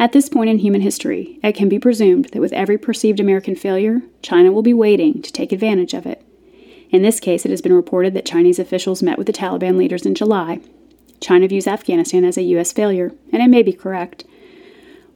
At 0.00 0.12
this 0.12 0.30
point 0.30 0.48
in 0.48 0.60
human 0.60 0.80
history, 0.80 1.38
it 1.42 1.54
can 1.54 1.68
be 1.68 1.78
presumed 1.78 2.30
that 2.32 2.40
with 2.40 2.54
every 2.54 2.78
perceived 2.78 3.20
American 3.20 3.54
failure, 3.54 4.00
China 4.22 4.50
will 4.50 4.62
be 4.62 4.72
waiting 4.72 5.20
to 5.20 5.30
take 5.30 5.52
advantage 5.52 5.92
of 5.92 6.06
it. 6.06 6.24
In 6.88 7.02
this 7.02 7.20
case, 7.20 7.44
it 7.44 7.50
has 7.50 7.60
been 7.60 7.74
reported 7.74 8.14
that 8.14 8.24
Chinese 8.24 8.58
officials 8.58 9.02
met 9.02 9.18
with 9.18 9.26
the 9.26 9.32
Taliban 9.34 9.76
leaders 9.76 10.06
in 10.06 10.14
July. 10.14 10.60
China 11.20 11.46
views 11.46 11.66
Afghanistan 11.66 12.24
as 12.24 12.38
a 12.38 12.42
U.S. 12.44 12.72
failure, 12.72 13.12
and 13.30 13.42
it 13.42 13.48
may 13.48 13.62
be 13.62 13.74
correct. 13.74 14.24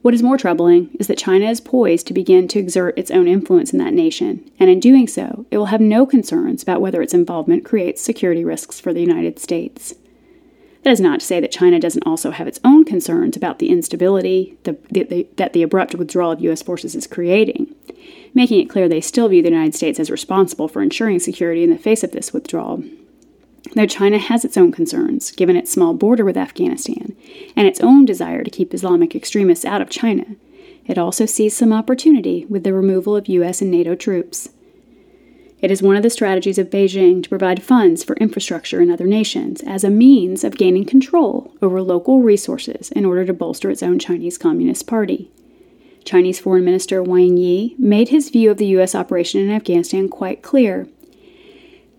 What 0.03 0.13
is 0.13 0.21
more 0.21 0.37
troubling 0.37 0.91
is 0.99 1.07
that 1.07 1.17
China 1.17 1.49
is 1.49 1.59
poised 1.59 2.05
to 2.05 2.13
begin 2.13 2.47
to 2.49 2.59
exert 2.59 2.95
its 2.95 3.09
own 3.09 3.27
influence 3.27 3.73
in 3.73 3.79
that 3.79 3.91
nation, 3.91 4.51
and 4.59 4.69
in 4.69 4.79
doing 4.79 5.07
so, 5.07 5.47
it 5.49 5.57
will 5.57 5.65
have 5.65 5.81
no 5.81 6.05
concerns 6.05 6.61
about 6.61 6.79
whether 6.79 7.01
its 7.01 7.15
involvement 7.15 7.65
creates 7.65 8.03
security 8.03 8.45
risks 8.45 8.79
for 8.79 8.93
the 8.93 9.01
United 9.01 9.39
States. 9.39 9.95
That 10.85 10.91
is 10.91 11.01
not 11.01 11.19
to 11.19 11.25
say 11.25 11.39
that 11.39 11.51
China 11.51 11.79
doesn't 11.79 12.05
also 12.05 12.29
have 12.29 12.47
its 12.47 12.59
own 12.63 12.85
concerns 12.85 13.35
about 13.35 13.57
the 13.57 13.69
instability 13.69 14.55
the, 14.65 14.77
the, 14.91 15.03
the, 15.03 15.27
that 15.35 15.53
the 15.53 15.63
abrupt 15.63 15.95
withdrawal 15.95 16.31
of 16.31 16.41
U.S. 16.41 16.61
forces 16.61 16.93
is 16.93 17.07
creating, 17.07 17.73
making 18.35 18.59
it 18.59 18.69
clear 18.69 18.87
they 18.87 19.01
still 19.01 19.27
view 19.27 19.41
the 19.41 19.49
United 19.49 19.73
States 19.73 19.99
as 19.99 20.11
responsible 20.11 20.67
for 20.67 20.83
ensuring 20.83 21.17
security 21.17 21.63
in 21.63 21.71
the 21.71 21.79
face 21.79 22.03
of 22.03 22.11
this 22.11 22.33
withdrawal. 22.33 22.83
Though 23.73 23.87
China 23.87 24.19
has 24.19 24.45
its 24.45 24.57
own 24.57 24.71
concerns, 24.71 25.31
given 25.31 25.55
its 25.55 25.71
small 25.71 25.95
border 25.95 26.23
with 26.23 26.37
Afghanistan, 26.37 27.15
and 27.55 27.65
its 27.65 27.81
own 27.81 28.05
desire 28.05 28.43
to 28.43 28.51
keep 28.51 28.71
Islamic 28.71 29.15
extremists 29.15 29.65
out 29.65 29.81
of 29.81 29.89
China, 29.89 30.35
it 30.85 30.99
also 30.99 31.25
sees 31.25 31.57
some 31.57 31.73
opportunity 31.73 32.45
with 32.45 32.63
the 32.63 32.75
removal 32.75 33.15
of 33.15 33.27
U.S. 33.27 33.59
and 33.59 33.71
NATO 33.71 33.95
troops. 33.95 34.49
It 35.61 35.71
is 35.71 35.81
one 35.81 35.95
of 35.95 36.03
the 36.03 36.09
strategies 36.09 36.57
of 36.57 36.69
Beijing 36.69 37.23
to 37.23 37.29
provide 37.29 37.63
funds 37.63 38.03
for 38.03 38.15
infrastructure 38.17 38.81
in 38.81 38.91
other 38.91 39.07
nations 39.07 39.61
as 39.63 39.83
a 39.83 39.89
means 39.89 40.43
of 40.43 40.57
gaining 40.57 40.85
control 40.85 41.53
over 41.61 41.81
local 41.81 42.21
resources 42.21 42.91
in 42.91 43.05
order 43.05 43.25
to 43.25 43.33
bolster 43.33 43.69
its 43.69 43.81
own 43.81 43.97
Chinese 43.97 44.37
Communist 44.37 44.85
Party. 44.85 45.31
Chinese 46.03 46.39
Foreign 46.39 46.65
Minister 46.65 47.01
Wang 47.01 47.37
Yi 47.37 47.75
made 47.79 48.09
his 48.09 48.29
view 48.29 48.51
of 48.51 48.57
the 48.57 48.67
U.S. 48.67 48.93
operation 48.93 49.41
in 49.41 49.49
Afghanistan 49.49 50.07
quite 50.07 50.43
clear, 50.43 50.87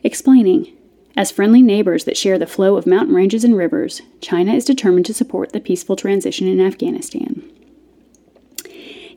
explaining 0.05 0.73
As 1.16 1.33
friendly 1.33 1.62
neighbors 1.62 2.05
that 2.05 2.16
share 2.16 2.38
the 2.38 2.47
flow 2.47 2.77
of 2.77 2.87
mountain 2.87 3.14
ranges 3.14 3.42
and 3.42 3.57
rivers, 3.57 4.03
China 4.21 4.53
is 4.53 4.64
determined 4.64 5.07
to 5.07 5.14
support 5.14 5.53
the 5.53 5.61
peaceful 5.61 5.97
transition 5.97 6.47
in 6.47 6.61
Afghanistan. 6.61 7.42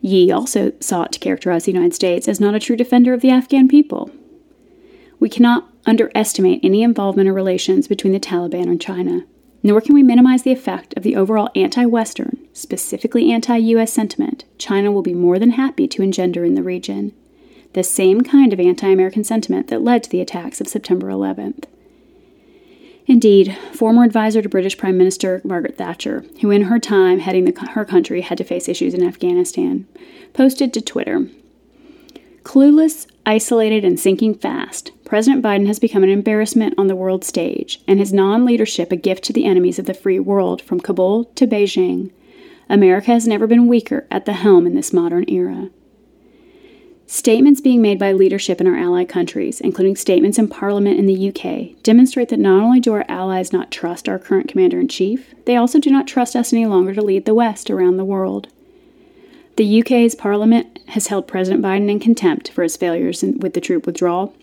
Yi 0.00 0.32
also 0.32 0.72
sought 0.80 1.12
to 1.12 1.18
characterize 1.18 1.66
the 1.66 1.72
United 1.72 1.94
States 1.94 2.26
as 2.26 2.40
not 2.40 2.54
a 2.54 2.58
true 2.58 2.74
defender 2.74 3.12
of 3.12 3.20
the 3.20 3.30
Afghan 3.30 3.68
people. 3.68 4.10
We 5.20 5.28
cannot 5.28 5.70
underestimate 5.84 6.60
any 6.62 6.82
involvement 6.82 7.28
or 7.28 7.34
relations 7.34 7.86
between 7.86 8.14
the 8.14 8.20
Taliban 8.20 8.64
and 8.64 8.80
China, 8.80 9.26
nor 9.62 9.82
can 9.82 9.94
we 9.94 10.02
minimize 10.02 10.42
the 10.42 10.52
effect 10.52 10.94
of 10.96 11.02
the 11.02 11.14
overall 11.14 11.50
anti 11.54 11.84
Western, 11.84 12.38
specifically 12.54 13.30
anti 13.30 13.56
US 13.58 13.92
sentiment 13.92 14.44
China 14.56 14.90
will 14.90 15.02
be 15.02 15.14
more 15.14 15.38
than 15.38 15.50
happy 15.50 15.86
to 15.88 16.02
engender 16.02 16.44
in 16.44 16.54
the 16.54 16.62
region. 16.62 17.12
The 17.74 17.84
same 17.84 18.22
kind 18.22 18.52
of 18.52 18.58
anti 18.58 18.88
American 18.88 19.22
sentiment 19.22 19.68
that 19.68 19.82
led 19.82 20.02
to 20.04 20.10
the 20.10 20.22
attacks 20.22 20.60
of 20.60 20.68
September 20.68 21.08
11th. 21.08 21.64
Indeed, 23.06 23.58
former 23.72 24.04
advisor 24.04 24.40
to 24.40 24.48
British 24.48 24.78
Prime 24.78 24.96
Minister 24.96 25.42
Margaret 25.44 25.76
Thatcher, 25.76 26.24
who 26.40 26.50
in 26.50 26.62
her 26.62 26.78
time 26.78 27.18
heading 27.18 27.44
the, 27.44 27.68
her 27.72 27.84
country 27.84 28.22
had 28.22 28.38
to 28.38 28.44
face 28.44 28.68
issues 28.68 28.94
in 28.94 29.04
Afghanistan, 29.06 29.86
posted 30.32 30.72
to 30.72 30.80
Twitter 30.80 31.26
Clueless, 32.42 33.06
isolated, 33.26 33.84
and 33.84 34.00
sinking 34.00 34.34
fast, 34.34 34.92
President 35.10 35.42
Biden 35.42 35.66
has 35.66 35.80
become 35.80 36.04
an 36.04 36.08
embarrassment 36.08 36.72
on 36.78 36.86
the 36.86 36.94
world 36.94 37.24
stage, 37.24 37.82
and 37.88 37.98
his 37.98 38.12
non 38.12 38.44
leadership 38.44 38.92
a 38.92 38.96
gift 38.96 39.24
to 39.24 39.32
the 39.32 39.44
enemies 39.44 39.76
of 39.76 39.86
the 39.86 39.92
free 39.92 40.20
world 40.20 40.62
from 40.62 40.78
Kabul 40.78 41.24
to 41.34 41.48
Beijing. 41.48 42.12
America 42.68 43.10
has 43.10 43.26
never 43.26 43.48
been 43.48 43.66
weaker 43.66 44.06
at 44.08 44.24
the 44.24 44.34
helm 44.34 44.68
in 44.68 44.76
this 44.76 44.92
modern 44.92 45.28
era. 45.28 45.70
Statements 47.08 47.60
being 47.60 47.82
made 47.82 47.98
by 47.98 48.12
leadership 48.12 48.60
in 48.60 48.68
our 48.68 48.76
allied 48.76 49.08
countries, 49.08 49.60
including 49.60 49.96
statements 49.96 50.38
in 50.38 50.46
Parliament 50.46 50.96
in 50.96 51.06
the 51.06 51.28
UK, 51.28 51.82
demonstrate 51.82 52.28
that 52.28 52.38
not 52.38 52.62
only 52.62 52.78
do 52.78 52.92
our 52.92 53.04
allies 53.08 53.52
not 53.52 53.72
trust 53.72 54.08
our 54.08 54.16
current 54.16 54.46
commander 54.46 54.78
in 54.78 54.86
chief, 54.86 55.34
they 55.44 55.56
also 55.56 55.80
do 55.80 55.90
not 55.90 56.06
trust 56.06 56.36
us 56.36 56.52
any 56.52 56.66
longer 56.66 56.94
to 56.94 57.02
lead 57.02 57.24
the 57.24 57.34
West 57.34 57.68
around 57.68 57.96
the 57.96 58.04
world. 58.04 58.46
The 59.56 59.80
UK's 59.80 60.14
Parliament 60.14 60.78
has 60.90 61.08
held 61.08 61.26
President 61.26 61.64
Biden 61.64 61.90
in 61.90 61.98
contempt 61.98 62.52
for 62.52 62.62
his 62.62 62.76
failures 62.76 63.24
with 63.24 63.54
the 63.54 63.60
troop 63.60 63.86
withdrawal. 63.86 64.36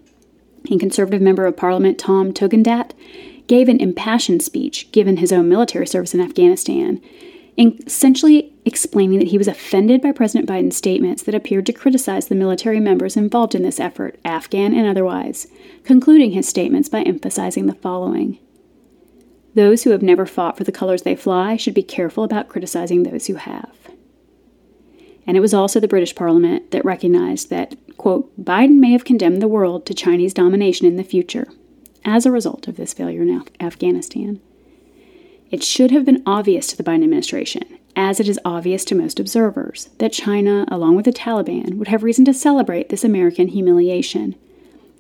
And 0.70 0.80
Conservative 0.80 1.22
Member 1.22 1.46
of 1.46 1.58
Parliament 1.58 1.98
Tom 1.98 2.34
Tugendhat 2.34 2.92
gave 3.48 3.70
an 3.70 3.80
impassioned 3.80 4.42
speech 4.42 4.92
given 4.92 5.18
his 5.18 5.32
own 5.32 5.48
military 5.48 5.88
service 5.88 6.14
in 6.14 6.22
Afghanistan 6.22 7.02
essentially 7.58 8.54
explaining 8.66 9.20
that 9.20 9.30
he 9.30 9.38
was 9.38 9.48
offended 9.48 10.02
by 10.02 10.12
President 10.12 10.48
Biden's 10.48 10.78
statements 10.78 11.24
that 11.24 11.34
appeared 11.34 11.66
to 11.66 11.74
criticize 11.74 12.28
the 12.28 12.36
military 12.36 12.80
members 12.80 13.18
involved 13.18 13.56
in 13.56 13.64
this 13.64 13.80
effort, 13.80 14.20
Afghan 14.24 14.74
and 14.74 14.88
otherwise, 14.88 15.48
concluding 15.84 16.32
his 16.32 16.48
statements 16.48 16.88
by 16.88 17.02
emphasizing 17.02 17.66
the 17.66 17.74
following 17.74 18.38
Those 19.56 19.84
who 19.84 19.90
have 19.90 20.04
never 20.04 20.26
fought 20.26 20.58
for 20.58 20.64
the 20.64 20.72
colors 20.72 21.02
they 21.02 21.16
fly 21.16 21.58
should 21.58 21.74
be 21.74 21.84
careful 21.84 22.24
about 22.24 22.50
criticizing 22.50 23.04
those 23.04 23.26
who 23.26 23.36
have. 23.36 23.76
And 25.26 25.36
it 25.36 25.42
was 25.42 25.54
also 25.54 25.80
the 25.80 25.88
British 25.88 26.16
Parliament 26.16 26.72
that 26.72 26.86
recognized 26.86 27.50
that, 27.50 27.76
quote, 27.98 28.32
Biden 28.42 28.80
may 28.80 28.92
have 28.92 29.06
condemned 29.06 29.42
the 29.42 29.48
world 29.48 29.86
to 29.86 29.94
Chinese 29.94 30.34
domination 30.34 30.88
in 30.88 30.96
the 30.96 31.04
future 31.04 31.48
as 32.06 32.26
a 32.26 32.32
result 32.32 32.68
of 32.68 32.78
this 32.78 32.94
failure 32.94 33.22
in 33.22 33.30
Af- 33.30 33.48
Afghanistan. 33.60 34.40
It 35.50 35.64
should 35.64 35.92
have 35.92 36.06
been 36.06 36.24
obvious 36.26 36.68
to 36.68 36.78
the 36.78 36.84
Biden 36.84 37.04
administration, 37.04 37.64
as 37.96 38.20
it 38.20 38.28
is 38.28 38.40
obvious 38.44 38.84
to 38.86 38.96
most 38.96 39.20
observers, 39.20 39.90
that 39.98 40.12
China, 40.14 40.66
along 40.70 40.96
with 40.96 41.06
the 41.06 41.14
Taliban, 41.14 41.76
would 41.76 41.88
have 41.88 42.04
reason 42.04 42.26
to 42.26 42.34
celebrate 42.34 42.90
this 42.90 43.04
American 43.04 43.48
humiliation. 43.48 44.36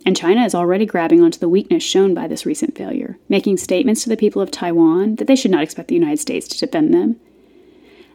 And 0.05 0.15
China 0.15 0.45
is 0.45 0.55
already 0.55 0.85
grabbing 0.85 1.21
onto 1.21 1.37
the 1.37 1.49
weakness 1.49 1.83
shown 1.83 2.13
by 2.13 2.27
this 2.27 2.45
recent 2.45 2.77
failure, 2.77 3.17
making 3.27 3.57
statements 3.57 4.03
to 4.03 4.09
the 4.09 4.15
people 4.15 4.41
of 4.41 4.51
Taiwan 4.51 5.15
that 5.15 5.27
they 5.27 5.35
should 5.35 5.51
not 5.51 5.63
expect 5.63 5.89
the 5.89 5.95
United 5.95 6.19
States 6.19 6.47
to 6.47 6.65
defend 6.65 6.93
them. 6.93 7.17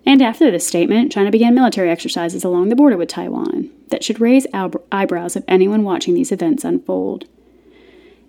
And 0.04 0.20
after 0.20 0.50
this 0.50 0.66
statement, 0.66 1.12
China 1.12 1.30
began 1.30 1.54
military 1.54 1.90
exercises 1.90 2.44
along 2.44 2.68
the 2.68 2.76
border 2.76 2.96
with 2.96 3.08
Taiwan 3.08 3.70
that 3.88 4.02
should 4.02 4.20
raise 4.20 4.46
eyebrows 4.52 5.36
of 5.36 5.44
anyone 5.46 5.84
watching 5.84 6.14
these 6.14 6.32
events 6.32 6.64
unfold. 6.64 7.26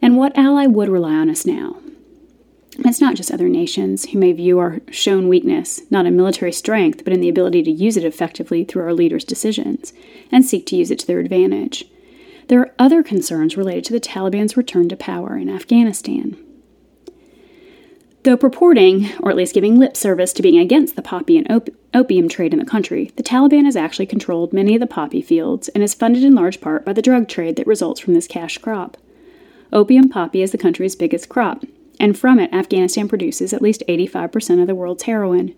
And 0.01 0.17
what 0.17 0.37
ally 0.37 0.65
would 0.67 0.89
rely 0.89 1.13
on 1.13 1.29
us 1.29 1.45
now? 1.45 1.77
It's 2.79 3.01
not 3.01 3.15
just 3.15 3.31
other 3.31 3.49
nations 3.49 4.09
who 4.09 4.19
may 4.19 4.33
view 4.33 4.59
our 4.59 4.81
shown 4.89 5.29
weakness 5.29 5.81
not 5.91 6.05
in 6.05 6.15
military 6.15 6.51
strength, 6.51 7.03
but 7.03 7.13
in 7.13 7.21
the 7.21 7.29
ability 7.29 7.63
to 7.63 7.71
use 7.71 7.97
it 7.97 8.03
effectively 8.03 8.63
through 8.63 8.83
our 8.83 8.93
leaders' 8.93 9.23
decisions, 9.23 9.93
and 10.31 10.43
seek 10.43 10.65
to 10.67 10.75
use 10.75 10.89
it 10.89 10.99
to 10.99 11.07
their 11.07 11.19
advantage. 11.19 11.85
There 12.47 12.59
are 12.59 12.73
other 12.77 13.03
concerns 13.03 13.55
related 13.55 13.85
to 13.85 13.93
the 13.93 13.99
Taliban's 13.99 14.57
return 14.57 14.89
to 14.89 14.97
power 14.97 15.37
in 15.37 15.49
Afghanistan. 15.49 16.35
Though 18.23 18.37
purporting, 18.37 19.09
or 19.19 19.29
at 19.31 19.35
least 19.35 19.53
giving 19.53 19.77
lip 19.77 19.97
service 19.97 20.31
to 20.33 20.41
being 20.41 20.57
against 20.57 20.95
the 20.95 21.01
poppy 21.01 21.37
and 21.37 21.51
op- 21.51 21.69
opium 21.93 22.29
trade 22.29 22.53
in 22.53 22.59
the 22.59 22.65
country, 22.65 23.11
the 23.17 23.23
Taliban 23.23 23.65
has 23.65 23.75
actually 23.75 24.05
controlled 24.05 24.53
many 24.53 24.75
of 24.75 24.79
the 24.79 24.87
poppy 24.87 25.21
fields 25.21 25.67
and 25.69 25.83
is 25.83 25.93
funded 25.93 26.23
in 26.23 26.33
large 26.33 26.61
part 26.61 26.85
by 26.85 26.93
the 26.93 27.01
drug 27.01 27.27
trade 27.27 27.57
that 27.57 27.67
results 27.67 27.99
from 27.99 28.13
this 28.13 28.27
cash 28.27 28.57
crop. 28.59 28.95
Opium 29.73 30.07
poppy 30.07 30.41
is 30.41 30.51
the 30.51 30.57
country's 30.57 30.95
biggest 30.95 31.27
crop, 31.27 31.65
and 31.99 32.17
from 32.17 32.39
it, 32.39 32.53
Afghanistan 32.53 33.09
produces 33.09 33.51
at 33.51 33.61
least 33.61 33.83
85% 33.89 34.61
of 34.61 34.67
the 34.67 34.75
world's 34.75 35.03
heroin. 35.03 35.53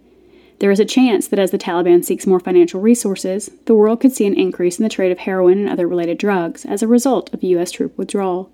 There 0.58 0.71
is 0.71 0.80
a 0.80 0.86
chance 0.86 1.28
that 1.28 1.39
as 1.39 1.51
the 1.51 1.60
Taliban 1.60 2.04
seeks 2.04 2.25
more 2.25 2.39
financial 2.39 2.82
resources, 2.82 3.51
the 3.65 3.75
world 3.75 3.99
could 3.99 4.13
see 4.13 4.25
an 4.25 4.34
increase 4.34 4.80
in 4.80 4.84
the 4.84 4.89
trade 4.89 5.12
of 5.12 5.19
heroin 5.19 5.60
and 5.60 5.69
other 5.69 5.88
related 5.88 6.17
drugs 6.17 6.65
as 6.65 6.82
a 6.82 6.88
result 6.88 7.32
of 7.32 7.43
U.S. 7.43 7.71
troop 7.71 7.95
withdrawal. 7.95 8.49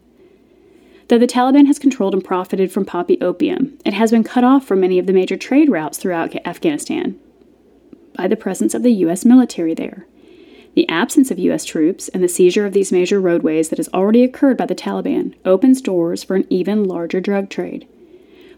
Though 1.12 1.18
the 1.18 1.28
Taliban 1.28 1.68
has 1.68 1.78
controlled 1.78 2.14
and 2.14 2.24
profited 2.24 2.72
from 2.72 2.86
poppy 2.86 3.20
opium, 3.20 3.78
it 3.84 3.94
has 3.94 4.12
been 4.12 4.24
cut 4.24 4.46
off 4.46 4.66
from 4.66 4.80
many 4.80 4.98
of 4.98 5.08
the 5.08 5.12
major 5.12 5.36
trade 5.36 5.70
routes 5.70 5.98
throughout 5.98 6.34
Afghanistan 6.46 7.20
by 8.16 8.30
the 8.30 8.38
presence 8.38 8.74
of 8.74 8.82
the 8.82 8.94
U.S. 8.94 9.26
military 9.26 9.74
there. 9.74 10.08
The 10.74 10.88
absence 10.88 11.30
of 11.30 11.38
U.S. 11.38 11.66
troops 11.66 12.08
and 12.08 12.24
the 12.24 12.30
seizure 12.30 12.66
of 12.66 12.72
these 12.72 12.94
major 12.94 13.20
roadways 13.20 13.68
that 13.68 13.78
has 13.78 13.90
already 13.90 14.24
occurred 14.24 14.56
by 14.56 14.66
the 14.66 14.74
Taliban 14.74 15.36
opens 15.44 15.82
doors 15.82 16.24
for 16.24 16.38
an 16.38 16.48
even 16.50 16.86
larger 16.86 17.20
drug 17.20 17.50
trade. 17.50 17.86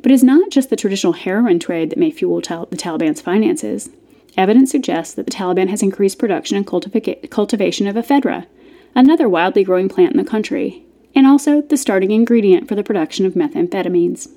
But 0.03 0.11
it 0.11 0.13
is 0.13 0.23
not 0.23 0.51
just 0.51 0.69
the 0.69 0.75
traditional 0.75 1.13
heroin 1.13 1.57
trade 1.57 1.89
that 1.89 1.97
may 1.97 2.11
fuel 2.11 2.39
the 2.39 2.77
Taliban's 2.77 3.19
finances. 3.19 3.89
Evidence 4.37 4.69
suggests 4.69 5.15
that 5.15 5.25
the 5.25 5.31
Taliban 5.31 5.69
has 5.69 5.81
increased 5.81 6.19
production 6.19 6.55
and 6.57 6.67
cultiva- 6.67 7.27
cultivation 7.31 7.87
of 7.87 7.95
ephedra, 7.95 8.45
another 8.93 9.27
wildly 9.27 9.63
growing 9.63 9.89
plant 9.89 10.11
in 10.11 10.23
the 10.23 10.29
country, 10.29 10.85
and 11.15 11.27
also 11.27 11.61
the 11.61 11.77
starting 11.77 12.11
ingredient 12.11 12.67
for 12.67 12.75
the 12.75 12.83
production 12.83 13.25
of 13.25 13.33
methamphetamines. 13.33 14.29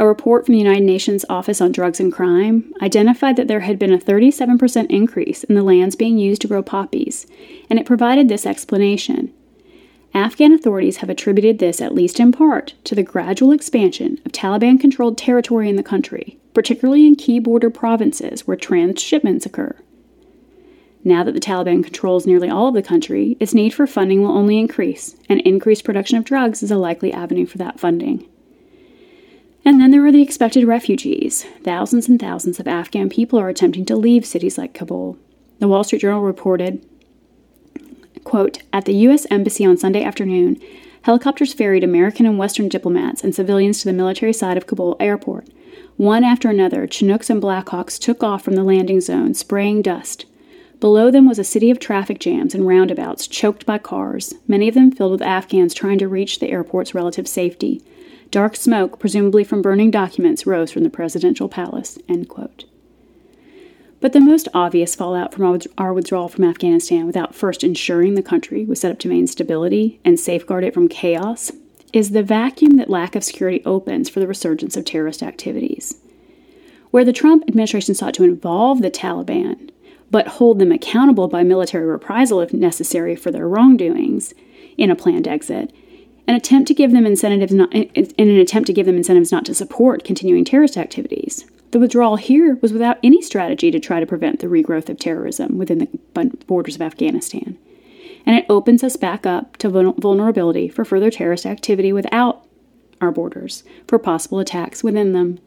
A 0.00 0.06
report 0.06 0.46
from 0.46 0.52
the 0.52 0.60
United 0.60 0.84
Nations 0.84 1.24
Office 1.28 1.60
on 1.60 1.72
Drugs 1.72 1.98
and 1.98 2.12
Crime 2.12 2.72
identified 2.80 3.34
that 3.36 3.48
there 3.48 3.60
had 3.60 3.80
been 3.80 3.92
a 3.92 3.98
37% 3.98 4.86
increase 4.90 5.42
in 5.44 5.56
the 5.56 5.64
lands 5.64 5.96
being 5.96 6.18
used 6.18 6.40
to 6.42 6.48
grow 6.48 6.62
poppies, 6.62 7.26
and 7.68 7.80
it 7.80 7.86
provided 7.86 8.28
this 8.28 8.46
explanation. 8.46 9.32
Afghan 10.14 10.52
authorities 10.52 10.98
have 10.98 11.10
attributed 11.10 11.58
this, 11.58 11.80
at 11.80 11.94
least 11.94 12.20
in 12.20 12.30
part, 12.30 12.74
to 12.84 12.94
the 12.94 13.02
gradual 13.02 13.52
expansion 13.52 14.20
of 14.24 14.32
Taliban 14.32 14.80
controlled 14.80 15.18
territory 15.18 15.68
in 15.68 15.76
the 15.76 15.82
country, 15.82 16.38
particularly 16.54 17.04
in 17.04 17.16
key 17.16 17.40
border 17.40 17.68
provinces 17.68 18.46
where 18.46 18.56
transshipments 18.56 19.46
occur. 19.46 19.76
Now 21.04 21.22
that 21.24 21.32
the 21.32 21.40
Taliban 21.40 21.84
controls 21.84 22.26
nearly 22.26 22.50
all 22.50 22.68
of 22.68 22.74
the 22.74 22.82
country, 22.82 23.36
its 23.38 23.54
need 23.54 23.72
for 23.72 23.86
funding 23.86 24.22
will 24.22 24.36
only 24.36 24.58
increase, 24.58 25.16
and 25.28 25.40
increased 25.42 25.84
production 25.84 26.18
of 26.18 26.24
drugs 26.24 26.62
is 26.62 26.70
a 26.70 26.76
likely 26.76 27.12
avenue 27.12 27.46
for 27.46 27.58
that 27.58 27.78
funding. 27.78 28.28
And 29.64 29.80
then 29.80 29.90
there 29.90 30.04
are 30.06 30.12
the 30.12 30.22
expected 30.22 30.64
refugees. 30.64 31.44
Thousands 31.62 32.08
and 32.08 32.18
thousands 32.18 32.58
of 32.58 32.66
Afghan 32.66 33.10
people 33.10 33.38
are 33.38 33.48
attempting 33.48 33.84
to 33.86 33.96
leave 33.96 34.24
cities 34.24 34.58
like 34.58 34.74
Kabul. 34.74 35.18
The 35.58 35.68
Wall 35.68 35.84
Street 35.84 36.00
Journal 36.00 36.22
reported, 36.22 36.84
quote, 38.24 38.62
At 38.72 38.84
the 38.84 38.94
U.S. 38.94 39.26
Embassy 39.30 39.64
on 39.64 39.76
Sunday 39.76 40.02
afternoon, 40.02 40.60
helicopters 41.02 41.52
ferried 41.52 41.84
American 41.84 42.26
and 42.26 42.38
Western 42.38 42.68
diplomats 42.68 43.22
and 43.22 43.34
civilians 43.34 43.80
to 43.80 43.84
the 43.84 43.92
military 43.92 44.32
side 44.32 44.56
of 44.56 44.66
Kabul 44.66 44.96
airport. 45.00 45.48
One 45.96 46.24
after 46.24 46.48
another, 46.48 46.86
Chinooks 46.86 47.28
and 47.28 47.42
Blackhawks 47.42 47.98
took 47.98 48.22
off 48.22 48.42
from 48.42 48.54
the 48.54 48.64
landing 48.64 49.00
zone, 49.00 49.34
spraying 49.34 49.82
dust. 49.82 50.26
Below 50.80 51.10
them 51.10 51.26
was 51.26 51.40
a 51.40 51.44
city 51.44 51.70
of 51.70 51.80
traffic 51.80 52.20
jams 52.20 52.54
and 52.54 52.66
roundabouts 52.66 53.26
choked 53.26 53.66
by 53.66 53.78
cars, 53.78 54.34
many 54.46 54.68
of 54.68 54.74
them 54.74 54.92
filled 54.92 55.10
with 55.12 55.22
Afghans 55.22 55.74
trying 55.74 55.98
to 55.98 56.06
reach 56.06 56.38
the 56.38 56.50
airport's 56.50 56.94
relative 56.94 57.26
safety. 57.26 57.82
Dark 58.30 58.54
smoke, 58.54 59.00
presumably 59.00 59.42
from 59.42 59.62
burning 59.62 59.90
documents, 59.90 60.46
rose 60.46 60.70
from 60.70 60.84
the 60.84 60.90
presidential 60.90 61.48
palace. 61.48 61.98
But 64.00 64.12
the 64.12 64.20
most 64.20 64.46
obvious 64.54 64.94
fallout 64.94 65.34
from 65.34 65.60
our 65.76 65.92
withdrawal 65.92 66.28
from 66.28 66.44
Afghanistan 66.44 67.06
without 67.06 67.34
first 67.34 67.64
ensuring 67.64 68.14
the 68.14 68.22
country 68.22 68.64
was 68.64 68.80
set 68.80 68.92
up 68.92 69.00
to 69.00 69.08
maintain 69.08 69.26
stability 69.26 69.98
and 70.04 70.20
safeguard 70.20 70.62
it 70.62 70.74
from 70.74 70.88
chaos 70.88 71.50
is 71.92 72.10
the 72.10 72.22
vacuum 72.22 72.76
that 72.76 72.90
lack 72.90 73.16
of 73.16 73.24
security 73.24 73.62
opens 73.64 74.08
for 74.08 74.20
the 74.20 74.28
resurgence 74.28 74.76
of 74.76 74.84
terrorist 74.84 75.24
activities. 75.24 75.96
Where 76.92 77.04
the 77.04 77.12
Trump 77.12 77.44
administration 77.48 77.94
sought 77.94 78.14
to 78.14 78.24
involve 78.24 78.80
the 78.82 78.90
Taliban, 78.90 79.70
but 80.10 80.26
hold 80.28 80.58
them 80.58 80.72
accountable 80.72 81.28
by 81.28 81.42
military 81.42 81.86
reprisal 81.86 82.40
if 82.40 82.52
necessary 82.52 83.14
for 83.14 83.30
their 83.30 83.48
wrongdoings 83.48 84.34
in 84.76 84.90
a 84.90 84.96
planned 84.96 85.28
exit, 85.28 85.72
an 86.26 86.34
attempt 86.34 86.68
to 86.68 86.74
give 86.74 86.92
them 86.92 87.06
incentives 87.06 87.52
not, 87.52 87.72
in 87.74 88.28
an 88.28 88.38
attempt 88.38 88.66
to 88.66 88.72
give 88.72 88.86
them 88.86 88.96
incentives 88.96 89.32
not 89.32 89.44
to 89.44 89.54
support 89.54 90.04
continuing 90.04 90.44
terrorist 90.44 90.76
activities. 90.76 91.44
The 91.70 91.78
withdrawal 91.78 92.16
here 92.16 92.56
was 92.62 92.72
without 92.72 92.98
any 93.02 93.20
strategy 93.20 93.70
to 93.70 93.80
try 93.80 94.00
to 94.00 94.06
prevent 94.06 94.40
the 94.40 94.46
regrowth 94.46 94.88
of 94.88 94.98
terrorism 94.98 95.58
within 95.58 95.78
the 95.78 95.88
borders 96.46 96.76
of 96.76 96.82
Afghanistan 96.82 97.58
and 98.28 98.36
it 98.36 98.44
opens 98.50 98.84
us 98.84 98.98
back 98.98 99.24
up 99.24 99.56
to 99.56 99.70
vulnerability 99.70 100.68
for 100.68 100.84
further 100.84 101.10
terrorist 101.10 101.46
activity 101.46 101.94
without 101.94 102.44
our 103.00 103.10
borders, 103.10 103.64
for 103.86 103.98
possible 103.98 104.38
attacks 104.38 104.84
within 104.84 105.14
them. 105.14 105.38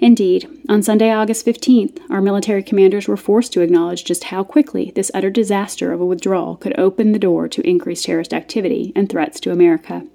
Indeed, 0.00 0.48
on 0.68 0.82
Sunday, 0.82 1.10
August 1.10 1.44
15th, 1.44 2.00
our 2.08 2.20
military 2.20 2.62
commanders 2.62 3.08
were 3.08 3.16
forced 3.16 3.52
to 3.52 3.62
acknowledge 3.62 4.04
just 4.04 4.24
how 4.24 4.44
quickly 4.44 4.92
this 4.94 5.10
utter 5.12 5.30
disaster 5.30 5.92
of 5.92 6.00
a 6.00 6.06
withdrawal 6.06 6.56
could 6.56 6.78
open 6.78 7.12
the 7.12 7.18
door 7.18 7.48
to 7.48 7.68
increased 7.68 8.04
terrorist 8.04 8.32
activity 8.32 8.92
and 8.94 9.08
threats 9.08 9.40
to 9.40 9.50
America. 9.50 10.06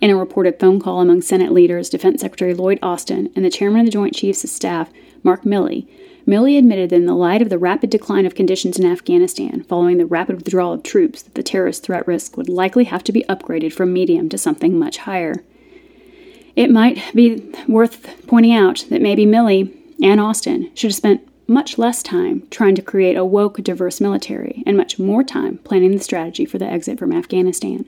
In 0.00 0.10
a 0.10 0.16
reported 0.16 0.60
phone 0.60 0.78
call 0.78 1.00
among 1.00 1.22
Senate 1.22 1.52
leaders, 1.52 1.88
Defense 1.88 2.20
Secretary 2.20 2.52
Lloyd 2.52 2.78
Austin 2.82 3.30
and 3.34 3.44
the 3.44 3.50
Chairman 3.50 3.80
of 3.80 3.86
the 3.86 3.92
Joint 3.92 4.14
Chiefs 4.14 4.44
of 4.44 4.50
Staff, 4.50 4.90
Mark 5.22 5.44
Milley, 5.44 5.88
Milley 6.26 6.58
admitted 6.58 6.90
that 6.90 6.96
in 6.96 7.06
the 7.06 7.14
light 7.14 7.40
of 7.40 7.48
the 7.48 7.58
rapid 7.58 7.88
decline 7.88 8.26
of 8.26 8.34
conditions 8.34 8.78
in 8.78 8.84
Afghanistan 8.84 9.64
following 9.64 9.98
the 9.98 10.06
rapid 10.06 10.36
withdrawal 10.36 10.74
of 10.74 10.82
troops, 10.82 11.22
that 11.22 11.34
the 11.34 11.42
terrorist 11.42 11.82
threat 11.82 12.06
risk 12.06 12.36
would 12.36 12.48
likely 12.48 12.84
have 12.84 13.02
to 13.04 13.12
be 13.12 13.24
upgraded 13.28 13.72
from 13.72 13.92
medium 13.92 14.28
to 14.28 14.38
something 14.38 14.78
much 14.78 14.98
higher. 14.98 15.42
It 16.56 16.70
might 16.70 17.02
be 17.14 17.52
worth 17.68 18.26
pointing 18.26 18.52
out 18.52 18.84
that 18.90 19.02
maybe 19.02 19.26
Milley 19.26 19.72
and 20.02 20.20
Austin 20.20 20.70
should 20.74 20.90
have 20.90 20.96
spent 20.96 21.26
much 21.46 21.78
less 21.78 22.02
time 22.02 22.46
trying 22.50 22.76
to 22.76 22.82
create 22.82 23.16
a 23.16 23.24
woke, 23.24 23.56
diverse 23.62 24.00
military 24.00 24.62
and 24.66 24.76
much 24.76 24.98
more 24.98 25.24
time 25.24 25.58
planning 25.58 25.90
the 25.90 25.98
strategy 25.98 26.44
for 26.44 26.58
the 26.58 26.66
exit 26.66 26.98
from 26.98 27.12
Afghanistan. 27.12 27.84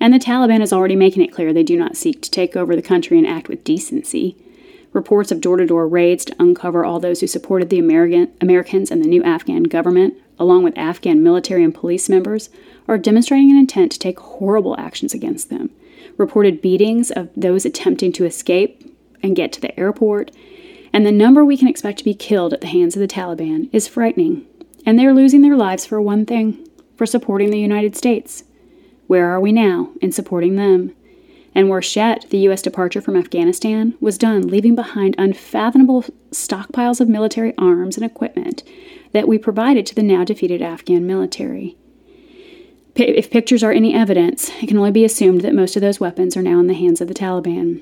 And 0.00 0.14
the 0.14 0.18
Taliban 0.18 0.60
is 0.60 0.72
already 0.72 0.94
making 0.94 1.22
it 1.22 1.32
clear 1.32 1.52
they 1.52 1.62
do 1.62 1.76
not 1.76 1.96
seek 1.96 2.22
to 2.22 2.30
take 2.30 2.54
over 2.56 2.76
the 2.76 2.82
country 2.82 3.18
and 3.18 3.26
act 3.26 3.48
with 3.48 3.64
decency. 3.64 4.36
Reports 4.92 5.32
of 5.32 5.40
door 5.40 5.56
to 5.56 5.66
door 5.66 5.88
raids 5.88 6.24
to 6.26 6.36
uncover 6.38 6.84
all 6.84 7.00
those 7.00 7.20
who 7.20 7.26
supported 7.26 7.68
the 7.68 7.78
American, 7.78 8.30
Americans 8.40 8.90
and 8.90 9.02
the 9.02 9.08
new 9.08 9.22
Afghan 9.24 9.64
government, 9.64 10.14
along 10.38 10.62
with 10.62 10.78
Afghan 10.78 11.22
military 11.22 11.64
and 11.64 11.74
police 11.74 12.08
members, 12.08 12.48
are 12.86 12.96
demonstrating 12.96 13.50
an 13.50 13.56
intent 13.56 13.92
to 13.92 13.98
take 13.98 14.18
horrible 14.20 14.78
actions 14.78 15.12
against 15.12 15.50
them. 15.50 15.70
Reported 16.18 16.60
beatings 16.60 17.10
of 17.10 17.30
those 17.34 17.64
attempting 17.64 18.12
to 18.12 18.26
escape 18.26 18.94
and 19.22 19.34
get 19.34 19.52
to 19.52 19.60
the 19.60 19.78
airport, 19.80 20.30
and 20.92 21.06
the 21.06 21.12
number 21.12 21.44
we 21.44 21.56
can 21.56 21.68
expect 21.68 21.98
to 21.98 22.04
be 22.04 22.12
killed 22.12 22.52
at 22.52 22.60
the 22.60 22.66
hands 22.66 22.96
of 22.96 23.00
the 23.00 23.08
Taliban 23.08 23.70
is 23.72 23.88
frightening. 23.88 24.44
And 24.84 24.98
they're 24.98 25.14
losing 25.14 25.42
their 25.42 25.56
lives 25.56 25.86
for 25.86 26.00
one 26.00 26.26
thing 26.26 26.68
for 26.96 27.06
supporting 27.06 27.50
the 27.50 27.60
United 27.60 27.96
States. 27.96 28.44
Where 29.06 29.30
are 29.30 29.40
we 29.40 29.52
now 29.52 29.90
in 30.02 30.12
supporting 30.12 30.56
them? 30.56 30.94
And 31.54 31.70
worse 31.70 31.96
yet, 31.96 32.26
the 32.30 32.38
U.S. 32.38 32.62
departure 32.62 33.00
from 33.00 33.16
Afghanistan 33.16 33.94
was 34.00 34.18
done 34.18 34.48
leaving 34.48 34.74
behind 34.74 35.14
unfathomable 35.18 36.04
stockpiles 36.30 37.00
of 37.00 37.08
military 37.08 37.54
arms 37.56 37.96
and 37.96 38.04
equipment 38.04 38.62
that 39.12 39.26
we 39.26 39.38
provided 39.38 39.86
to 39.86 39.94
the 39.94 40.02
now 40.02 40.24
defeated 40.24 40.62
Afghan 40.62 41.06
military. 41.06 41.76
If 43.00 43.30
pictures 43.30 43.62
are 43.62 43.70
any 43.70 43.94
evidence, 43.94 44.50
it 44.60 44.66
can 44.66 44.76
only 44.76 44.90
be 44.90 45.04
assumed 45.04 45.42
that 45.42 45.54
most 45.54 45.76
of 45.76 45.82
those 45.82 46.00
weapons 46.00 46.36
are 46.36 46.42
now 46.42 46.58
in 46.58 46.66
the 46.66 46.74
hands 46.74 47.00
of 47.00 47.06
the 47.06 47.14
Taliban. 47.14 47.80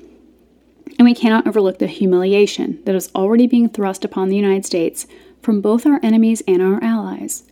And 0.99 1.05
we 1.05 1.15
cannot 1.15 1.47
overlook 1.47 1.79
the 1.79 1.87
humiliation 1.87 2.83
that 2.85 2.93
is 2.93 3.09
already 3.15 3.47
being 3.47 3.67
thrust 3.67 4.05
upon 4.05 4.29
the 4.29 4.35
United 4.35 4.63
States 4.63 5.07
from 5.41 5.59
both 5.59 5.87
our 5.87 5.99
enemies 6.03 6.43
and 6.47 6.61
our 6.61 6.83
allies. 6.83 7.43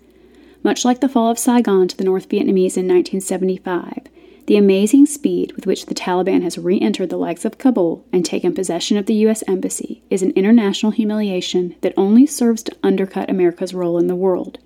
Much 0.61 0.85
like 0.85 0.99
the 0.99 1.09
fall 1.09 1.31
of 1.31 1.39
Saigon 1.39 1.87
to 1.87 1.97
the 1.97 2.03
North 2.03 2.29
Vietnamese 2.29 2.77
in 2.77 2.87
1975, 2.87 4.09
the 4.45 4.57
amazing 4.57 5.07
speed 5.07 5.51
with 5.53 5.65
which 5.65 5.87
the 5.87 5.95
Taliban 5.95 6.43
has 6.43 6.59
re 6.59 6.79
entered 6.79 7.09
the 7.09 7.17
likes 7.17 7.45
of 7.45 7.57
Kabul 7.57 8.05
and 8.13 8.23
taken 8.23 8.53
possession 8.53 8.95
of 8.95 9.07
the 9.07 9.15
U.S. 9.15 9.43
Embassy 9.47 10.03
is 10.11 10.21
an 10.21 10.33
international 10.33 10.91
humiliation 10.91 11.75
that 11.81 11.95
only 11.97 12.27
serves 12.27 12.61
to 12.63 12.77
undercut 12.83 13.27
America's 13.27 13.73
role 13.73 13.97
in 13.97 14.05
the 14.05 14.15
world. 14.15 14.59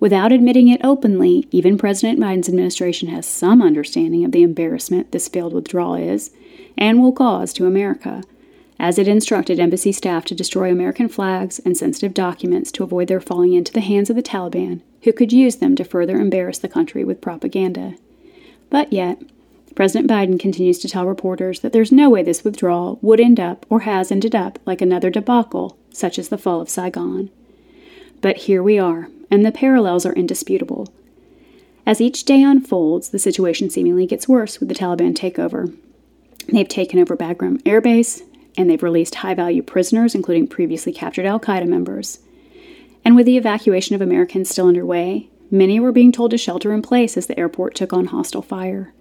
Without 0.00 0.32
admitting 0.32 0.68
it 0.68 0.80
openly, 0.84 1.46
even 1.50 1.78
President 1.78 2.18
Biden's 2.18 2.48
administration 2.48 3.08
has 3.08 3.26
some 3.26 3.62
understanding 3.62 4.24
of 4.24 4.32
the 4.32 4.42
embarrassment 4.42 5.12
this 5.12 5.28
failed 5.28 5.54
withdrawal 5.54 5.94
is 5.94 6.30
and 6.76 7.00
will 7.00 7.12
cause 7.12 7.52
to 7.52 7.66
America, 7.66 8.22
as 8.78 8.98
it 8.98 9.08
instructed 9.08 9.60
embassy 9.60 9.92
staff 9.92 10.24
to 10.24 10.34
destroy 10.34 10.70
American 10.70 11.08
flags 11.08 11.60
and 11.60 11.76
sensitive 11.76 12.12
documents 12.12 12.72
to 12.72 12.82
avoid 12.82 13.08
their 13.08 13.20
falling 13.20 13.54
into 13.54 13.72
the 13.72 13.80
hands 13.80 14.10
of 14.10 14.16
the 14.16 14.22
Taliban, 14.22 14.80
who 15.02 15.12
could 15.12 15.32
use 15.32 15.56
them 15.56 15.76
to 15.76 15.84
further 15.84 16.18
embarrass 16.18 16.58
the 16.58 16.68
country 16.68 17.04
with 17.04 17.20
propaganda. 17.20 17.94
But 18.70 18.92
yet, 18.92 19.22
President 19.74 20.10
Biden 20.10 20.38
continues 20.38 20.78
to 20.80 20.88
tell 20.88 21.06
reporters 21.06 21.60
that 21.60 21.72
there's 21.72 21.92
no 21.92 22.08
way 22.08 22.22
this 22.22 22.44
withdrawal 22.44 22.98
would 23.02 23.20
end 23.20 23.40
up 23.40 23.66
or 23.68 23.80
has 23.80 24.12
ended 24.12 24.34
up 24.34 24.58
like 24.66 24.80
another 24.80 25.10
debacle, 25.10 25.76
such 25.90 26.18
as 26.18 26.28
the 26.28 26.38
fall 26.38 26.60
of 26.60 26.68
Saigon. 26.68 27.30
But 28.20 28.36
here 28.38 28.62
we 28.62 28.78
are, 28.78 29.08
and 29.34 29.44
the 29.44 29.52
parallels 29.52 30.06
are 30.06 30.14
indisputable. 30.14 30.92
As 31.86 32.00
each 32.00 32.24
day 32.24 32.42
unfolds, 32.42 33.10
the 33.10 33.18
situation 33.18 33.68
seemingly 33.68 34.06
gets 34.06 34.28
worse 34.28 34.58
with 34.58 34.68
the 34.68 34.74
Taliban 34.74 35.14
takeover. 35.14 35.76
They've 36.48 36.68
taken 36.68 36.98
over 36.98 37.16
Bagram 37.16 37.60
Air 37.66 37.80
Base, 37.80 38.22
and 38.56 38.70
they've 38.70 38.82
released 38.82 39.16
high 39.16 39.34
value 39.34 39.62
prisoners, 39.62 40.14
including 40.14 40.46
previously 40.46 40.92
captured 40.92 41.26
Al 41.26 41.40
Qaeda 41.40 41.66
members. 41.66 42.20
And 43.04 43.16
with 43.16 43.26
the 43.26 43.36
evacuation 43.36 43.94
of 43.94 44.00
Americans 44.00 44.48
still 44.48 44.68
underway, 44.68 45.28
Many 45.54 45.78
were 45.78 45.92
being 45.92 46.10
told 46.10 46.32
to 46.32 46.38
shelter 46.38 46.72
in 46.72 46.82
place 46.82 47.16
as 47.16 47.26
the 47.26 47.38
airport 47.38 47.74
took 47.74 47.92
on 47.92 48.06
hostile 48.06 48.42
fire. 48.42 48.92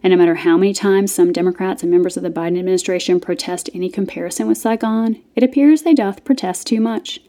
And 0.00 0.12
no 0.12 0.16
matter 0.16 0.36
how 0.36 0.56
many 0.56 0.72
times 0.72 1.12
some 1.12 1.32
Democrats 1.32 1.82
and 1.82 1.90
members 1.90 2.16
of 2.16 2.22
the 2.22 2.30
Biden 2.30 2.58
administration 2.58 3.18
protest 3.18 3.68
any 3.74 3.90
comparison 3.90 4.46
with 4.46 4.58
Saigon, 4.58 5.20
it 5.34 5.42
appears 5.42 5.82
they 5.82 5.94
doth 5.94 6.24
protest 6.24 6.68
too 6.68 6.80
much. 6.80 7.20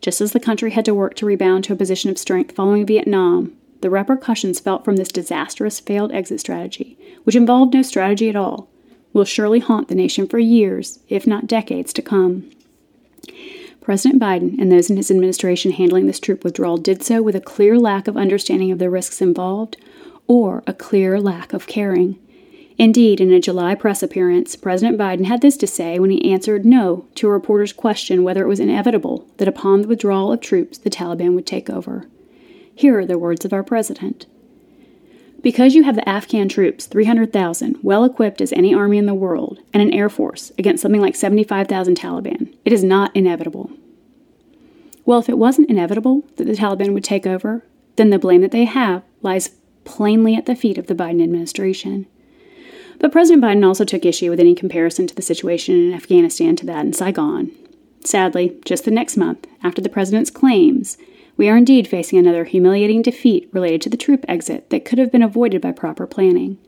Just 0.00 0.20
as 0.20 0.32
the 0.32 0.40
country 0.40 0.70
had 0.70 0.84
to 0.84 0.94
work 0.94 1.14
to 1.16 1.26
rebound 1.26 1.64
to 1.64 1.72
a 1.72 1.76
position 1.76 2.10
of 2.10 2.18
strength 2.18 2.54
following 2.54 2.86
Vietnam, 2.86 3.52
the 3.80 3.90
repercussions 3.90 4.60
felt 4.60 4.84
from 4.84 4.96
this 4.96 5.08
disastrous 5.08 5.80
failed 5.80 6.12
exit 6.12 6.40
strategy, 6.40 6.98
which 7.24 7.36
involved 7.36 7.74
no 7.74 7.82
strategy 7.82 8.28
at 8.28 8.36
all, 8.36 8.68
will 9.12 9.24
surely 9.24 9.60
haunt 9.60 9.88
the 9.88 9.94
nation 9.94 10.26
for 10.26 10.38
years, 10.38 11.00
if 11.08 11.26
not 11.26 11.46
decades, 11.46 11.92
to 11.92 12.02
come. 12.02 12.50
President 13.80 14.20
Biden 14.20 14.60
and 14.60 14.70
those 14.70 14.90
in 14.90 14.96
his 14.96 15.10
administration 15.10 15.72
handling 15.72 16.06
this 16.06 16.20
troop 16.20 16.44
withdrawal 16.44 16.76
did 16.76 17.02
so 17.02 17.22
with 17.22 17.34
a 17.34 17.40
clear 17.40 17.78
lack 17.78 18.06
of 18.06 18.16
understanding 18.16 18.70
of 18.70 18.78
the 18.78 18.90
risks 18.90 19.22
involved 19.22 19.76
or 20.26 20.62
a 20.66 20.74
clear 20.74 21.18
lack 21.20 21.52
of 21.54 21.66
caring. 21.66 22.18
Indeed, 22.78 23.20
in 23.20 23.32
a 23.32 23.40
July 23.40 23.74
press 23.74 24.04
appearance, 24.04 24.54
President 24.54 24.96
Biden 24.96 25.24
had 25.24 25.40
this 25.40 25.56
to 25.56 25.66
say 25.66 25.98
when 25.98 26.10
he 26.10 26.32
answered 26.32 26.64
no 26.64 27.06
to 27.16 27.26
a 27.26 27.32
reporter's 27.32 27.72
question 27.72 28.22
whether 28.22 28.44
it 28.44 28.48
was 28.48 28.60
inevitable 28.60 29.26
that 29.38 29.48
upon 29.48 29.82
the 29.82 29.88
withdrawal 29.88 30.32
of 30.32 30.40
troops 30.40 30.78
the 30.78 30.88
Taliban 30.88 31.34
would 31.34 31.46
take 31.46 31.68
over. 31.68 32.06
Here 32.72 32.96
are 33.00 33.06
the 33.06 33.18
words 33.18 33.44
of 33.44 33.52
our 33.52 33.64
president. 33.64 34.26
Because 35.42 35.74
you 35.74 35.82
have 35.82 35.96
the 35.96 36.08
Afghan 36.08 36.48
troops, 36.48 36.86
300,000, 36.86 37.78
well 37.82 38.04
equipped 38.04 38.40
as 38.40 38.52
any 38.52 38.72
army 38.72 38.98
in 38.98 39.06
the 39.06 39.14
world, 39.14 39.58
and 39.72 39.82
an 39.82 39.92
air 39.92 40.08
force 40.08 40.52
against 40.56 40.82
something 40.82 41.00
like 41.00 41.16
75,000 41.16 41.96
Taliban, 41.96 42.54
it 42.64 42.72
is 42.72 42.84
not 42.84 43.14
inevitable. 43.14 43.72
Well, 45.04 45.18
if 45.18 45.28
it 45.28 45.38
wasn't 45.38 45.70
inevitable 45.70 46.24
that 46.36 46.44
the 46.44 46.54
Taliban 46.54 46.92
would 46.92 47.04
take 47.04 47.26
over, 47.26 47.64
then 47.96 48.10
the 48.10 48.18
blame 48.18 48.40
that 48.42 48.52
they 48.52 48.66
have 48.66 49.02
lies 49.22 49.50
plainly 49.84 50.36
at 50.36 50.46
the 50.46 50.54
feet 50.54 50.78
of 50.78 50.86
the 50.86 50.94
Biden 50.94 51.22
administration. 51.22 52.06
But 52.98 53.12
President 53.12 53.44
Biden 53.44 53.66
also 53.66 53.84
took 53.84 54.04
issue 54.04 54.30
with 54.30 54.40
any 54.40 54.54
comparison 54.54 55.06
to 55.06 55.14
the 55.14 55.22
situation 55.22 55.74
in 55.76 55.94
Afghanistan 55.94 56.56
to 56.56 56.66
that 56.66 56.84
in 56.84 56.92
Saigon. 56.92 57.52
Sadly, 58.04 58.56
just 58.64 58.84
the 58.84 58.90
next 58.90 59.16
month, 59.16 59.46
after 59.62 59.80
the 59.80 59.88
president's 59.88 60.30
claims, 60.30 60.98
We 61.38 61.48
are 61.48 61.56
indeed 61.56 61.86
facing 61.86 62.18
another 62.18 62.44
humiliating 62.44 63.00
defeat 63.00 63.48
related 63.52 63.80
to 63.82 63.88
the 63.88 63.96
troop 63.96 64.24
exit 64.26 64.68
that 64.70 64.84
could 64.84 64.98
have 64.98 65.12
been 65.12 65.22
avoided 65.22 65.62
by 65.62 65.70
proper 65.70 66.04
planning. 66.04 66.58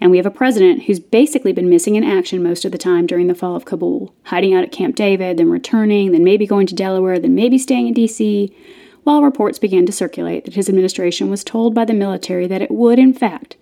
And 0.00 0.12
we 0.12 0.16
have 0.18 0.26
a 0.26 0.30
president 0.30 0.84
who's 0.84 1.00
basically 1.00 1.52
been 1.52 1.68
missing 1.68 1.96
in 1.96 2.04
action 2.04 2.42
most 2.42 2.64
of 2.64 2.70
the 2.70 2.78
time 2.78 3.06
during 3.06 3.26
the 3.26 3.34
fall 3.34 3.56
of 3.56 3.64
Kabul, 3.64 4.14
hiding 4.24 4.54
out 4.54 4.62
at 4.62 4.70
Camp 4.70 4.94
David, 4.94 5.38
then 5.38 5.50
returning, 5.50 6.12
then 6.12 6.22
maybe 6.22 6.46
going 6.46 6.68
to 6.68 6.74
Delaware, 6.74 7.18
then 7.18 7.34
maybe 7.34 7.58
staying 7.58 7.88
in 7.88 7.94
D.C., 7.94 8.54
while 9.02 9.22
reports 9.22 9.58
began 9.58 9.86
to 9.86 9.92
circulate 9.92 10.44
that 10.44 10.54
his 10.54 10.68
administration 10.68 11.28
was 11.30 11.42
told 11.42 11.74
by 11.74 11.84
the 11.84 11.94
military 11.94 12.46
that 12.46 12.62
it 12.62 12.70
would, 12.70 12.98
in 12.98 13.12
fact, 13.12 13.56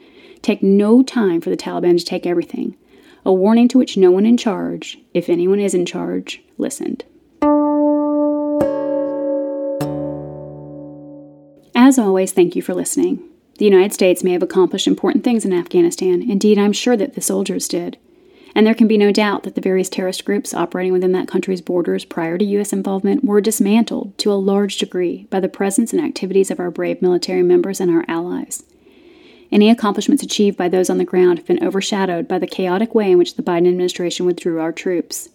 take 0.45 0.62
no 0.62 1.03
time 1.03 1.40
for 1.40 1.51
the 1.51 1.57
Taliban 1.57 1.99
to 1.99 2.05
take 2.05 2.26
everything, 2.26 2.76
a 3.24 3.32
warning 3.32 3.66
to 3.68 3.78
which 3.78 3.97
no 3.97 4.11
one 4.11 4.26
in 4.26 4.36
charge, 4.36 4.99
if 5.14 5.28
anyone 5.28 5.59
is 5.59 5.74
in 5.74 5.86
charge, 5.86 6.42
listened. 6.59 7.05
As 11.74 11.99
always, 11.99 12.32
thank 12.32 12.55
you 12.55 12.62
for 12.62 12.74
listening. 12.74 13.22
The 13.59 13.64
United 13.64 13.92
States 13.92 14.22
may 14.22 14.32
have 14.32 14.42
accomplished 14.42 14.86
important 14.86 15.24
things 15.24 15.45
in 15.45 15.53
Afghanistan. 15.53 16.28
Indeed, 16.28 16.59
I'm 16.59 16.72
sure 16.72 16.97
that 16.97 17.14
the 17.14 17.20
soldiers 17.20 17.68
did. 17.68 17.99
And 18.55 18.66
there 18.66 18.74
can 18.74 18.86
be 18.86 18.99
no 18.99 19.11
doubt 19.11 19.42
that 19.42 19.55
the 19.57 19.61
various 19.61 19.88
terrorist 19.88 20.24
groups 20.24 20.55
operating 20.55 20.92
within 20.92 21.12
that 21.12 21.26
country's 21.26 21.61
borders 21.61 22.05
prior 22.05 22.38
to 22.38 22.45
U.S. 22.45 22.72
involvement 22.72 23.24
were 23.24 23.40
dismantled 23.40 24.16
to 24.18 24.32
a 24.32 24.34
large 24.34 24.78
degree 24.78 25.26
by 25.30 25.40
the 25.40 25.49
presence 25.49 25.92
and 25.92 26.05
activities 26.05 26.51
of 26.51 26.61
our 26.61 26.70
brave 26.70 27.03
military 27.03 27.42
members 27.42 27.80
and 27.80 27.90
our 27.90 28.05
allies. 28.07 28.62
Any 29.53 29.70
accomplishments 29.70 30.22
achieved 30.22 30.57
by 30.57 30.68
those 30.68 30.90
on 30.90 30.99
the 30.99 31.05
ground 31.05 31.38
have 31.38 31.47
been 31.47 31.64
overshadowed 31.64 32.26
by 32.26 32.38
the 32.38 32.47
chaotic 32.47 32.95
way 32.95 33.12
in 33.12 33.18
which 33.18 33.36
the 33.36 33.42
Biden 33.42 33.68
administration 33.68 34.26
withdrew 34.26 34.61
our 34.61 34.72
troops. 34.72 35.30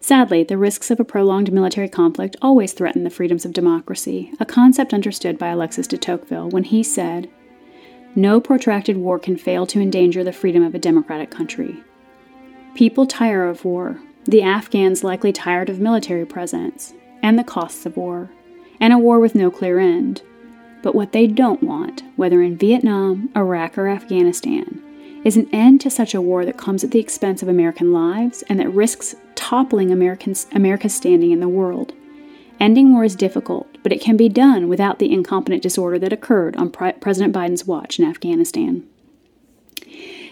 Sadly, 0.00 0.42
the 0.42 0.56
risks 0.56 0.90
of 0.90 0.98
a 0.98 1.04
prolonged 1.04 1.52
military 1.52 1.88
conflict 1.88 2.34
always 2.40 2.72
threaten 2.72 3.04
the 3.04 3.10
freedoms 3.10 3.44
of 3.44 3.52
democracy, 3.52 4.32
a 4.40 4.46
concept 4.46 4.94
understood 4.94 5.38
by 5.38 5.48
Alexis 5.48 5.86
de 5.86 5.98
Tocqueville 5.98 6.48
when 6.48 6.64
he 6.64 6.82
said, 6.82 7.28
No 8.14 8.40
protracted 8.40 8.96
war 8.96 9.18
can 9.18 9.36
fail 9.36 9.66
to 9.66 9.80
endanger 9.80 10.24
the 10.24 10.32
freedom 10.32 10.62
of 10.62 10.74
a 10.74 10.78
democratic 10.78 11.30
country. 11.30 11.82
People 12.74 13.06
tire 13.06 13.46
of 13.46 13.64
war. 13.64 14.00
The 14.24 14.42
Afghans 14.42 15.04
likely 15.04 15.32
tired 15.32 15.68
of 15.68 15.80
military 15.80 16.24
presence, 16.24 16.94
and 17.22 17.38
the 17.38 17.44
costs 17.44 17.84
of 17.84 17.96
war, 17.96 18.30
and 18.78 18.92
a 18.92 18.98
war 18.98 19.18
with 19.18 19.34
no 19.34 19.50
clear 19.50 19.78
end. 19.78 20.22
But 20.82 20.94
what 20.94 21.12
they 21.12 21.26
don't 21.26 21.62
want, 21.62 22.02
whether 22.16 22.42
in 22.42 22.56
Vietnam, 22.56 23.30
Iraq, 23.36 23.76
or 23.76 23.88
Afghanistan, 23.88 24.82
is 25.24 25.36
an 25.36 25.48
end 25.52 25.80
to 25.82 25.90
such 25.90 26.14
a 26.14 26.20
war 26.20 26.44
that 26.44 26.56
comes 26.56 26.82
at 26.82 26.90
the 26.90 27.00
expense 27.00 27.42
of 27.42 27.48
American 27.48 27.92
lives 27.92 28.42
and 28.48 28.58
that 28.58 28.72
risks 28.72 29.14
toppling 29.34 29.90
Americans, 29.90 30.46
America's 30.52 30.94
standing 30.94 31.30
in 31.30 31.40
the 31.40 31.48
world. 31.48 31.92
Ending 32.58 32.92
war 32.92 33.04
is 33.04 33.16
difficult, 33.16 33.78
but 33.82 33.92
it 33.92 34.00
can 34.00 34.16
be 34.16 34.28
done 34.28 34.68
without 34.68 34.98
the 34.98 35.12
incompetent 35.12 35.62
disorder 35.62 35.98
that 35.98 36.12
occurred 36.12 36.56
on 36.56 36.70
President 36.70 37.34
Biden's 37.34 37.66
watch 37.66 37.98
in 37.98 38.04
Afghanistan. 38.04 38.86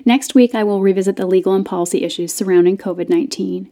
Next 0.05 0.35
week, 0.35 0.55
I 0.55 0.65
will 0.65 0.81
revisit 0.81 1.17
the 1.17 1.27
legal 1.27 1.55
and 1.55 1.65
policy 1.65 2.05
issues 2.05 2.33
surrounding 2.33 2.77
COVID 2.77 3.09
19. 3.09 3.71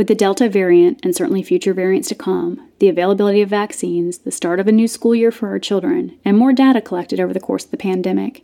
With 0.00 0.06
the 0.06 0.14
Delta 0.14 0.48
variant 0.48 0.98
and 1.02 1.14
certainly 1.14 1.42
future 1.42 1.74
variants 1.74 2.08
to 2.08 2.14
come, 2.14 2.70
the 2.78 2.88
availability 2.88 3.42
of 3.42 3.50
vaccines, 3.50 4.16
the 4.16 4.30
start 4.30 4.58
of 4.58 4.66
a 4.66 4.72
new 4.72 4.88
school 4.88 5.14
year 5.14 5.30
for 5.30 5.48
our 5.50 5.58
children, 5.58 6.18
and 6.24 6.38
more 6.38 6.54
data 6.54 6.80
collected 6.80 7.20
over 7.20 7.34
the 7.34 7.38
course 7.38 7.66
of 7.66 7.70
the 7.70 7.76
pandemic, 7.76 8.42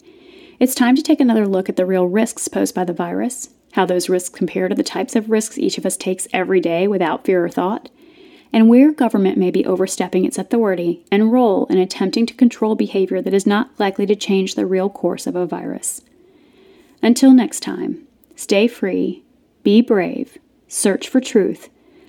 it's 0.60 0.74
time 0.74 0.94
to 0.96 1.02
take 1.02 1.18
another 1.18 1.46
look 1.46 1.70
at 1.70 1.76
the 1.76 1.86
real 1.86 2.08
risks 2.08 2.46
posed 2.46 2.74
by 2.74 2.84
the 2.84 2.92
virus, 2.92 3.54
how 3.72 3.86
those 3.86 4.10
risks 4.10 4.28
compare 4.28 4.68
to 4.68 4.74
the 4.74 4.82
types 4.82 5.16
of 5.16 5.30
risks 5.30 5.56
each 5.56 5.78
of 5.78 5.86
us 5.86 5.96
takes 5.96 6.28
every 6.30 6.60
day 6.60 6.86
without 6.86 7.24
fear 7.24 7.42
or 7.42 7.48
thought, 7.48 7.88
and 8.52 8.68
where 8.68 8.92
government 8.92 9.38
may 9.38 9.50
be 9.50 9.64
overstepping 9.64 10.26
its 10.26 10.36
authority 10.36 11.06
and 11.10 11.32
role 11.32 11.64
in 11.70 11.78
attempting 11.78 12.26
to 12.26 12.34
control 12.34 12.74
behavior 12.74 13.22
that 13.22 13.32
is 13.32 13.46
not 13.46 13.70
likely 13.78 14.04
to 14.04 14.14
change 14.14 14.56
the 14.56 14.66
real 14.66 14.90
course 14.90 15.26
of 15.26 15.34
a 15.34 15.46
virus. 15.46 16.02
Until 17.00 17.32
next 17.32 17.60
time, 17.60 18.06
stay 18.34 18.68
free, 18.68 19.24
be 19.62 19.80
brave, 19.80 20.36
search 20.68 21.08
for 21.08 21.20
truth, 21.20 21.68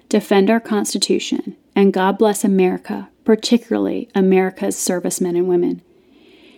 defend 0.10 0.49
our 0.49 0.60
Constitution, 0.60 1.55
and 1.76 1.93
God 1.93 2.18
bless 2.18 2.43
America, 2.43 3.10
particularly 3.24 4.10
America's 4.16 4.78
servicemen 4.78 5.36
and 5.36 5.47
women. 5.47 5.82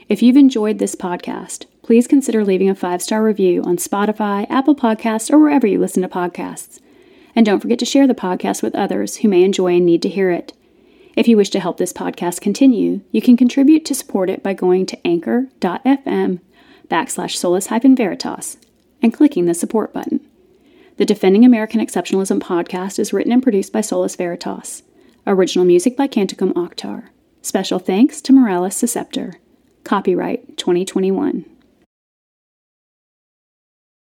If 0.08 0.24
you've 0.24 0.38
enjoyed 0.38 0.80
this 0.80 0.96
podcast, 0.96 1.66
please 1.84 2.08
consider 2.08 2.44
leaving 2.44 2.70
a 2.70 2.76
five 2.76 3.02
star 3.02 3.24
review 3.24 3.64
on 3.64 3.78
Spotify, 3.78 4.46
Apple 4.50 4.76
Podcasts, 4.76 5.32
or 5.32 5.40
wherever 5.40 5.68
you 5.68 5.80
listen 5.80 6.02
to 6.02 6.08
podcasts. 6.08 6.80
And 7.36 7.46
don't 7.46 7.60
forget 7.60 7.80
to 7.80 7.86
share 7.86 8.08
the 8.08 8.16
podcast 8.16 8.64
with 8.64 8.76
others 8.76 9.18
who 9.18 9.28
may 9.28 9.44
enjoy 9.44 9.76
and 9.76 9.86
need 9.86 10.02
to 10.04 10.10
hear 10.10 10.32
it. 10.32 10.54
If 11.16 11.28
you 11.28 11.36
wish 11.36 11.50
to 11.50 11.60
help 11.60 11.78
this 11.78 11.94
podcast 11.94 12.42
continue, 12.42 13.02
you 13.12 13.22
can 13.22 13.38
contribute 13.38 13.86
to 13.86 13.96
support 13.96 14.30
it 14.30 14.42
by 14.42 14.54
going 14.54 14.86
to 14.88 15.08
anchor.fm 15.08 16.40
backslash 16.90 17.36
solus 17.36 17.68
veritas 17.68 18.58
and 19.02 19.14
clicking 19.14 19.46
the 19.46 19.54
support 19.54 19.94
button. 19.94 20.29
The 21.00 21.06
Defending 21.06 21.46
American 21.46 21.80
Exceptionalism 21.80 22.42
podcast 22.42 23.00
is 23.00 23.14
written 23.14 23.32
and 23.32 23.42
produced 23.42 23.72
by 23.72 23.80
Solus 23.80 24.18
Veritas. 24.18 24.84
Original 25.26 25.64
music 25.64 25.96
by 25.96 26.10
Canticum 26.10 26.52
Octar. 26.56 27.06
Special 27.42 27.80
thanks 27.80 28.20
to 28.20 28.34
Morales 28.34 28.76
Susceptor. 28.76 29.36
Copyright 29.86 30.58
2021. 30.58 31.46